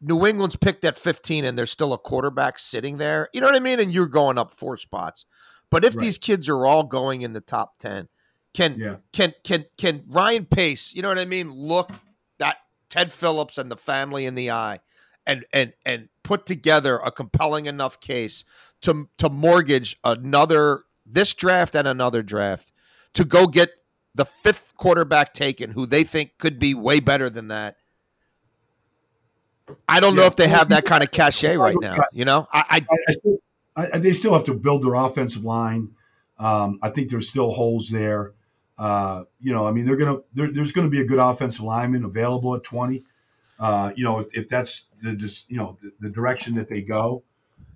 New 0.00 0.26
England's 0.26 0.56
picked 0.56 0.84
at 0.84 0.98
15 0.98 1.44
and 1.44 1.56
there's 1.56 1.70
still 1.70 1.92
a 1.92 1.98
quarterback 1.98 2.58
sitting 2.58 2.98
there. 2.98 3.28
You 3.32 3.40
know 3.40 3.46
what 3.46 3.56
I 3.56 3.60
mean? 3.60 3.80
And 3.80 3.92
you're 3.92 4.06
going 4.06 4.38
up 4.38 4.54
four 4.54 4.76
spots. 4.76 5.24
But 5.70 5.84
if 5.84 5.94
Right. 5.94 6.00
these 6.00 6.18
kids 6.18 6.48
are 6.48 6.66
all 6.66 6.82
going 6.84 7.22
in 7.22 7.32
the 7.32 7.40
top 7.40 7.78
10, 7.78 8.08
can 8.54 8.76
Yeah. 8.78 8.96
can 9.12 9.34
can 9.44 9.66
can 9.76 10.04
Ryan 10.08 10.44
Pace, 10.46 10.94
you 10.94 11.02
know 11.02 11.08
what 11.08 11.18
I 11.18 11.24
mean, 11.24 11.50
look 11.52 11.90
that 12.38 12.58
Ted 12.88 13.12
Phillips 13.12 13.58
and 13.58 13.70
the 13.70 13.76
family 13.76 14.26
in 14.26 14.34
the 14.34 14.50
eye 14.50 14.80
and 15.26 15.44
and 15.52 15.72
and 15.86 16.08
put 16.22 16.46
together 16.46 16.98
a 16.98 17.10
compelling 17.10 17.66
enough 17.66 18.00
case 18.00 18.44
to 18.82 19.08
to 19.18 19.28
mortgage 19.30 19.98
another 20.04 20.80
this 21.06 21.34
draft 21.34 21.74
and 21.74 21.86
another 21.88 22.22
draft 22.22 22.72
to 23.14 23.24
go 23.24 23.46
get 23.46 23.70
the 24.14 24.24
fifth 24.24 24.76
quarterback 24.76 25.32
taken 25.32 25.70
who 25.70 25.86
they 25.86 26.04
think 26.04 26.32
could 26.38 26.58
be 26.58 26.74
way 26.74 27.00
better 27.00 27.30
than 27.30 27.48
that. 27.48 27.76
I 29.88 30.00
don't 30.00 30.14
know 30.16 30.24
if 30.26 30.36
they 30.36 30.48
have 30.48 30.68
that 30.70 30.84
kind 30.84 31.02
of 31.02 31.10
cachet 31.10 31.56
right 31.56 31.76
now. 31.80 31.96
You 32.12 32.24
know, 32.24 32.46
I, 32.52 32.64
I 32.68 32.76
I, 32.76 32.96
I 33.08 33.12
still, 33.12 33.36
I, 33.76 33.86
I- 33.94 33.98
they 33.98 34.12
still 34.12 34.32
have 34.34 34.44
to 34.44 34.54
build 34.54 34.82
their 34.84 34.94
offensive 34.94 35.44
line. 35.44 35.90
Um, 36.38 36.78
I 36.82 36.90
think 36.90 37.10
there's 37.10 37.28
still 37.28 37.52
holes 37.52 37.88
there. 37.88 38.32
Uh, 38.82 39.22
you 39.38 39.52
know, 39.52 39.64
I 39.64 39.70
mean, 39.70 39.86
they're 39.86 39.96
gonna 39.96 40.18
there, 40.34 40.50
there's 40.50 40.72
going 40.72 40.88
to 40.88 40.90
be 40.90 41.00
a 41.00 41.04
good 41.04 41.20
offensive 41.20 41.62
lineman 41.62 42.04
available 42.04 42.56
at 42.56 42.64
20. 42.64 43.04
Uh, 43.60 43.92
you 43.94 44.02
know, 44.02 44.18
if, 44.18 44.36
if 44.36 44.48
that's 44.48 44.86
the 45.00 45.14
just 45.14 45.48
you 45.48 45.56
know 45.56 45.78
the, 45.80 45.92
the 46.00 46.10
direction 46.10 46.56
that 46.56 46.68
they 46.68 46.82
go. 46.82 47.22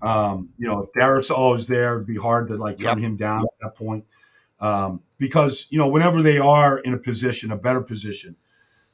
Um, 0.02 0.48
you 0.58 0.66
know, 0.66 0.82
if 0.82 0.92
Derek's 0.94 1.30
always 1.30 1.68
there, 1.68 1.94
it'd 1.94 2.08
be 2.08 2.16
hard 2.16 2.48
to 2.48 2.56
like 2.56 2.78
turn 2.78 2.98
him 2.98 3.16
down 3.16 3.44
at 3.44 3.60
that 3.60 3.76
point. 3.76 4.04
Um, 4.58 5.00
because 5.16 5.68
you 5.70 5.78
know, 5.78 5.86
whenever 5.86 6.22
they 6.22 6.38
are 6.38 6.78
in 6.80 6.92
a 6.92 6.98
position, 6.98 7.52
a 7.52 7.56
better 7.56 7.82
position 7.82 8.34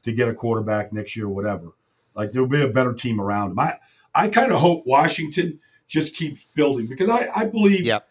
to 0.03 0.13
get 0.13 0.29
a 0.29 0.35
quarterback 0.35 0.93
next 0.93 1.17
year 1.17 1.25
or 1.25 1.35
whatever, 1.35 1.73
like 2.15 2.33
there'll 2.33 2.47
be 2.47 2.61
a 2.61 2.69
better 2.69 2.93
team 2.93 3.23
around 3.23 3.51
them. 3.51 3.59
I 3.59 3.73
I 4.15 4.29
kind 4.29 4.53
of 4.53 4.61
hope 4.61 4.85
Washington 4.85 5.61
just 5.89 6.15
keeps 6.15 6.45
building 6.55 6.89
because 6.89 7.09
I, 7.09 7.29
I 7.35 7.47
believe, 7.47 7.87
Yep. 7.87 8.07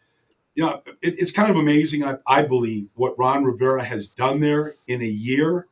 You 0.61 0.67
know, 0.67 0.79
it, 0.85 1.15
it's 1.17 1.31
kind 1.31 1.49
of 1.49 1.55
amazing. 1.55 2.03
I, 2.03 2.17
I 2.27 2.43
believe 2.43 2.89
what 2.93 3.17
Ron 3.17 3.43
Rivera 3.43 3.83
has 3.83 4.07
done 4.07 4.41
there 4.41 4.75
in 4.85 5.01
a 5.01 5.05
year. 5.05 5.65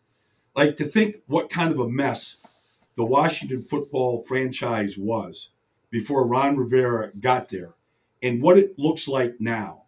Like 0.56 0.78
to 0.78 0.84
think 0.84 1.18
what 1.28 1.52
kind 1.52 1.72
of 1.72 1.80
a 1.80 1.88
mess 1.88 2.38
the 2.98 3.06
Washington 3.06 3.62
football 3.62 4.24
franchise 4.24 4.98
was 4.98 5.50
before 5.92 6.26
Ron 6.26 6.58
Rivera 6.58 7.12
got 7.20 7.50
there 7.50 7.76
and 8.24 8.42
what 8.42 8.58
it 8.58 8.80
looks 8.80 9.08
like 9.08 9.40
now. 9.40 9.84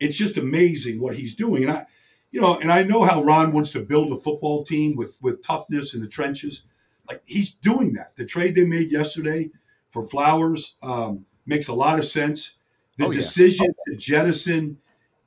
It's 0.00 0.16
just 0.16 0.38
amazing 0.38 1.00
what 1.00 1.16
he's 1.16 1.34
doing. 1.34 1.64
And 1.64 1.72
I, 1.72 1.86
you 2.30 2.40
know, 2.40 2.58
and 2.58 2.72
I 2.72 2.82
know 2.82 3.04
how 3.04 3.22
Ron 3.22 3.52
wants 3.52 3.72
to 3.72 3.80
build 3.80 4.10
a 4.10 4.16
football 4.16 4.64
team 4.64 4.96
with, 4.96 5.18
with 5.20 5.42
toughness 5.42 5.92
in 5.92 6.00
the 6.00 6.08
trenches. 6.08 6.62
Like 7.06 7.20
he's 7.26 7.52
doing 7.52 7.92
that. 7.92 8.16
The 8.16 8.24
trade 8.24 8.54
they 8.54 8.64
made 8.64 8.90
yesterday 8.90 9.50
for 9.90 10.02
Flowers 10.02 10.76
um, 10.82 11.26
makes 11.44 11.68
a 11.68 11.74
lot 11.74 11.98
of 11.98 12.06
sense. 12.06 12.52
The 12.96 13.06
Oh, 13.06 13.10
yeah. 13.10 13.16
decision 13.16 13.74
to 13.88 13.96
jettison, 13.96 14.78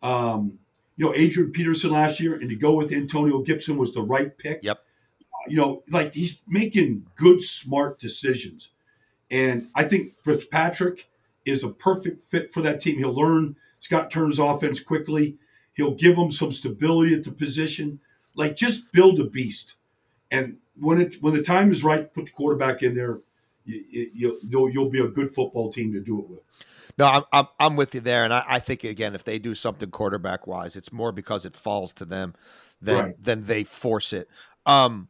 um, 0.01 0.59
you 0.97 1.05
know, 1.05 1.13
Adrian 1.15 1.51
Peterson 1.51 1.91
last 1.91 2.19
year 2.19 2.35
and 2.35 2.49
to 2.49 2.55
go 2.55 2.75
with 2.75 2.91
Antonio 2.91 3.41
Gibson 3.41 3.77
was 3.77 3.93
the 3.93 4.01
right 4.01 4.37
pick. 4.37 4.63
Yep. 4.63 4.83
You 5.47 5.55
know, 5.57 5.83
like 5.89 6.13
he's 6.13 6.41
making 6.47 7.05
good, 7.15 7.41
smart 7.43 7.99
decisions. 7.99 8.69
And 9.31 9.69
I 9.75 9.83
think 9.85 10.15
Fitzpatrick 10.23 11.09
is 11.45 11.63
a 11.63 11.69
perfect 11.69 12.23
fit 12.23 12.51
for 12.51 12.61
that 12.61 12.81
team. 12.81 12.97
He'll 12.97 13.15
learn 13.15 13.55
Scott 13.79 14.11
Turner's 14.11 14.39
offense 14.39 14.79
quickly. 14.79 15.37
He'll 15.73 15.93
give 15.95 16.17
them 16.17 16.31
some 16.31 16.51
stability 16.51 17.13
at 17.15 17.23
the 17.23 17.31
position. 17.31 17.99
Like 18.35 18.55
just 18.55 18.91
build 18.91 19.19
a 19.19 19.25
beast. 19.25 19.75
And 20.31 20.57
when 20.77 20.99
it 20.99 21.21
when 21.21 21.33
the 21.33 21.41
time 21.43 21.71
is 21.71 21.83
right, 21.83 22.13
put 22.13 22.25
the 22.25 22.31
quarterback 22.31 22.83
in 22.83 22.93
there. 22.95 23.19
You, 23.65 24.09
you, 24.13 24.39
you'll 24.43 24.69
you'll 24.69 24.89
be 24.89 24.99
a 24.99 25.07
good 25.07 25.31
football 25.31 25.71
team 25.71 25.93
to 25.93 26.01
do 26.01 26.19
it 26.19 26.29
with. 26.29 26.43
No, 26.97 27.05
I'm, 27.05 27.23
I'm 27.31 27.45
I'm 27.59 27.75
with 27.75 27.93
you 27.95 28.01
there, 28.01 28.23
and 28.25 28.33
I, 28.33 28.43
I 28.47 28.59
think 28.59 28.83
again, 28.83 29.15
if 29.15 29.23
they 29.23 29.39
do 29.39 29.55
something 29.55 29.89
quarterback 29.91 30.47
wise, 30.47 30.75
it's 30.75 30.91
more 30.91 31.11
because 31.11 31.45
it 31.45 31.55
falls 31.55 31.93
to 31.93 32.05
them 32.05 32.33
than 32.81 32.95
Right. 32.95 33.23
than 33.23 33.45
they 33.45 33.63
force 33.63 34.11
it. 34.13 34.27
Um, 34.65 35.07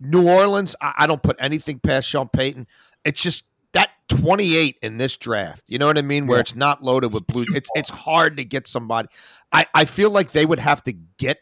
New 0.00 0.28
Orleans, 0.28 0.76
I, 0.80 0.92
I 0.98 1.06
don't 1.06 1.22
put 1.22 1.36
anything 1.38 1.78
past 1.78 2.08
Sean 2.08 2.28
Payton. 2.28 2.66
It's 3.04 3.22
just 3.22 3.44
that 3.72 3.90
28 4.08 4.76
in 4.82 4.98
this 4.98 5.16
draft. 5.16 5.64
You 5.68 5.78
know 5.78 5.86
what 5.86 5.98
I 5.98 6.02
mean? 6.02 6.26
Where 6.26 6.38
Yeah. 6.38 6.42
it's 6.42 6.54
not 6.54 6.82
loaded 6.82 7.12
with 7.12 7.26
blue. 7.26 7.44
It's 7.54 7.68
it's 7.74 7.90
hard 7.90 8.36
to 8.38 8.44
get 8.44 8.66
somebody. 8.66 9.08
I 9.52 9.66
I 9.74 9.84
feel 9.84 10.10
like 10.10 10.32
they 10.32 10.46
would 10.46 10.58
have 10.60 10.82
to 10.84 10.92
get 10.92 11.38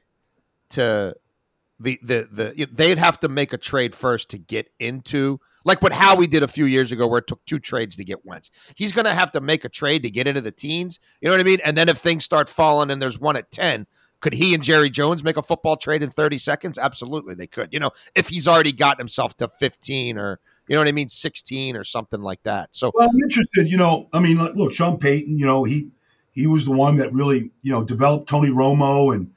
to 0.70 1.14
the 1.80 1.98
the 2.02 2.28
the 2.30 2.54
you- 2.56 2.66
they'd 2.66 2.98
have 2.98 3.18
to 3.20 3.28
make 3.28 3.52
a 3.52 3.58
trade 3.58 3.94
first 3.94 4.30
to 4.30 4.38
get 4.38 4.68
into 4.78 5.40
like 5.64 5.82
what 5.82 5.92
Howie 5.92 6.26
did 6.26 6.42
a 6.42 6.48
few 6.48 6.66
years 6.66 6.92
ago, 6.92 7.06
where 7.06 7.18
it 7.18 7.26
took 7.26 7.44
two 7.46 7.58
trades 7.58 7.96
to 7.96 8.04
get 8.04 8.24
Wentz. 8.24 8.50
He's 8.76 8.92
going 8.92 9.06
to 9.06 9.14
have 9.14 9.32
to 9.32 9.40
make 9.40 9.64
a 9.64 9.68
trade 9.68 10.02
to 10.02 10.10
get 10.10 10.26
into 10.26 10.40
the 10.40 10.52
teens. 10.52 11.00
You 11.20 11.28
know 11.28 11.34
what 11.34 11.40
I 11.40 11.44
mean? 11.44 11.60
And 11.64 11.76
then 11.76 11.88
if 11.88 11.98
things 11.98 12.24
start 12.24 12.48
falling 12.48 12.90
and 12.90 13.00
there's 13.00 13.18
one 13.18 13.36
at 13.36 13.50
ten, 13.50 13.86
Could 14.20 14.34
he 14.34 14.54
and 14.54 14.62
Jerry 14.62 14.88
Jones 14.90 15.22
make 15.24 15.36
a 15.36 15.42
football 15.42 15.76
trade 15.76 16.02
in 16.02 16.10
30 16.10 16.38
seconds? 16.38 16.78
Absolutely, 16.78 17.34
they 17.34 17.46
could. 17.46 17.72
You 17.72 17.80
know, 17.80 17.90
if 18.14 18.28
he's 18.28 18.46
already 18.48 18.72
gotten 18.72 18.98
himself 19.00 19.36
to 19.38 19.48
15 19.48 20.16
or 20.16 20.40
you 20.66 20.74
know 20.74 20.80
what 20.80 20.88
I 20.88 20.92
mean, 20.92 21.10
16 21.10 21.76
or 21.76 21.84
something 21.84 22.22
like 22.22 22.42
that. 22.44 22.74
So, 22.74 22.90
well, 22.94 23.10
I'm 23.10 23.16
interested. 23.22 23.68
You 23.68 23.76
know, 23.76 24.08
I 24.14 24.20
mean, 24.20 24.38
look, 24.38 24.72
Sean 24.72 24.96
Payton. 24.98 25.38
You 25.38 25.44
know, 25.44 25.64
he 25.64 25.90
he 26.32 26.46
was 26.46 26.64
the 26.64 26.72
one 26.72 26.96
that 26.96 27.12
really 27.12 27.50
you 27.62 27.70
know 27.70 27.84
developed 27.84 28.28
Tony 28.30 28.48
Romo 28.50 29.14
and 29.14 29.30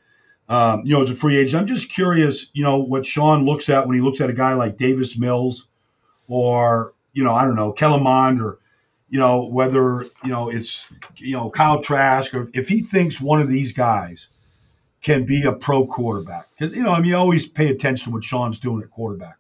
um, 0.50 0.82
you 0.86 0.94
know 0.94 1.04
as 1.04 1.10
a 1.10 1.16
free 1.16 1.38
agent. 1.38 1.62
I'm 1.62 1.68
just 1.68 1.90
curious. 1.90 2.50
You 2.54 2.64
know 2.64 2.78
what 2.78 3.06
Sean 3.06 3.46
looks 3.46 3.70
at 3.70 3.88
when 3.88 3.96
he 3.96 4.02
looks 4.02 4.22
at 4.22 4.30
a 4.30 4.34
guy 4.34 4.54
like 4.54 4.78
Davis 4.78 5.18
Mills 5.18 5.68
or 6.28 6.94
you 7.14 7.24
know 7.24 7.34
I 7.34 7.46
don't 7.46 7.56
know 7.56 7.72
Kellen 7.72 8.04
Mond 8.04 8.42
or 8.42 8.60
you 9.10 9.20
know 9.20 9.48
whether 9.48 10.04
you 10.24 10.30
know 10.30 10.50
it's 10.50 10.88
you 11.18 11.36
know 11.36 11.50
Kyle 11.50 11.82
Trask 11.82 12.34
or 12.34 12.50
if 12.54 12.68
he 12.68 12.82
thinks 12.82 13.22
one 13.22 13.42
of 13.42 13.50
these 13.50 13.74
guys 13.74 14.28
can 15.02 15.26
be 15.26 15.44
a 15.44 15.54
pro 15.54 15.86
quarterback 15.86 16.48
because 16.58 16.76
you 16.76 16.84
know 16.84 16.92
I 16.92 17.00
mean 17.00 17.12
you 17.12 17.18
always 17.18 17.48
pay 17.48 17.70
attention 17.70 18.06
to 18.06 18.16
what 18.16 18.24
Sean's 18.24 18.60
doing 18.60 18.82
at 18.82 18.92
quarterback 18.92 19.38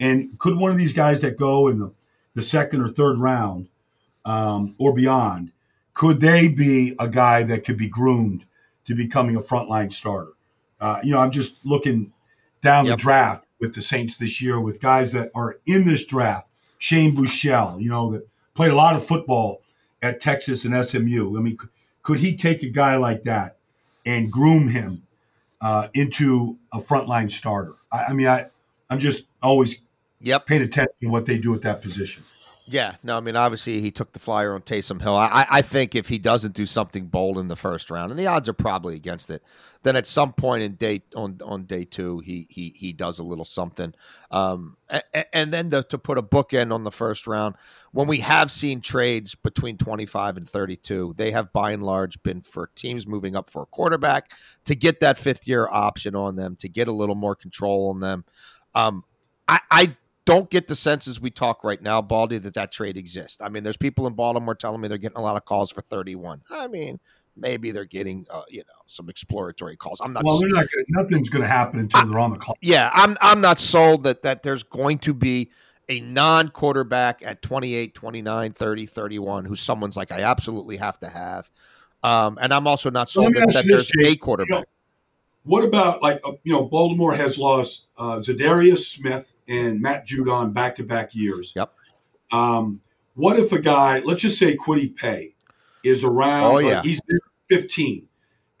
and 0.00 0.38
could 0.38 0.56
one 0.56 0.70
of 0.70 0.78
these 0.78 0.92
guys 0.92 1.22
that 1.22 1.36
go 1.36 1.68
in 1.68 1.78
the, 1.78 1.92
the 2.34 2.42
second 2.42 2.80
or 2.80 2.88
third 2.88 3.18
round 3.18 3.68
um, 4.24 4.74
or 4.78 4.94
beyond, 4.94 5.52
could 5.94 6.20
they 6.20 6.48
be 6.48 6.94
a 6.98 7.08
guy 7.08 7.42
that 7.42 7.64
could 7.64 7.76
be 7.76 7.88
groomed 7.88 8.44
to 8.86 8.94
becoming 8.94 9.36
a 9.36 9.40
frontline 9.40 9.92
starter? 9.92 10.32
Uh, 10.80 11.00
you 11.02 11.12
know, 11.12 11.18
I'm 11.18 11.30
just 11.30 11.54
looking 11.64 12.12
down 12.62 12.86
yep. 12.86 12.98
the 12.98 13.02
draft 13.02 13.44
with 13.60 13.74
the 13.74 13.82
Saints 13.82 14.16
this 14.16 14.40
year 14.40 14.60
with 14.60 14.80
guys 14.80 15.12
that 15.12 15.30
are 15.34 15.58
in 15.66 15.84
this 15.84 16.04
draft. 16.06 16.46
Shane 16.78 17.16
Buechele, 17.16 17.80
you 17.82 17.88
know, 17.88 18.12
that 18.12 18.28
played 18.54 18.70
a 18.70 18.76
lot 18.76 18.94
of 18.94 19.04
football 19.04 19.62
at 20.00 20.20
Texas 20.20 20.64
and 20.64 20.86
SMU. 20.86 21.36
I 21.36 21.40
mean, 21.40 21.58
could 22.02 22.20
he 22.20 22.36
take 22.36 22.62
a 22.62 22.68
guy 22.68 22.96
like 22.96 23.24
that 23.24 23.56
and 24.06 24.30
groom 24.30 24.68
him 24.68 25.02
uh, 25.60 25.88
into 25.94 26.56
a 26.72 26.78
frontline 26.78 27.32
starter? 27.32 27.74
I, 27.90 28.04
I 28.04 28.12
mean, 28.12 28.28
I, 28.28 28.46
I'm 28.88 29.00
just 29.00 29.24
always 29.42 29.80
Yep. 30.20 30.46
Paying 30.46 30.62
attention 30.62 30.94
to 31.02 31.08
what 31.08 31.26
they 31.26 31.38
do 31.38 31.54
at 31.54 31.62
that 31.62 31.82
position. 31.82 32.24
Yeah, 32.70 32.96
no, 33.02 33.16
I 33.16 33.20
mean, 33.20 33.34
obviously 33.34 33.80
he 33.80 33.90
took 33.90 34.12
the 34.12 34.18
flyer 34.18 34.54
on 34.54 34.60
Taysom 34.60 35.00
Hill. 35.00 35.16
I, 35.16 35.46
I 35.50 35.62
think 35.62 35.94
if 35.94 36.08
he 36.08 36.18
doesn't 36.18 36.52
do 36.52 36.66
something 36.66 37.06
bold 37.06 37.38
in 37.38 37.48
the 37.48 37.56
first 37.56 37.90
round, 37.90 38.10
and 38.10 38.20
the 38.20 38.26
odds 38.26 38.46
are 38.46 38.52
probably 38.52 38.94
against 38.94 39.30
it, 39.30 39.42
then 39.84 39.96
at 39.96 40.06
some 40.06 40.34
point 40.34 40.62
in 40.62 40.74
day 40.74 41.00
on 41.16 41.40
on 41.42 41.64
day 41.64 41.86
two, 41.86 42.18
he 42.18 42.46
he 42.50 42.74
he 42.76 42.92
does 42.92 43.18
a 43.18 43.22
little 43.22 43.46
something. 43.46 43.94
Um, 44.30 44.76
and, 44.90 45.02
and 45.32 45.52
then 45.52 45.70
to, 45.70 45.82
to 45.84 45.96
put 45.96 46.18
a 46.18 46.22
bookend 46.22 46.70
on 46.70 46.84
the 46.84 46.90
first 46.90 47.26
round, 47.26 47.54
when 47.92 48.06
we 48.06 48.18
have 48.18 48.50
seen 48.50 48.82
trades 48.82 49.34
between 49.34 49.78
twenty 49.78 50.04
five 50.04 50.36
and 50.36 50.46
thirty 50.46 50.76
two, 50.76 51.14
they 51.16 51.30
have 51.30 51.54
by 51.54 51.72
and 51.72 51.82
large 51.82 52.22
been 52.22 52.42
for 52.42 52.70
teams 52.76 53.06
moving 53.06 53.34
up 53.34 53.48
for 53.48 53.62
a 53.62 53.66
quarterback 53.66 54.32
to 54.66 54.74
get 54.74 55.00
that 55.00 55.16
fifth 55.16 55.48
year 55.48 55.66
option 55.70 56.14
on 56.14 56.36
them, 56.36 56.54
to 56.56 56.68
get 56.68 56.86
a 56.86 56.92
little 56.92 57.14
more 57.14 57.34
control 57.34 57.88
on 57.88 58.00
them. 58.00 58.26
Um, 58.74 59.04
I, 59.48 59.60
I 59.70 59.96
don't 60.28 60.50
get 60.50 60.68
the 60.68 60.76
sense 60.76 61.08
as 61.08 61.18
we 61.18 61.30
talk 61.30 61.64
right 61.64 61.80
now, 61.80 62.02
Baldy, 62.02 62.36
that 62.36 62.52
that 62.52 62.70
trade 62.70 62.98
exists. 62.98 63.38
I 63.40 63.48
mean, 63.48 63.62
there's 63.62 63.78
people 63.78 64.06
in 64.06 64.12
Baltimore 64.12 64.54
telling 64.54 64.78
me 64.78 64.86
they're 64.86 64.98
getting 64.98 65.16
a 65.16 65.22
lot 65.22 65.36
of 65.36 65.46
calls 65.46 65.70
for 65.70 65.80
31. 65.80 66.42
I 66.50 66.68
mean, 66.68 67.00
maybe 67.34 67.70
they're 67.70 67.86
getting 67.86 68.26
uh, 68.28 68.42
you 68.50 68.58
know 68.58 68.82
some 68.84 69.08
exploratory 69.08 69.74
calls. 69.74 70.02
I'm 70.02 70.12
not. 70.12 70.24
Well, 70.24 70.38
they're 70.38 70.50
not 70.50 70.66
gonna, 70.66 70.84
nothing's 70.90 71.30
going 71.30 71.40
to 71.40 71.48
happen 71.48 71.80
until 71.80 72.00
I, 72.00 72.04
they're 72.04 72.18
on 72.18 72.32
the 72.32 72.36
clock. 72.36 72.58
Yeah, 72.60 72.90
I'm. 72.92 73.16
I'm 73.22 73.40
not 73.40 73.58
sold 73.58 74.04
that 74.04 74.20
that 74.22 74.42
there's 74.42 74.64
going 74.64 74.98
to 74.98 75.14
be 75.14 75.50
a 75.88 76.00
non-quarterback 76.00 77.22
at 77.24 77.40
28, 77.40 77.94
29, 77.94 78.52
30, 78.52 78.84
31 78.86 79.44
who 79.46 79.56
someone's 79.56 79.96
like 79.96 80.12
I 80.12 80.20
absolutely 80.20 80.76
have 80.76 81.00
to 81.00 81.08
have. 81.08 81.50
Um, 82.02 82.36
and 82.38 82.52
I'm 82.52 82.66
also 82.66 82.90
not 82.90 83.08
sold 83.08 83.32
that, 83.32 83.50
that 83.54 83.64
there's 83.66 83.90
a 84.04 84.14
quarterback. 84.16 84.50
You 84.50 84.56
know, 84.56 84.64
what 85.44 85.64
about 85.64 86.02
like 86.02 86.20
uh, 86.22 86.32
you 86.44 86.52
know 86.52 86.64
Baltimore 86.66 87.14
has 87.14 87.38
lost 87.38 87.86
uh, 87.96 88.18
Za'Darius 88.18 88.80
Smith 88.80 89.32
and 89.48 89.80
Matt 89.80 90.06
Judon 90.06 90.52
back 90.52 90.76
to 90.76 90.84
back 90.84 91.14
years. 91.14 91.52
Yep. 91.56 91.72
Um, 92.32 92.82
what 93.14 93.38
if 93.38 93.50
a 93.52 93.60
guy, 93.60 94.00
let's 94.00 94.22
just 94.22 94.38
say 94.38 94.56
Kwity 94.56 94.94
Paye, 94.94 95.34
is 95.82 96.04
around? 96.04 96.54
Oh 96.54 96.58
yeah. 96.58 96.82
he's 96.82 97.00
15. 97.48 98.06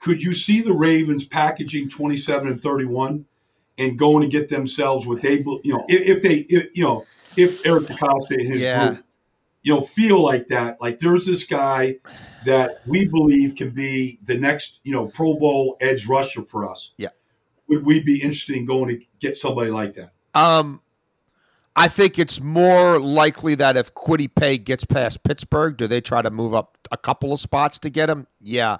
Could 0.00 0.22
you 0.22 0.32
see 0.32 0.60
the 0.60 0.72
Ravens 0.72 1.24
packaging 1.24 1.88
27 1.88 2.48
and 2.48 2.62
31 2.62 3.26
and 3.76 3.98
going 3.98 4.22
to 4.22 4.28
get 4.28 4.48
themselves 4.48 5.06
what 5.06 5.22
they, 5.22 5.38
you 5.38 5.60
know, 5.64 5.84
if, 5.88 6.16
if 6.16 6.22
they, 6.22 6.36
if, 6.48 6.76
you 6.76 6.84
know, 6.84 7.04
if 7.36 7.64
Eric 7.66 7.84
DeCosta 7.84 8.30
and 8.30 8.52
his 8.52 8.60
yeah. 8.60 8.88
group, 8.88 9.04
you 9.62 9.74
know, 9.74 9.80
feel 9.80 10.22
like 10.22 10.48
that, 10.48 10.80
like 10.80 10.98
there's 10.98 11.26
this 11.26 11.44
guy 11.44 11.96
that 12.44 12.80
we 12.86 13.06
believe 13.06 13.54
can 13.56 13.70
be 13.70 14.18
the 14.26 14.38
next, 14.38 14.80
you 14.82 14.92
know, 14.92 15.06
Pro 15.06 15.34
Bowl 15.34 15.76
edge 15.80 16.06
rusher 16.06 16.42
for 16.42 16.68
us. 16.68 16.94
Yeah. 16.96 17.08
Would 17.68 17.84
we 17.84 18.02
be 18.02 18.22
interested 18.22 18.56
in 18.56 18.66
going 18.66 18.88
to 18.88 19.04
get 19.20 19.36
somebody 19.36 19.70
like 19.70 19.94
that? 19.94 20.12
Um, 20.38 20.80
I 21.74 21.88
think 21.88 22.18
it's 22.18 22.40
more 22.40 23.00
likely 23.00 23.54
that 23.56 23.76
if 23.76 23.94
Kwity 23.94 24.32
Paye 24.32 24.58
gets 24.58 24.84
past 24.84 25.22
Pittsburgh, 25.22 25.76
do 25.76 25.86
they 25.86 26.00
try 26.00 26.22
to 26.22 26.30
move 26.30 26.54
up 26.54 26.76
a 26.90 26.96
couple 26.96 27.32
of 27.32 27.40
spots 27.40 27.78
to 27.80 27.90
get 27.90 28.10
him? 28.10 28.26
Yeah. 28.40 28.78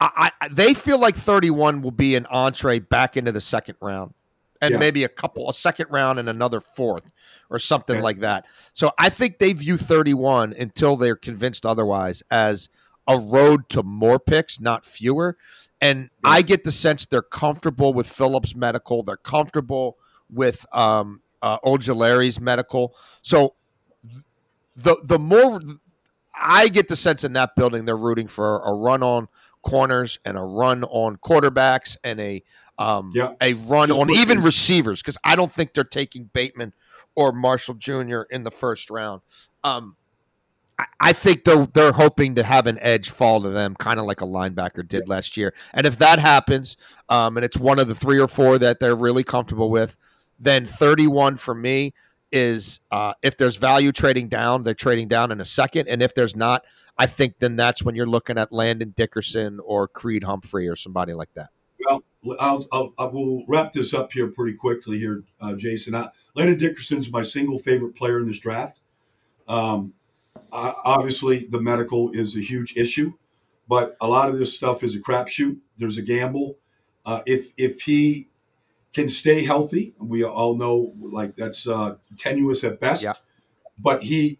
I, 0.00 0.30
I, 0.40 0.48
they 0.48 0.74
feel 0.74 0.98
like 0.98 1.16
31 1.16 1.82
will 1.82 1.90
be 1.90 2.16
an 2.16 2.26
entree 2.26 2.78
back 2.80 3.16
into 3.16 3.32
the 3.32 3.40
second 3.40 3.76
round 3.80 4.14
and 4.60 4.72
yeah. 4.72 4.78
maybe 4.78 5.04
a 5.04 5.08
couple, 5.08 5.48
a 5.48 5.54
second 5.54 5.86
round 5.90 6.18
and 6.18 6.28
another 6.28 6.60
fourth 6.60 7.12
or 7.50 7.58
something 7.58 8.00
like 8.00 8.20
that. 8.20 8.46
So 8.72 8.92
I 8.98 9.08
think 9.08 9.38
they 9.38 9.52
view 9.52 9.76
31 9.76 10.54
until 10.58 10.96
they're 10.96 11.16
convinced 11.16 11.64
otherwise 11.64 12.22
as 12.30 12.68
a 13.08 13.18
road 13.18 13.68
to 13.70 13.82
more 13.82 14.18
picks, 14.18 14.60
not 14.60 14.84
fewer. 14.84 15.36
And 15.80 16.10
yeah. 16.24 16.30
I 16.30 16.42
get 16.42 16.64
the 16.64 16.72
sense 16.72 17.06
they're 17.06 17.22
comfortable 17.22 17.94
with 17.94 18.08
Phillips 18.08 18.54
Medical. 18.54 19.02
They're 19.02 19.16
comfortable 19.16 19.98
with 20.30 20.66
um, 20.74 21.20
uh, 21.42 21.58
Ojulari's 21.60 22.40
medical. 22.40 22.94
So 23.22 23.54
the 24.74 24.96
the 25.02 25.18
more 25.18 25.60
I 26.34 26.68
get 26.68 26.88
the 26.88 26.96
sense 26.96 27.24
in 27.24 27.32
that 27.34 27.56
building, 27.56 27.84
they're 27.84 27.96
rooting 27.96 28.28
for 28.28 28.60
a 28.60 28.72
run 28.72 29.02
on 29.02 29.28
corners 29.62 30.18
and 30.24 30.36
a 30.36 30.42
run 30.42 30.84
on 30.84 31.16
quarterbacks 31.16 31.96
and 32.04 32.20
a 32.20 32.42
um, 32.78 33.10
yeah. 33.14 33.32
a 33.40 33.54
run 33.54 33.88
Just 33.88 34.00
on 34.00 34.10
even 34.10 34.42
receivers 34.42 35.00
because 35.00 35.18
I 35.24 35.34
don't 35.34 35.50
think 35.50 35.74
they're 35.74 35.84
taking 35.84 36.24
Bateman 36.32 36.74
or 37.14 37.32
Marshall 37.32 37.74
Jr. 37.74 38.22
in 38.30 38.44
the 38.44 38.50
first 38.50 38.90
round. 38.90 39.22
Um, 39.64 39.96
I 41.00 41.14
think 41.14 41.44
they're 41.44 41.66
they're 41.66 41.92
hoping 41.92 42.34
to 42.34 42.42
have 42.42 42.66
an 42.66 42.78
edge 42.80 43.10
fall 43.10 43.40
to 43.42 43.48
them, 43.48 43.74
kind 43.76 43.98
of 43.98 44.04
like 44.04 44.20
a 44.20 44.26
linebacker 44.26 44.86
did 44.86 45.08
last 45.08 45.36
year. 45.36 45.54
And 45.72 45.86
if 45.86 45.96
that 45.98 46.18
happens, 46.18 46.76
um, 47.08 47.38
and 47.38 47.44
it's 47.44 47.56
one 47.56 47.78
of 47.78 47.88
the 47.88 47.94
three 47.94 48.18
or 48.18 48.28
four 48.28 48.58
that 48.58 48.78
they're 48.78 48.94
really 48.94 49.24
comfortable 49.24 49.70
with, 49.70 49.96
then 50.38 50.66
31 50.66 51.36
for 51.36 51.54
me 51.54 51.94
is 52.32 52.80
uh, 52.90 53.14
if 53.22 53.36
there's 53.36 53.56
value 53.56 53.92
trading 53.92 54.28
down, 54.28 54.62
they're 54.62 54.74
trading 54.74 55.08
down 55.08 55.32
in 55.32 55.40
a 55.40 55.44
second. 55.44 55.88
And 55.88 56.02
if 56.02 56.14
there's 56.14 56.36
not, 56.36 56.64
I 56.98 57.06
think 57.06 57.38
then 57.38 57.56
that's 57.56 57.82
when 57.82 57.94
you're 57.94 58.06
looking 58.06 58.38
at 58.38 58.52
Landon 58.52 58.92
Dickerson 58.96 59.60
or 59.60 59.88
Creed 59.88 60.24
Humphrey 60.24 60.68
or 60.68 60.76
somebody 60.76 61.14
like 61.14 61.32
that. 61.34 61.50
Well, 61.80 62.02
I'll, 62.40 62.66
I'll, 62.72 62.94
I 62.98 63.04
will 63.04 63.44
wrap 63.46 63.72
this 63.72 63.94
up 63.94 64.12
here 64.12 64.28
pretty 64.28 64.56
quickly 64.56 64.98
here, 64.98 65.22
uh, 65.40 65.54
Jason. 65.54 65.94
I, 65.94 66.08
Landon 66.34 66.58
Dickerson's 66.58 67.10
my 67.10 67.22
single 67.22 67.58
favorite 67.58 67.94
player 67.94 68.18
in 68.18 68.26
this 68.26 68.40
draft. 68.40 68.80
Um, 69.46 69.92
I, 70.52 70.74
obviously, 70.84 71.46
the 71.46 71.60
medical 71.60 72.10
is 72.12 72.36
a 72.36 72.40
huge 72.40 72.76
issue, 72.76 73.12
but 73.68 73.96
a 74.00 74.06
lot 74.06 74.28
of 74.28 74.38
this 74.38 74.54
stuff 74.54 74.82
is 74.82 74.94
a 74.94 75.00
crapshoot. 75.00 75.58
There's 75.78 75.98
a 75.98 76.02
gamble. 76.02 76.56
Uh, 77.04 77.22
if 77.24 77.52
if 77.56 77.82
he 77.82 78.28
can 78.96 79.10
stay 79.10 79.44
healthy. 79.44 79.92
We 80.00 80.24
all 80.24 80.56
know 80.56 80.94
like 80.98 81.36
that's 81.36 81.68
uh, 81.68 81.96
tenuous 82.16 82.64
at 82.64 82.80
best. 82.80 83.02
Yeah. 83.02 83.12
But 83.78 84.04
he 84.04 84.38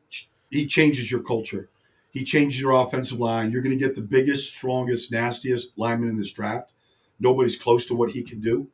he 0.50 0.66
changes 0.66 1.10
your 1.10 1.22
culture. 1.22 1.68
He 2.10 2.24
changes 2.24 2.58
your 2.58 2.72
offensive 2.72 3.20
line. 3.20 3.50
You're 3.50 3.60
going 3.60 3.78
to 3.78 3.84
get 3.84 3.94
the 3.94 4.00
biggest, 4.00 4.54
strongest, 4.54 5.12
nastiest 5.12 5.76
lineman 5.76 6.08
in 6.08 6.16
this 6.16 6.32
draft. 6.32 6.72
Nobody's 7.20 7.58
close 7.58 7.84
to 7.88 7.94
what 7.94 8.12
he 8.12 8.22
can 8.22 8.40
do. 8.40 8.68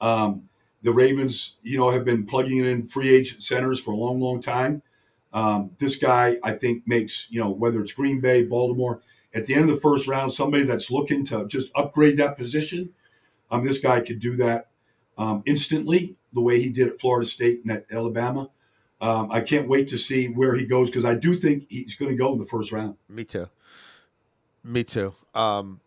Um, 0.00 0.48
the 0.80 0.92
Ravens, 0.92 1.56
you 1.60 1.76
know, 1.76 1.90
have 1.90 2.06
been 2.06 2.24
plugging 2.24 2.64
in 2.64 2.88
free 2.88 3.14
agent 3.14 3.42
centers 3.42 3.78
for 3.78 3.90
a 3.90 3.96
long, 3.96 4.18
long 4.18 4.40
time. 4.40 4.80
Um, 5.34 5.72
this 5.78 5.96
guy, 5.96 6.38
I 6.42 6.52
think, 6.52 6.84
makes 6.86 7.26
you 7.28 7.38
know 7.38 7.50
whether 7.50 7.82
it's 7.82 7.92
Green 7.92 8.22
Bay, 8.22 8.42
Baltimore, 8.42 9.02
at 9.34 9.44
the 9.44 9.54
end 9.54 9.68
of 9.68 9.76
the 9.76 9.82
first 9.82 10.08
round, 10.08 10.32
somebody 10.32 10.64
that's 10.64 10.90
looking 10.90 11.26
to 11.26 11.46
just 11.46 11.70
upgrade 11.74 12.16
that 12.16 12.38
position. 12.38 12.94
Um, 13.50 13.66
this 13.66 13.78
guy 13.78 14.00
could 14.00 14.18
do 14.18 14.34
that 14.36 14.70
um, 15.18 15.42
instantly, 15.46 16.16
the 16.32 16.40
way 16.40 16.60
he 16.60 16.70
did 16.70 16.88
at 16.88 17.00
Florida 17.00 17.26
State 17.26 17.62
and 17.64 17.72
at 17.72 17.86
Alabama. 17.90 18.50
Um, 19.00 19.30
I 19.30 19.40
can't 19.40 19.68
wait 19.68 19.88
to 19.90 19.98
see 19.98 20.28
where 20.28 20.54
he 20.54 20.64
goes 20.64 20.88
because 20.88 21.04
I 21.04 21.14
do 21.14 21.34
think 21.36 21.66
he's 21.68 21.96
going 21.96 22.10
to 22.10 22.16
go 22.16 22.32
in 22.32 22.38
the 22.38 22.46
first 22.46 22.72
round. 22.72 22.96
Me 23.08 23.24
too. 23.24 23.48
Me 24.64 24.84
too. 24.84 25.14
Um, 25.34 25.80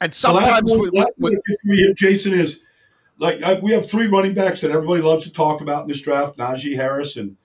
and 0.00 0.12
sometimes 0.14 0.70
we, 0.70 0.90
we, 1.18 1.38
we, 1.64 1.94
Jason 1.96 2.32
is 2.32 2.60
like 3.18 3.42
I, 3.42 3.54
we 3.60 3.72
have 3.72 3.88
three 3.88 4.06
running 4.06 4.34
backs 4.34 4.62
that 4.62 4.70
everybody 4.70 5.02
loves 5.02 5.24
to 5.24 5.32
talk 5.32 5.60
about 5.60 5.82
in 5.82 5.88
this 5.88 6.00
draft: 6.00 6.38
Najee 6.38 6.74
Harris 6.74 7.16
and 7.16 7.36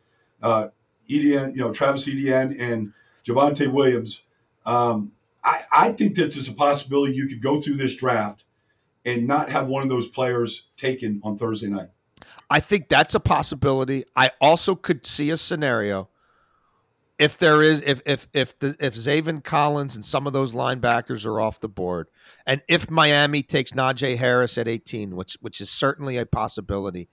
uh, 0.42 0.70
Etienne, 1.10 1.54
you 1.54 1.62
know 1.62 1.72
Travis 1.72 2.08
Etienne 2.08 2.56
and 2.60 2.94
Javonte 3.26 3.72
Williams. 3.72 4.22
Um, 4.66 5.12
I, 5.44 5.64
I 5.72 5.92
think 5.92 6.16
that 6.16 6.34
there's 6.34 6.48
a 6.48 6.54
possibility 6.54 7.14
you 7.14 7.28
could 7.28 7.42
go 7.42 7.62
through 7.62 7.76
this 7.76 7.96
draft 7.96 8.45
and 9.06 9.28
not 9.28 9.50
have 9.50 9.68
one 9.68 9.84
of 9.84 9.90
those 9.90 10.08
players 10.08 10.68
taken 10.78 11.22
on 11.24 11.38
Thursday 11.38 11.68
night. 11.68 11.90
I 12.50 12.60
think 12.60 12.90
that's 12.90 13.16
a 13.16 13.20
possibility. 13.20 14.04
I 14.16 14.32
also 14.42 14.76
could 14.76 15.06
see 15.06 15.30
a 15.30 15.38
scenario 15.38 16.10
if 17.18 17.38
there 17.38 17.62
is 17.62 17.82
if 17.86 18.02
if 18.06 18.28
if 18.34 18.58
the 18.60 18.76
if 18.80 18.96
Zaven 18.96 19.44
Collins 19.44 19.96
and 19.96 20.04
some 20.04 20.28
of 20.28 20.34
those 20.34 20.54
linebackers 20.54 21.26
are 21.26 21.40
off 21.40 21.60
the 21.60 21.70
board, 21.70 22.08
and 22.46 22.62
if 22.68 22.90
Miami 22.90 23.42
takes 23.42 23.72
Najee 23.72 24.18
Harris 24.18 24.58
at 24.58 24.68
18, 24.68 25.16
which 25.16 25.38
which 25.42 25.62
is 25.62 25.70
certainly 25.70 26.18
a 26.18 26.26
possibility. 26.26 27.10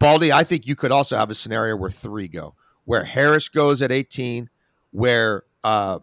Baldy, 0.00 0.32
I 0.32 0.44
think 0.44 0.64
you 0.64 0.76
could 0.76 0.92
also 0.92 1.16
have 1.16 1.28
a 1.28 1.34
scenario 1.34 1.74
where 1.74 1.90
three 1.90 2.28
go, 2.28 2.54
where 2.84 3.02
Harris 3.02 3.48
goes 3.48 3.82
at 3.82 3.90
18, 3.90 4.48
where 4.92 5.42
uh, 5.64 5.98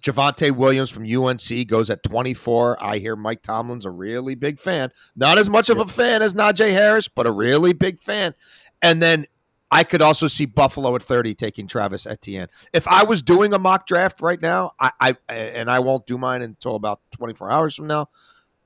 Javonte 0.00 0.50
Williams 0.50 0.90
from 0.90 1.04
UNC 1.04 1.66
goes 1.66 1.90
at 1.90 2.02
24. 2.02 2.82
I 2.82 2.98
hear 2.98 3.16
Mike 3.16 3.42
Tomlin's 3.42 3.84
a 3.84 3.90
really 3.90 4.34
big 4.34 4.58
fan. 4.58 4.90
Not 5.14 5.38
as 5.38 5.50
much 5.50 5.68
of 5.70 5.78
a 5.78 5.86
fan 5.86 6.22
as 6.22 6.34
Najee 6.34 6.72
Harris, 6.72 7.08
but 7.08 7.26
a 7.26 7.32
really 7.32 7.72
big 7.72 7.98
fan. 7.98 8.34
And 8.82 9.02
then 9.02 9.26
I 9.70 9.84
could 9.84 10.02
also 10.02 10.26
see 10.26 10.46
Buffalo 10.46 10.94
at 10.96 11.02
30 11.02 11.34
taking 11.34 11.66
Travis 11.66 12.06
Etienne. 12.06 12.48
If 12.72 12.88
I 12.88 13.04
was 13.04 13.22
doing 13.22 13.52
a 13.52 13.58
mock 13.58 13.86
draft 13.86 14.20
right 14.20 14.40
now, 14.40 14.72
I, 14.80 14.90
I 15.00 15.16
and 15.28 15.70
I 15.70 15.78
won't 15.78 16.06
do 16.06 16.18
mine 16.18 16.42
until 16.42 16.74
about 16.74 17.00
24 17.12 17.50
hours 17.50 17.76
from 17.76 17.86
now, 17.86 18.08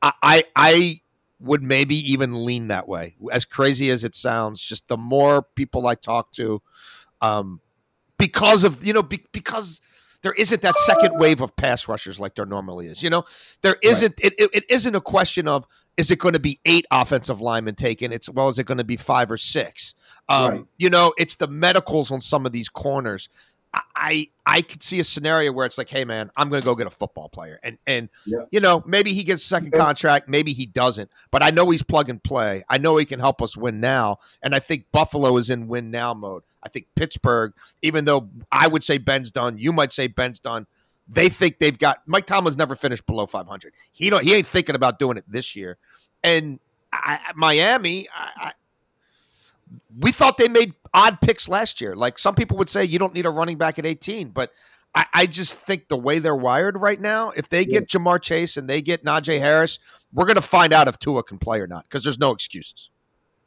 I, 0.01 0.13
I, 0.23 0.45
I 0.57 1.01
would 1.41 1.63
maybe 1.63 1.97
even 2.13 2.45
lean 2.47 2.69
that 2.69 2.89
way. 2.89 3.17
As 3.31 3.45
crazy 3.45 3.91
as 3.91 4.03
it 4.03 4.15
sounds, 4.15 4.63
just 4.63 4.89
the 4.89 4.97
more 4.97 5.43
people 5.43 5.87
I 5.87 5.95
talk 5.95 6.33
to, 6.33 6.63
um, 7.21 7.61
because 8.17 8.65
of 8.65 8.85
you 8.85 8.95
know, 8.95 9.03
be, 9.03 9.25
because 9.33 9.83
there 10.25 10.33
isn't 10.33 10.63
that 10.63 10.77
second 10.79 11.19
wave 11.19 11.43
of 11.43 11.55
pass 11.55 11.87
rushers 11.87 12.19
like 12.19 12.35
there 12.35 12.47
normally 12.47 12.87
is. 12.87 13.03
You 13.03 13.11
know, 13.11 13.25
there 13.63 13.77
isn't. 13.83 14.15
Right. 14.23 14.33
It, 14.33 14.35
it, 14.39 14.51
it 14.55 14.65
isn't 14.71 14.95
a 14.95 15.01
question 15.01 15.47
of 15.47 15.67
is 15.97 16.11
it 16.11 16.19
going 16.19 16.33
to 16.33 16.41
be 16.41 16.61
eight 16.65 16.87
offensive 16.91 17.43
linemen 17.43 17.75
taken? 17.75 18.11
It's 18.11 18.29
well, 18.29 18.49
is 18.49 18.59
it 18.59 18.65
going 18.65 18.79
to 18.79 18.85
be 18.85 18.97
five 18.97 19.31
or 19.31 19.37
six? 19.37 19.95
Um, 20.29 20.51
right. 20.51 20.65
You 20.79 20.91
know, 20.91 21.13
it's 21.19 21.37
the 21.37 21.47
medicals 21.47 22.11
on 22.11 22.23
some 22.23 22.47
of 22.47 22.53
these 22.53 22.71
corners. 22.71 23.29
I 23.97 24.29
I 24.47 24.63
could 24.63 24.83
see 24.83 25.01
a 25.01 25.05
scenario 25.05 25.53
where 25.53 25.67
it's 25.67 25.79
like, 25.79 25.89
hey 25.89 26.05
man, 26.05 26.31
I'm 26.37 26.51
going 26.51 26.61
to 26.61 26.65
go 26.65 26.75
get 26.75 26.87
a 26.87 26.91
football 26.91 27.29
player, 27.29 27.59
and 27.63 27.79
and 27.87 28.09
yeah. 28.27 28.45
you 28.51 28.61
know 28.61 28.83
maybe 28.87 29.13
he 29.13 29.25
gets 29.25 29.45
a 29.45 29.49
second 29.49 29.73
contract, 29.73 30.29
maybe 30.29 30.53
he 30.53 30.67
doesn't, 30.67 31.11
but 31.31 31.43
I 31.43 31.51
know 31.51 31.71
he's 31.71 31.83
plug 31.83 32.09
and 32.09 32.23
play. 32.23 32.65
I 32.69 32.79
know 32.79 32.97
he 32.97 33.05
can 33.05 33.21
help 33.21 33.41
us 33.41 33.57
win 33.57 33.81
now, 33.81 34.19
and 34.43 34.55
I 34.55 34.59
think 34.59 34.87
Buffalo 34.93 35.37
is 35.37 35.51
in 35.51 35.69
win 35.69 35.91
now 35.91 36.15
mode. 36.15 36.43
I 36.63 36.69
think 36.69 36.87
Pittsburgh, 36.95 37.53
even 37.83 38.05
though 38.05 38.29
I 38.53 38.69
would 38.69 38.83
say 38.83 38.99
Ben's 38.99 39.31
done, 39.31 39.59
you 39.59 39.73
might 39.73 39.93
say 39.93 40.07
Ben's 40.07 40.41
done. 40.41 40.67
They 41.09 41.29
think 41.29 41.59
they've 41.59 41.79
got 41.79 42.03
Mike 42.07 42.27
Tomlin's 42.27 42.57
never 42.57 42.77
finished 42.77 43.07
below 43.07 43.27
500. 43.27 43.73
He 43.93 44.11
don't 44.11 44.23
he 44.23 44.35
ain't 44.35 44.47
thinking 44.47 44.75
about 44.75 44.99
doing 44.99 45.17
it 45.17 45.25
this 45.29 45.57
year, 45.57 45.79
and 46.23 46.61
I, 46.93 47.19
Miami. 47.35 48.09
I, 48.15 48.53
we 49.99 50.13
thought 50.13 50.39
they 50.39 50.49
made 50.49 50.75
odd 50.93 51.21
picks 51.21 51.49
last 51.49 51.81
year. 51.81 51.95
Like 51.97 52.19
some 52.19 52.35
people 52.35 52.57
would 52.59 52.71
say, 52.71 52.85
you 52.85 52.99
don't 52.99 53.15
need 53.15 53.27
a 53.27 53.31
running 53.31 53.59
back 53.59 53.79
at 53.79 53.87
18, 53.87 54.31
but 54.31 54.53
I, 54.95 55.07
I 55.13 55.27
just 55.27 55.59
think 55.59 55.89
the 55.89 55.97
way 55.97 56.19
they're 56.19 56.37
wired 56.37 56.81
right 56.81 57.01
now, 57.01 57.31
if 57.31 57.49
they 57.49 57.65
get 57.65 57.89
Ja'Marr 57.89 58.23
Chase 58.23 58.57
and 58.57 58.69
they 58.69 58.81
get 58.81 59.05
Najee 59.05 59.41
Harris, 59.41 59.79
we're 60.13 60.27
going 60.27 60.37
to 60.37 60.43
find 60.43 60.73
out 60.73 60.89
if 60.89 60.99
Tua 60.99 61.23
can 61.25 61.39
play 61.39 61.61
or 61.61 61.67
not 61.67 61.85
because 61.85 62.05
there's 62.05 62.19
no 62.19 62.31
excuses. 62.31 62.91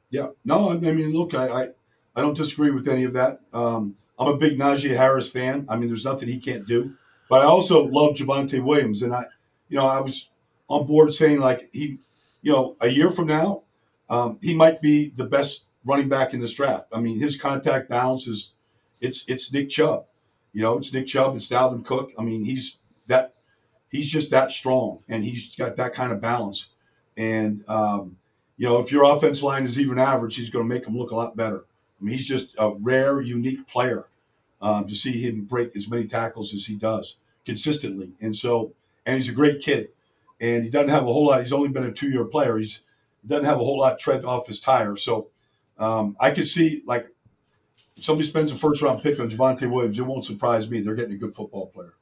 Yeah, 0.09 0.27
no, 0.45 0.71
I 0.71 0.77
mean, 0.77 1.13
look, 1.13 1.33
I, 1.33 1.47
I, 1.47 1.67
I 2.15 2.21
don't 2.21 2.35
disagree 2.35 2.71
with 2.71 2.87
any 2.87 3.03
of 3.03 3.13
that. 3.13 3.41
Um, 3.53 3.95
I'm 4.19 4.27
a 4.27 4.37
big 4.37 4.57
Najee 4.57 4.95
Harris 4.95 5.29
fan. 5.29 5.65
I 5.69 5.77
mean, 5.77 5.87
there's 5.87 6.05
nothing 6.05 6.27
he 6.27 6.39
can't 6.39 6.67
do, 6.67 6.93
but 7.29 7.41
I 7.41 7.45
also 7.45 7.85
love 7.85 8.15
Javonte 8.15 8.63
Williams, 8.63 9.01
and 9.01 9.13
I, 9.13 9.25
you 9.69 9.77
know, 9.77 9.85
I 9.85 9.99
was 9.99 10.29
on 10.69 10.87
board 10.87 11.13
saying 11.13 11.39
like 11.39 11.69
he, 11.73 11.99
you 12.41 12.51
know, 12.51 12.75
a 12.81 12.87
year 12.87 13.11
from 13.11 13.27
now, 13.27 13.63
um, 14.09 14.39
he 14.41 14.55
might 14.55 14.81
be 14.81 15.09
the 15.09 15.25
best 15.25 15.65
running 15.87 16.09
back 16.09 16.33
in 16.33 16.39
this 16.39 16.53
draft. 16.53 16.87
I 16.93 16.99
mean, 16.99 17.19
his 17.19 17.39
contact 17.39 17.89
balance 17.89 18.27
is 18.27 18.51
it's 19.01 19.23
it's 19.27 19.51
Nick 19.51 19.69
Chubb. 19.69 20.05
You 20.53 20.61
know, 20.61 20.77
it's 20.77 20.93
Nick 20.93 21.07
Chubb, 21.07 21.35
it's 21.35 21.47
Dalvin 21.47 21.85
Cook. 21.85 22.11
I 22.19 22.23
mean, 22.23 22.43
he's 22.43 22.77
that 23.07 23.33
he's 23.89 24.11
just 24.11 24.29
that 24.31 24.51
strong 24.51 24.99
and 25.07 25.23
he's 25.23 25.55
got 25.55 25.75
that 25.77 25.93
kind 25.93 26.11
of 26.11 26.21
balance. 26.21 26.67
And 27.15 27.63
um, 27.67 28.17
you 28.57 28.67
know, 28.67 28.79
if 28.79 28.91
your 28.91 29.03
offense 29.05 29.41
line 29.41 29.65
is 29.65 29.79
even 29.79 29.97
average, 29.97 30.35
he's 30.35 30.49
going 30.49 30.67
to 30.67 30.73
make 30.73 30.85
him 30.85 30.97
look 30.97 31.11
a 31.11 31.15
lot 31.15 31.35
better. 31.35 31.65
I 31.99 32.03
mean, 32.03 32.15
he's 32.17 32.27
just 32.27 32.53
a 32.57 32.71
rare, 32.71 33.21
unique 33.21 33.67
player 33.67 34.07
um, 34.61 34.87
to 34.87 34.95
see 34.95 35.21
him 35.21 35.45
break 35.45 35.75
as 35.75 35.87
many 35.87 36.07
tackles 36.07 36.53
as 36.53 36.65
he 36.65 36.75
does 36.75 37.17
consistently. 37.45 38.11
And 38.21 38.35
so, 38.35 38.73
and 39.05 39.17
he's 39.17 39.29
a 39.29 39.33
great 39.33 39.61
kid. 39.61 39.89
And 40.39 40.63
he 40.63 40.69
doesn't 40.69 40.89
have 40.89 41.03
a 41.03 41.13
whole 41.13 41.27
lot. 41.27 41.41
He's 41.41 41.53
only 41.53 41.69
been 41.69 41.85
a 41.85 41.91
two-year 41.91 42.25
player. 42.25 42.57
He's 42.57 42.81
he 43.23 43.27
doesn't 43.27 43.45
have 43.45 43.57
a 43.57 43.63
whole 43.63 43.79
lot 43.79 43.99
tread 43.99 44.25
off 44.25 44.47
his 44.47 44.59
tire. 44.59 44.95
So 44.95 45.29
um, 45.79 46.15
I 46.19 46.31
could 46.31 46.47
see 46.47 46.83
like 46.85 47.07
somebody 47.99 48.27
spends 48.27 48.51
a 48.51 48.55
first 48.55 48.81
round 48.81 49.01
pick 49.03 49.19
on 49.19 49.29
Javonte 49.29 49.69
Williams, 49.69 49.97
it 49.97 50.03
won't 50.03 50.25
surprise 50.25 50.69
me. 50.69 50.81
They're 50.81 50.95
getting 50.95 51.13
a 51.13 51.17
good 51.17 51.35
football 51.35 51.67
player. 51.67 51.93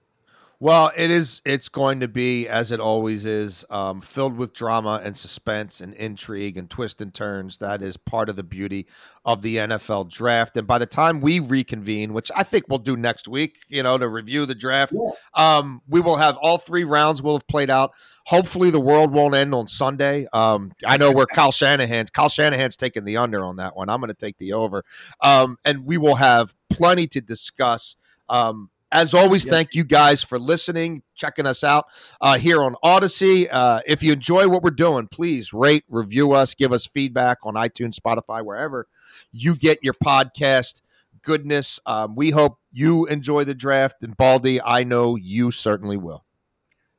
Well, 0.60 0.92
it 0.96 1.12
is. 1.12 1.42
It's 1.44 1.68
going 1.68 2.00
to 2.00 2.08
be 2.08 2.48
as 2.48 2.72
it 2.72 2.80
always 2.80 3.26
is, 3.26 3.66
um, 3.70 4.00
filled 4.00 4.38
with 4.38 4.54
drama 4.54 5.02
and 5.04 5.16
suspense 5.16 5.82
and 5.82 5.94
intrigue 5.96 6.58
and 6.58 6.70
twists 6.70 7.02
and 7.02 7.14
turns. 7.14 7.58
That 7.58 7.82
is 7.82 7.98
part 7.98 8.30
of 8.30 8.38
the 8.38 8.44
beauty 8.44 8.88
of 9.26 9.42
the 9.42 9.58
NFL 9.58 10.10
draft. 10.10 10.56
And 10.56 10.66
by 10.66 10.78
the 10.78 10.86
time 10.86 11.20
we 11.20 11.40
reconvene, 11.40 12.14
which 12.14 12.32
I 12.36 12.44
think 12.44 12.66
we'll 12.70 12.80
do 12.80 12.96
next 12.96 13.28
week, 13.28 13.60
you 13.68 13.84
know, 13.84 13.98
to 13.98 14.08
review 14.08 14.46
the 14.46 14.56
draft, 14.56 14.94
yeah. 14.96 15.58
um, 15.58 15.82
we 15.90 16.00
will 16.00 16.18
have 16.18 16.38
all 16.42 16.58
three 16.58 16.86
rounds 16.86 17.22
will 17.22 17.36
have 17.36 17.48
played 17.48 17.70
out. 17.70 17.92
Hopefully, 18.28 18.70
the 18.70 18.80
world 18.80 19.12
won't 19.12 19.36
end 19.36 19.54
on 19.54 19.68
Sunday. 19.68 20.26
Um, 20.34 20.72
I 20.86 20.98
know 20.98 21.12
where 21.12 21.26
Kyle 21.28 21.52
Shanahan. 21.52 22.08
Kyle 22.14 22.30
Shanahan's 22.30 22.76
taking 22.76 23.04
the 23.04 23.18
under 23.18 23.44
on 23.44 23.58
that 23.58 23.76
one. 23.76 23.90
I'm 23.90 24.00
going 24.00 24.08
to 24.08 24.14
take 24.16 24.38
the 24.38 24.54
over, 24.54 24.84
um, 25.22 25.58
and 25.66 25.86
we 25.86 25.98
will 25.98 26.16
have 26.16 26.56
plenty 26.70 27.08
to 27.08 27.22
discuss. 27.22 27.98
Um, 28.28 28.70
as 28.96 29.14
always, 29.14 29.44
thank 29.44 29.76
you 29.76 29.84
guys 29.84 30.24
for 30.24 30.40
listening, 30.40 31.04
checking 31.16 31.46
us 31.46 31.66
out 31.66 31.88
uh, 32.22 32.38
here 32.38 32.64
on 32.64 32.76
Audacy. 32.84 33.46
Uh, 33.52 33.82
if 33.86 34.02
you 34.02 34.14
enjoy 34.14 34.48
what 34.48 34.64
we're 34.64 34.70
doing, 34.70 35.08
please 35.08 35.52
rate, 35.52 35.84
review 35.90 36.32
us, 36.32 36.56
give 36.56 36.72
us 36.72 36.86
feedback 36.86 37.40
on 37.44 37.56
iTunes, 37.56 38.00
Spotify, 38.00 38.44
wherever 38.44 38.88
you 39.34 39.56
get 39.56 39.80
your 39.84 39.96
podcast 39.96 40.82
goodness. 41.24 41.80
Um, 41.86 42.16
we 42.16 42.30
hope 42.30 42.58
you 42.72 43.06
enjoy 43.08 43.44
the 43.44 43.54
draft. 43.54 43.98
And 44.02 44.16
Baldy, 44.16 44.62
I 44.62 44.86
know 44.86 45.18
you 45.18 45.52
certainly 45.52 45.98
will. 45.98 46.24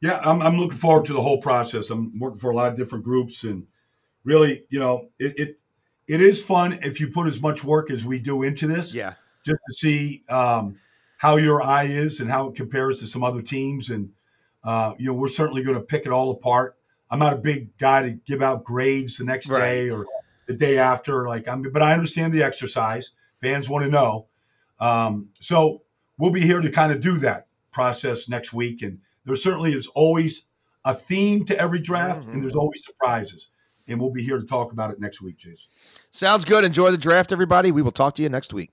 Yeah, 0.02 0.20
I'm, 0.22 0.42
I'm 0.42 0.58
looking 0.58 0.78
forward 0.78 1.06
to 1.06 1.14
the 1.14 1.22
whole 1.22 1.40
process. 1.40 1.88
I'm 1.88 2.18
working 2.18 2.38
for 2.38 2.50
a 2.50 2.54
lot 2.54 2.68
of 2.68 2.76
different 2.76 3.04
groups, 3.04 3.42
and 3.44 3.66
really, 4.22 4.64
you 4.68 4.78
know, 4.78 5.08
it, 5.18 5.38
it 5.38 5.58
it 6.06 6.20
is 6.20 6.42
fun 6.42 6.74
if 6.82 7.00
you 7.00 7.08
put 7.08 7.26
as 7.26 7.40
much 7.40 7.64
work 7.64 7.90
as 7.90 8.04
we 8.04 8.18
do 8.18 8.42
into 8.42 8.66
this. 8.66 8.92
Yeah, 8.92 9.14
just 9.46 9.58
to 9.66 9.74
see. 9.74 10.22
Um, 10.28 10.76
how 11.18 11.36
your 11.36 11.62
eye 11.62 11.84
is 11.84 12.20
and 12.20 12.30
how 12.30 12.48
it 12.48 12.54
compares 12.54 13.00
to 13.00 13.06
some 13.06 13.24
other 13.24 13.42
teams. 13.42 13.90
And, 13.90 14.10
uh, 14.64 14.94
you 14.98 15.06
know, 15.06 15.14
we're 15.14 15.28
certainly 15.28 15.62
going 15.62 15.76
to 15.76 15.82
pick 15.82 16.06
it 16.06 16.12
all 16.12 16.30
apart. 16.30 16.76
I'm 17.10 17.18
not 17.18 17.32
a 17.32 17.38
big 17.38 17.76
guy 17.78 18.02
to 18.02 18.12
give 18.26 18.42
out 18.42 18.64
grades 18.64 19.18
the 19.18 19.24
next 19.24 19.48
right. 19.48 19.60
day 19.60 19.90
or 19.90 20.06
the 20.46 20.54
day 20.54 20.78
after. 20.78 21.26
Like 21.28 21.48
I'm, 21.48 21.62
but 21.62 21.82
I 21.82 21.92
understand 21.92 22.32
the 22.32 22.42
exercise. 22.42 23.10
Fans 23.40 23.68
want 23.68 23.84
to 23.84 23.90
know. 23.90 24.26
Um, 24.80 25.28
so 25.34 25.82
we'll 26.18 26.32
be 26.32 26.40
here 26.40 26.60
to 26.60 26.70
kind 26.70 26.92
of 26.92 27.00
do 27.00 27.16
that 27.18 27.46
process 27.70 28.28
next 28.28 28.52
week. 28.52 28.82
And 28.82 28.98
there 29.24 29.36
certainly 29.36 29.72
is 29.72 29.86
always 29.88 30.42
a 30.84 30.94
theme 30.94 31.44
to 31.46 31.58
every 31.58 31.80
draft, 31.80 32.20
mm-hmm. 32.20 32.32
and 32.32 32.42
there's 32.42 32.54
always 32.54 32.84
surprises. 32.84 33.48
And 33.88 34.00
we'll 34.00 34.12
be 34.12 34.22
here 34.22 34.38
to 34.38 34.46
talk 34.46 34.72
about 34.72 34.90
it 34.90 35.00
next 35.00 35.20
week, 35.20 35.36
Jason. 35.36 35.68
Sounds 36.10 36.44
good. 36.44 36.64
Enjoy 36.64 36.90
the 36.90 36.98
draft, 36.98 37.32
everybody. 37.32 37.70
We 37.70 37.82
will 37.82 37.92
talk 37.92 38.14
to 38.16 38.22
you 38.22 38.28
next 38.28 38.52
week. 38.52 38.72